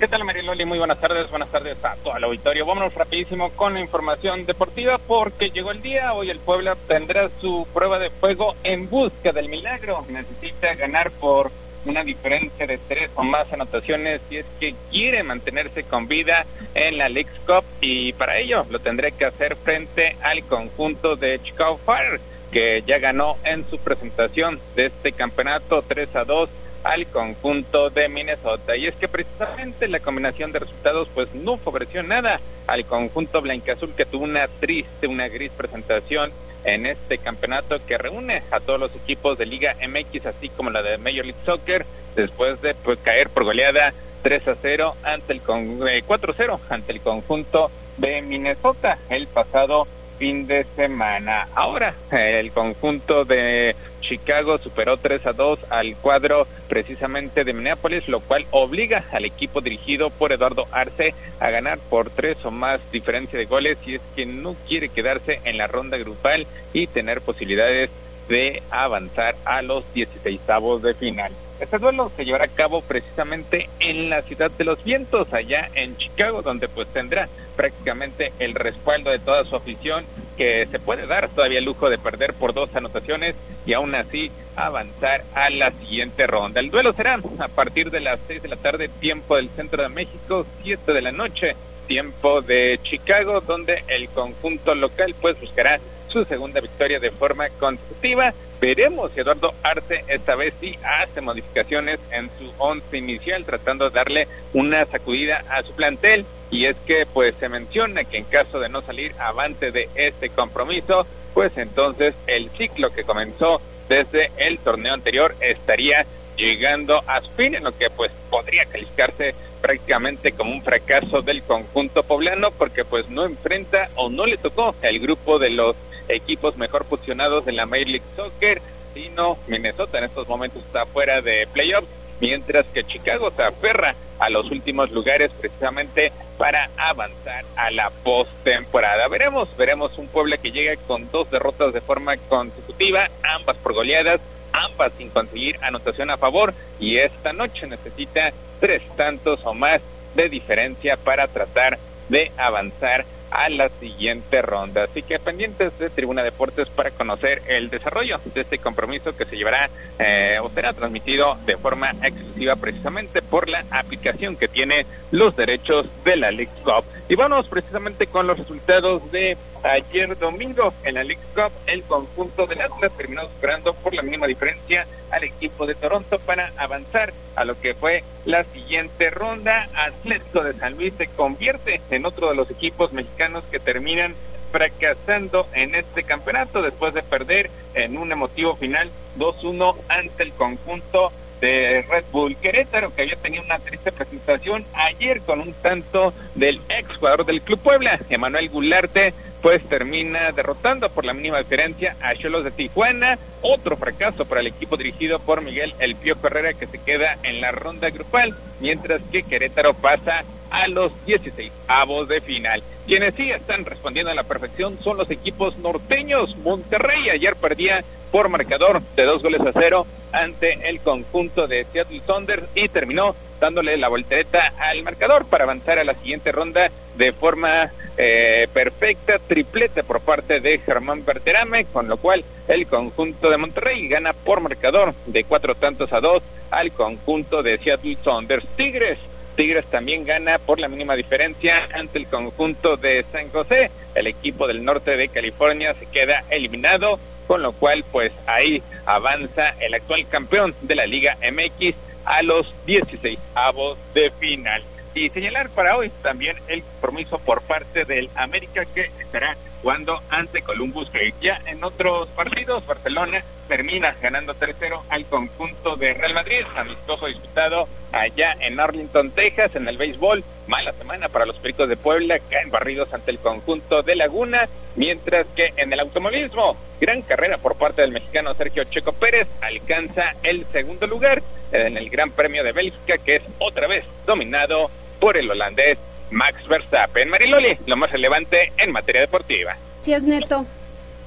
¿Qué 0.00 0.08
tal, 0.08 0.22
Loli? 0.44 0.64
Muy 0.64 0.78
buenas 0.78 0.98
tardes, 0.98 1.28
buenas 1.28 1.50
tardes 1.50 1.76
a 1.84 1.94
todo 1.96 2.16
el 2.16 2.24
auditorio. 2.24 2.64
Vámonos 2.64 2.94
rapidísimo 2.94 3.50
con 3.50 3.74
la 3.74 3.80
información 3.80 4.46
deportiva 4.46 4.96
porque 4.96 5.50
llegó 5.50 5.72
el 5.72 5.82
día, 5.82 6.14
hoy 6.14 6.30
el 6.30 6.38
Puebla 6.38 6.74
tendrá 6.86 7.28
su 7.42 7.68
prueba 7.74 7.98
de 7.98 8.08
fuego 8.08 8.56
en 8.64 8.88
busca 8.88 9.30
del 9.32 9.50
milagro. 9.50 10.06
Necesita 10.08 10.74
ganar 10.74 11.10
por 11.10 11.50
una 11.84 12.02
diferencia 12.02 12.66
de 12.66 12.78
tres 12.78 13.10
o 13.14 13.22
más 13.22 13.52
anotaciones 13.52 14.22
si 14.30 14.38
es 14.38 14.46
que 14.58 14.74
quiere 14.90 15.22
mantenerse 15.22 15.84
con 15.84 16.08
vida 16.08 16.46
en 16.74 16.96
la 16.96 17.10
League 17.10 17.30
Cup 17.46 17.64
y 17.82 18.14
para 18.14 18.38
ello 18.38 18.64
lo 18.70 18.78
tendré 18.78 19.12
que 19.12 19.26
hacer 19.26 19.54
frente 19.56 20.16
al 20.22 20.44
conjunto 20.44 21.14
de 21.16 21.40
Chicago 21.42 21.78
Fire 21.84 22.20
que 22.50 22.82
ya 22.86 22.98
ganó 22.98 23.36
en 23.44 23.68
su 23.68 23.78
presentación 23.78 24.60
de 24.74 24.86
este 24.86 25.12
campeonato 25.12 25.82
3 25.82 26.16
a 26.16 26.24
2 26.24 26.50
al 26.84 27.06
conjunto 27.08 27.90
de 27.90 28.08
Minnesota. 28.08 28.76
Y 28.76 28.86
es 28.86 28.94
que 28.94 29.08
precisamente 29.08 29.88
la 29.88 30.00
combinación 30.00 30.52
de 30.52 30.60
resultados 30.60 31.08
pues 31.14 31.34
no 31.34 31.56
favoreció 31.56 32.02
nada 32.02 32.40
al 32.66 32.84
conjunto 32.84 33.40
blanqueazul 33.40 33.94
que 33.94 34.04
tuvo 34.04 34.24
una 34.24 34.46
triste, 34.48 35.06
una 35.06 35.28
gris 35.28 35.52
presentación 35.52 36.30
en 36.64 36.86
este 36.86 37.18
campeonato 37.18 37.78
que 37.86 37.98
reúne 37.98 38.42
a 38.50 38.60
todos 38.60 38.80
los 38.80 38.94
equipos 38.94 39.38
de 39.38 39.46
Liga 39.46 39.76
MX 39.86 40.26
así 40.26 40.48
como 40.48 40.70
la 40.70 40.82
de 40.82 40.98
Major 40.98 41.24
League 41.24 41.40
Soccer 41.44 41.86
después 42.16 42.60
de 42.60 42.74
pues, 42.74 42.98
caer 42.98 43.28
por 43.30 43.44
goleada 43.44 43.94
3 44.22 44.48
a 44.48 44.54
0 44.56 44.96
ante 45.04 45.32
el 45.32 45.40
con, 45.40 45.78
4 46.06 46.32
eh, 46.32 46.34
0 46.36 46.60
ante 46.68 46.92
el 46.92 47.00
conjunto 47.00 47.70
de 47.96 48.22
Minnesota 48.22 48.98
el 49.08 49.28
pasado 49.28 49.86
fin 50.18 50.46
de 50.46 50.64
semana. 50.76 51.48
Ahora 51.54 51.94
el 52.10 52.50
conjunto 52.52 53.24
de 53.24 53.74
Chicago 54.00 54.58
superó 54.58 54.96
3 54.96 55.26
a 55.26 55.32
2 55.32 55.60
al 55.70 55.96
cuadro 55.96 56.46
precisamente 56.68 57.44
de 57.44 57.52
Minneapolis, 57.52 58.08
lo 58.08 58.20
cual 58.20 58.46
obliga 58.50 59.04
al 59.12 59.24
equipo 59.24 59.60
dirigido 59.60 60.10
por 60.10 60.32
Eduardo 60.32 60.66
Arce 60.72 61.14
a 61.40 61.50
ganar 61.50 61.78
por 61.78 62.10
tres 62.10 62.44
o 62.44 62.50
más 62.50 62.80
diferencia 62.90 63.38
de 63.38 63.44
goles 63.46 63.78
si 63.84 63.96
es 63.96 64.02
que 64.16 64.26
no 64.26 64.54
quiere 64.66 64.88
quedarse 64.88 65.40
en 65.44 65.58
la 65.58 65.66
ronda 65.66 65.96
grupal 65.98 66.46
y 66.72 66.86
tener 66.86 67.20
posibilidades 67.20 67.90
de 68.28 68.62
avanzar 68.70 69.36
a 69.44 69.62
los 69.62 69.84
16 69.94 70.40
de 70.82 70.94
final. 70.94 71.32
Este 71.60 71.78
duelo 71.78 72.12
se 72.16 72.24
llevará 72.24 72.44
a 72.44 72.48
cabo 72.48 72.82
precisamente 72.82 73.68
en 73.80 74.08
la 74.08 74.22
ciudad 74.22 74.50
de 74.50 74.64
los 74.64 74.82
vientos, 74.84 75.32
allá 75.34 75.68
en 75.74 75.96
Chicago, 75.96 76.40
donde 76.40 76.68
pues 76.68 76.86
tendrá 76.88 77.28
prácticamente 77.56 78.32
el 78.38 78.54
respaldo 78.54 79.10
de 79.10 79.18
toda 79.18 79.42
su 79.42 79.56
afición, 79.56 80.04
que 80.36 80.66
se 80.66 80.78
puede 80.78 81.08
dar 81.08 81.28
todavía 81.28 81.58
el 81.58 81.64
lujo 81.64 81.90
de 81.90 81.98
perder 81.98 82.34
por 82.34 82.54
dos 82.54 82.74
anotaciones 82.76 83.34
y 83.66 83.72
aún 83.72 83.92
así 83.96 84.30
avanzar 84.54 85.24
a 85.34 85.50
la 85.50 85.72
siguiente 85.72 86.28
ronda. 86.28 86.60
El 86.60 86.70
duelo 86.70 86.92
será 86.92 87.18
a 87.40 87.48
partir 87.48 87.90
de 87.90 88.00
las 88.00 88.20
seis 88.28 88.40
de 88.40 88.48
la 88.48 88.56
tarde, 88.56 88.88
tiempo 88.88 89.34
del 89.34 89.48
centro 89.48 89.82
de 89.82 89.88
México, 89.88 90.46
siete 90.62 90.92
de 90.92 91.02
la 91.02 91.10
noche, 91.10 91.56
tiempo 91.88 92.40
de 92.40 92.78
Chicago, 92.84 93.40
donde 93.40 93.82
el 93.88 94.08
conjunto 94.10 94.76
local 94.76 95.16
pues 95.20 95.40
buscará 95.40 95.80
su 96.08 96.24
segunda 96.24 96.60
victoria 96.60 97.00
de 97.00 97.10
forma 97.10 97.48
consecutiva. 97.58 98.32
Veremos 98.60 99.12
si 99.12 99.20
Eduardo 99.20 99.54
Arce 99.62 100.04
esta 100.08 100.34
vez 100.34 100.52
sí 100.60 100.76
hace 100.82 101.20
modificaciones 101.20 102.00
en 102.10 102.28
su 102.38 102.52
once 102.58 102.98
inicial, 102.98 103.44
tratando 103.44 103.88
de 103.88 103.94
darle 103.94 104.28
una 104.52 104.84
sacudida 104.86 105.44
a 105.48 105.62
su 105.62 105.72
plantel. 105.74 106.24
Y 106.50 106.66
es 106.66 106.76
que 106.86 107.04
pues 107.12 107.34
se 107.36 107.48
menciona 107.48 108.04
que 108.04 108.18
en 108.18 108.24
caso 108.24 108.58
de 108.58 108.68
no 108.68 108.80
salir 108.80 109.14
avante 109.20 109.70
de 109.70 109.88
este 109.94 110.30
compromiso, 110.30 111.06
pues 111.34 111.56
entonces 111.56 112.14
el 112.26 112.50
ciclo 112.50 112.90
que 112.90 113.04
comenzó 113.04 113.60
desde 113.88 114.30
el 114.38 114.58
torneo 114.58 114.94
anterior 114.94 115.34
estaría 115.40 116.04
llegando 116.36 116.98
a 117.06 117.20
su 117.20 117.30
fin, 117.32 117.54
en 117.54 117.64
lo 117.64 117.76
que 117.76 117.90
pues 117.90 118.10
podría 118.30 118.64
calificarse 118.64 119.34
prácticamente 119.60 120.32
como 120.32 120.52
un 120.52 120.62
fracaso 120.62 121.20
del 121.20 121.42
conjunto 121.42 122.02
poblano 122.02 122.50
porque 122.52 122.84
pues 122.84 123.08
no 123.10 123.24
enfrenta 123.24 123.88
o 123.96 124.08
no 124.08 124.24
le 124.24 124.36
tocó 124.36 124.74
el 124.82 125.00
grupo 125.00 125.38
de 125.38 125.50
los 125.50 125.76
equipos 126.08 126.56
mejor 126.56 126.84
posicionados 126.84 127.46
en 127.48 127.56
la 127.56 127.66
Major 127.66 127.88
League 127.88 128.06
Soccer, 128.16 128.62
sino 128.94 129.38
Minnesota 129.46 129.98
en 129.98 130.04
estos 130.04 130.28
momentos 130.28 130.64
está 130.64 130.86
fuera 130.86 131.20
de 131.20 131.46
playoffs, 131.52 131.88
mientras 132.20 132.66
que 132.66 132.84
Chicago 132.84 133.30
se 133.30 133.42
aferra 133.42 133.94
a 134.18 134.30
los 134.30 134.50
últimos 134.50 134.90
lugares 134.90 135.30
precisamente 135.40 136.12
para 136.36 136.70
avanzar 136.76 137.44
a 137.56 137.70
la 137.70 137.90
postemporada. 138.02 139.08
Veremos, 139.08 139.56
veremos 139.56 139.96
un 139.98 140.08
pueblo 140.08 140.36
que 140.42 140.50
llega 140.50 140.76
con 140.86 141.10
dos 141.10 141.30
derrotas 141.30 141.72
de 141.72 141.80
forma 141.80 142.16
consecutiva, 142.28 143.08
ambas 143.22 143.56
por 143.58 143.74
goleadas, 143.74 144.20
ambas 144.52 144.92
sin 144.94 145.10
conseguir 145.10 145.56
anotación 145.62 146.10
a 146.10 146.16
favor 146.16 146.54
y 146.80 146.98
esta 146.98 147.32
noche 147.32 147.66
necesita 147.66 148.32
tres 148.60 148.82
tantos 148.96 149.40
o 149.44 149.54
más 149.54 149.80
de 150.14 150.28
diferencia 150.28 150.96
para 150.96 151.28
tratar 151.28 151.78
de 152.08 152.32
avanzar 152.36 153.04
a 153.30 153.48
la 153.48 153.68
siguiente 153.68 154.42
ronda. 154.42 154.84
Así 154.84 155.02
que 155.02 155.18
pendientes 155.18 155.78
de 155.78 155.90
Tribuna 155.90 156.22
Deportes 156.22 156.68
para 156.68 156.90
conocer 156.90 157.42
el 157.48 157.70
desarrollo 157.70 158.16
de 158.34 158.40
este 158.40 158.58
compromiso 158.58 159.16
que 159.16 159.24
se 159.24 159.36
llevará 159.36 159.68
eh, 159.98 160.38
o 160.42 160.48
será 160.50 160.72
transmitido 160.72 161.36
de 161.46 161.56
forma 161.56 161.90
exclusiva 162.02 162.56
precisamente 162.56 163.22
por 163.30 163.48
la 163.48 163.64
aplicación 163.70 164.36
que 164.36 164.48
tiene 164.48 164.86
los 165.10 165.36
derechos 165.36 165.86
de 166.04 166.16
la 166.16 166.30
League 166.30 166.52
Cup. 166.64 166.84
Y 167.08 167.14
vamos 167.14 167.48
precisamente 167.48 168.06
con 168.06 168.26
los 168.26 168.38
resultados 168.38 169.10
de 169.10 169.36
ayer 169.62 170.16
domingo 170.18 170.72
en 170.84 170.94
la 170.94 171.04
League 171.04 171.22
Cup. 171.34 171.52
El 171.66 171.82
conjunto 171.84 172.46
del 172.46 172.60
Atlas 172.60 172.92
terminó 172.96 173.22
superando 173.22 173.74
por 173.74 173.94
la 173.94 174.02
mínima 174.02 174.26
diferencia 174.26 174.86
al 175.10 175.24
equipo 175.24 175.66
de 175.66 175.74
Toronto 175.74 176.18
para 176.18 176.52
avanzar 176.56 177.12
a 177.36 177.44
lo 177.44 177.58
que 177.60 177.74
fue 177.74 178.04
la 178.24 178.44
siguiente 178.44 179.10
ronda. 179.10 179.68
Atlético 179.74 180.42
de 180.42 180.54
San 180.54 180.76
Luis 180.76 180.94
se 180.96 181.06
convierte 181.08 181.80
en 181.90 182.06
otro 182.06 182.30
de 182.30 182.36
los 182.36 182.50
equipos 182.50 182.92
mexicanos 182.92 183.44
que 183.50 183.58
terminan 183.58 184.14
fracasando 184.50 185.46
en 185.52 185.74
este 185.74 186.02
campeonato 186.04 186.62
después 186.62 186.94
de 186.94 187.02
perder 187.02 187.50
en 187.74 187.98
un 187.98 188.10
emotivo 188.10 188.56
final 188.56 188.90
2-1 189.18 189.76
ante 189.88 190.22
el 190.22 190.32
conjunto 190.32 191.12
de 191.40 191.82
Red 191.88 192.04
Bull 192.12 192.36
Querétaro, 192.36 192.94
que 192.94 193.02
había 193.02 193.16
tenido 193.16 193.44
una 193.44 193.58
triste 193.58 193.92
presentación 193.92 194.64
ayer 194.74 195.20
con 195.22 195.40
un 195.40 195.52
tanto 195.54 196.12
del 196.34 196.60
ex 196.68 196.96
jugador 196.96 197.24
del 197.24 197.42
Club 197.42 197.60
Puebla, 197.60 197.98
Emanuel 198.08 198.48
Gularte, 198.48 199.14
pues 199.42 199.62
termina 199.64 200.32
derrotando 200.32 200.88
por 200.88 201.04
la 201.04 201.12
mínima 201.12 201.38
diferencia 201.38 201.96
a 202.00 202.14
Cholos 202.14 202.44
de 202.44 202.50
Tijuana. 202.50 203.18
Otro 203.42 203.76
fracaso 203.76 204.24
para 204.24 204.40
el 204.40 204.48
equipo 204.48 204.76
dirigido 204.76 205.18
por 205.18 205.42
Miguel 205.42 205.74
El 205.78 205.96
Pío 205.96 206.14
Herrera 206.22 206.54
que 206.54 206.66
se 206.66 206.78
queda 206.78 207.18
en 207.22 207.40
la 207.40 207.52
ronda 207.52 207.88
grupal, 207.90 208.34
mientras 208.60 209.00
que 209.12 209.22
Querétaro 209.22 209.74
pasa 209.74 210.24
a 210.50 210.66
los 210.68 210.92
16 211.06 211.52
avos 211.68 212.08
de 212.08 212.20
final. 212.20 212.62
Quienes 212.86 213.14
sí 213.14 213.30
están 213.30 213.64
respondiendo 213.64 214.10
a 214.10 214.14
la 214.14 214.24
perfección 214.24 214.78
son 214.78 214.96
los 214.96 215.10
equipos 215.10 215.56
norteños. 215.58 216.36
Monterrey 216.38 217.10
ayer 217.10 217.36
perdía 217.36 217.84
por 218.10 218.28
marcador 218.28 218.80
de 218.96 219.04
dos 219.04 219.22
goles 219.22 219.42
a 219.42 219.52
cero 219.52 219.86
ante 220.12 220.68
el 220.68 220.80
conjunto 220.80 221.46
de 221.46 221.64
Seattle 221.64 222.00
Saunders 222.06 222.44
y 222.54 222.68
terminó 222.68 223.14
dándole 223.40 223.76
la 223.76 223.88
voltereta 223.88 224.52
al 224.58 224.82
marcador 224.82 225.26
para 225.26 225.44
avanzar 225.44 225.78
a 225.78 225.84
la 225.84 225.94
siguiente 225.94 226.32
ronda 226.32 226.70
de 226.96 227.12
forma 227.12 227.70
eh, 227.96 228.46
perfecta, 228.52 229.14
triplete 229.18 229.82
por 229.82 230.00
parte 230.00 230.40
de 230.40 230.58
Germán 230.58 231.04
Berterame, 231.04 231.64
con 231.66 231.88
lo 231.88 231.96
cual 231.96 232.24
el 232.48 232.66
conjunto 232.66 233.30
de 233.30 233.36
Monterrey 233.36 233.88
gana 233.88 234.12
por 234.12 234.40
marcador 234.40 234.94
de 235.06 235.24
cuatro 235.24 235.54
tantos 235.54 235.92
a 235.92 236.00
dos 236.00 236.22
al 236.50 236.72
conjunto 236.72 237.42
de 237.42 237.58
Seattle 237.58 237.96
Saunders 238.02 238.46
Tigres. 238.56 238.98
Tigres 239.36 239.66
también 239.66 240.04
gana 240.04 240.38
por 240.38 240.58
la 240.58 240.68
mínima 240.68 240.96
diferencia 240.96 241.68
ante 241.72 241.98
el 241.98 242.08
conjunto 242.08 242.76
de 242.76 243.04
San 243.12 243.30
José. 243.30 243.70
El 243.94 244.08
equipo 244.08 244.46
del 244.46 244.64
norte 244.64 244.96
de 244.96 245.08
California 245.08 245.74
se 245.74 245.86
queda 245.86 246.24
eliminado, 246.30 246.98
con 247.26 247.42
lo 247.42 247.52
cual 247.52 247.84
pues 247.92 248.12
ahí 248.26 248.62
avanza 248.86 249.50
el 249.60 249.74
actual 249.74 250.06
campeón 250.08 250.54
de 250.62 250.74
la 250.74 250.86
Liga 250.86 251.16
MX 251.20 251.76
a 252.08 252.22
los 252.22 252.52
16 252.64 253.18
avos 253.34 253.78
de 253.92 254.10
final. 254.18 254.62
Y 254.94 255.10
señalar 255.10 255.50
para 255.50 255.76
hoy 255.76 255.90
también 256.02 256.38
el 256.48 256.62
compromiso 256.62 257.18
por 257.18 257.42
parte 257.42 257.84
del 257.84 258.08
América 258.14 258.64
que 258.64 258.90
estará 258.98 259.36
jugando 259.62 260.00
ante 260.10 260.42
Columbus 260.42 260.90
Crew. 260.90 261.12
Ya 261.20 261.40
en 261.46 261.62
otros 261.62 262.08
partidos, 262.10 262.66
Barcelona 262.66 263.22
termina 263.48 263.94
ganando 264.00 264.34
3-0 264.34 264.82
al 264.90 265.06
conjunto 265.06 265.76
de 265.76 265.94
Real 265.94 266.14
Madrid, 266.14 266.44
amistoso 266.56 267.06
disputado 267.06 267.66
allá 267.92 268.36
en 268.40 268.60
Arlington, 268.60 269.10
Texas, 269.10 269.56
en 269.56 269.66
el 269.68 269.76
béisbol. 269.78 270.22
Mala 270.46 270.72
semana 270.72 271.08
para 271.08 271.26
los 271.26 271.36
Pericos 271.38 271.68
de 271.68 271.76
Puebla, 271.76 272.18
caen 272.30 272.50
barridos 272.50 272.92
ante 272.92 273.10
el 273.10 273.18
conjunto 273.18 273.82
de 273.82 273.96
Laguna, 273.96 274.48
mientras 274.76 275.26
que 275.28 275.48
en 275.56 275.72
el 275.72 275.80
automovilismo, 275.80 276.56
gran 276.80 277.02
carrera 277.02 277.38
por 277.38 277.56
parte 277.56 277.82
del 277.82 277.92
mexicano 277.92 278.34
Sergio 278.34 278.64
Checo 278.64 278.92
Pérez, 278.92 279.28
alcanza 279.40 280.12
el 280.22 280.44
segundo 280.46 280.86
lugar 280.86 281.22
en 281.52 281.76
el 281.76 281.90
Gran 281.90 282.10
Premio 282.10 282.44
de 282.44 282.52
Bélgica, 282.52 282.96
que 282.98 283.16
es 283.16 283.22
otra 283.38 283.66
vez 283.66 283.84
dominado 284.06 284.70
por 285.00 285.16
el 285.16 285.30
holandés 285.30 285.78
Max 286.10 286.46
Verstappen. 286.48 287.08
Mariloli, 287.08 287.58
lo 287.66 287.76
más 287.76 287.90
relevante 287.90 288.52
en 288.56 288.72
materia 288.72 289.02
deportiva. 289.02 289.56
es 289.86 290.02
Neto. 290.02 290.44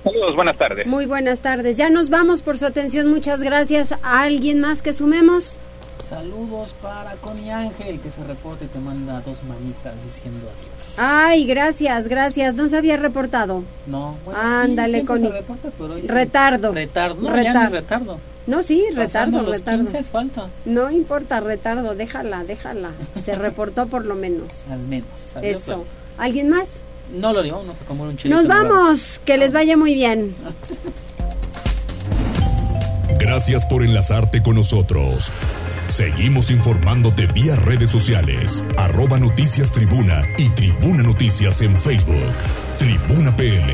Saludos, 0.03 0.35
buenas 0.35 0.57
tardes. 0.57 0.87
Muy 0.87 1.05
buenas 1.05 1.41
tardes. 1.41 1.77
Ya 1.77 1.89
nos 1.89 2.09
vamos 2.09 2.41
por 2.41 2.57
su 2.57 2.65
atención. 2.65 3.07
Muchas 3.09 3.41
gracias. 3.43 3.91
¿A 4.03 4.23
alguien 4.23 4.59
más 4.59 4.81
que 4.81 4.93
sumemos? 4.93 5.59
Saludos 6.03 6.75
para 6.81 7.13
Connie 7.21 7.51
Ángel, 7.51 7.99
que 8.01 8.11
se 8.11 8.23
reporte 8.23 8.65
y 8.65 8.67
te 8.67 8.79
manda 8.79 9.21
dos 9.21 9.41
manitas 9.43 9.93
diciendo 10.03 10.47
adiós. 10.49 10.95
Ay, 10.97 11.45
gracias, 11.45 12.07
gracias. 12.07 12.55
No 12.55 12.67
se 12.67 12.77
había 12.77 12.97
reportado. 12.97 13.63
No, 13.85 14.17
bueno, 14.25 14.39
Ándale, 14.41 15.01
sí, 15.01 15.05
Connie. 15.05 15.29
Se 15.29 15.33
reporta, 15.37 15.69
pero 15.77 15.93
hoy 15.93 16.01
sí. 16.01 16.07
Retardo. 16.07 16.73
Retardo. 16.73 17.21
No, 17.21 17.29
Retar- 17.29 17.43
ya 17.53 17.63
ni 17.69 17.73
retardo. 17.75 18.19
No, 18.47 18.63
sí, 18.63 18.83
Pasando 18.95 19.37
retardo, 19.37 19.41
los 19.51 19.59
retardo. 19.59 19.83
15 19.83 19.97
es 19.99 20.09
falta. 20.09 20.49
No 20.65 20.89
importa, 20.91 21.39
retardo, 21.39 21.93
déjala, 21.93 22.43
déjala. 22.43 22.91
Se 23.13 23.35
reportó 23.45 23.87
por 23.87 24.05
lo 24.05 24.15
menos. 24.15 24.63
Al 24.71 24.79
menos. 24.79 25.07
salió, 25.15 25.49
Eso. 25.51 25.85
¿Alguien 26.17 26.49
más? 26.49 26.79
No 27.13 27.33
lo 27.33 27.41
digo, 27.43 27.57
vamos 27.57 27.79
a 27.79 27.85
comer 27.85 28.07
un 28.07 28.17
chilito. 28.17 28.37
Nos 28.41 28.47
vamos, 28.47 29.19
que 29.25 29.37
les 29.37 29.53
vaya 29.53 29.75
muy 29.77 29.93
bien. 29.93 30.35
Gracias 33.19 33.65
por 33.65 33.83
enlazarte 33.83 34.41
con 34.41 34.55
nosotros. 34.55 35.29
Seguimos 35.89 36.49
informándote 36.51 37.27
vía 37.27 37.55
redes 37.57 37.89
sociales, 37.89 38.63
arroba 38.77 39.19
noticias 39.19 39.71
tribuna 39.73 40.23
y 40.37 40.49
tribuna 40.49 41.03
noticias 41.03 41.61
en 41.61 41.77
Facebook. 41.79 42.15
Tribuna 42.77 43.35
PM. 43.35 43.73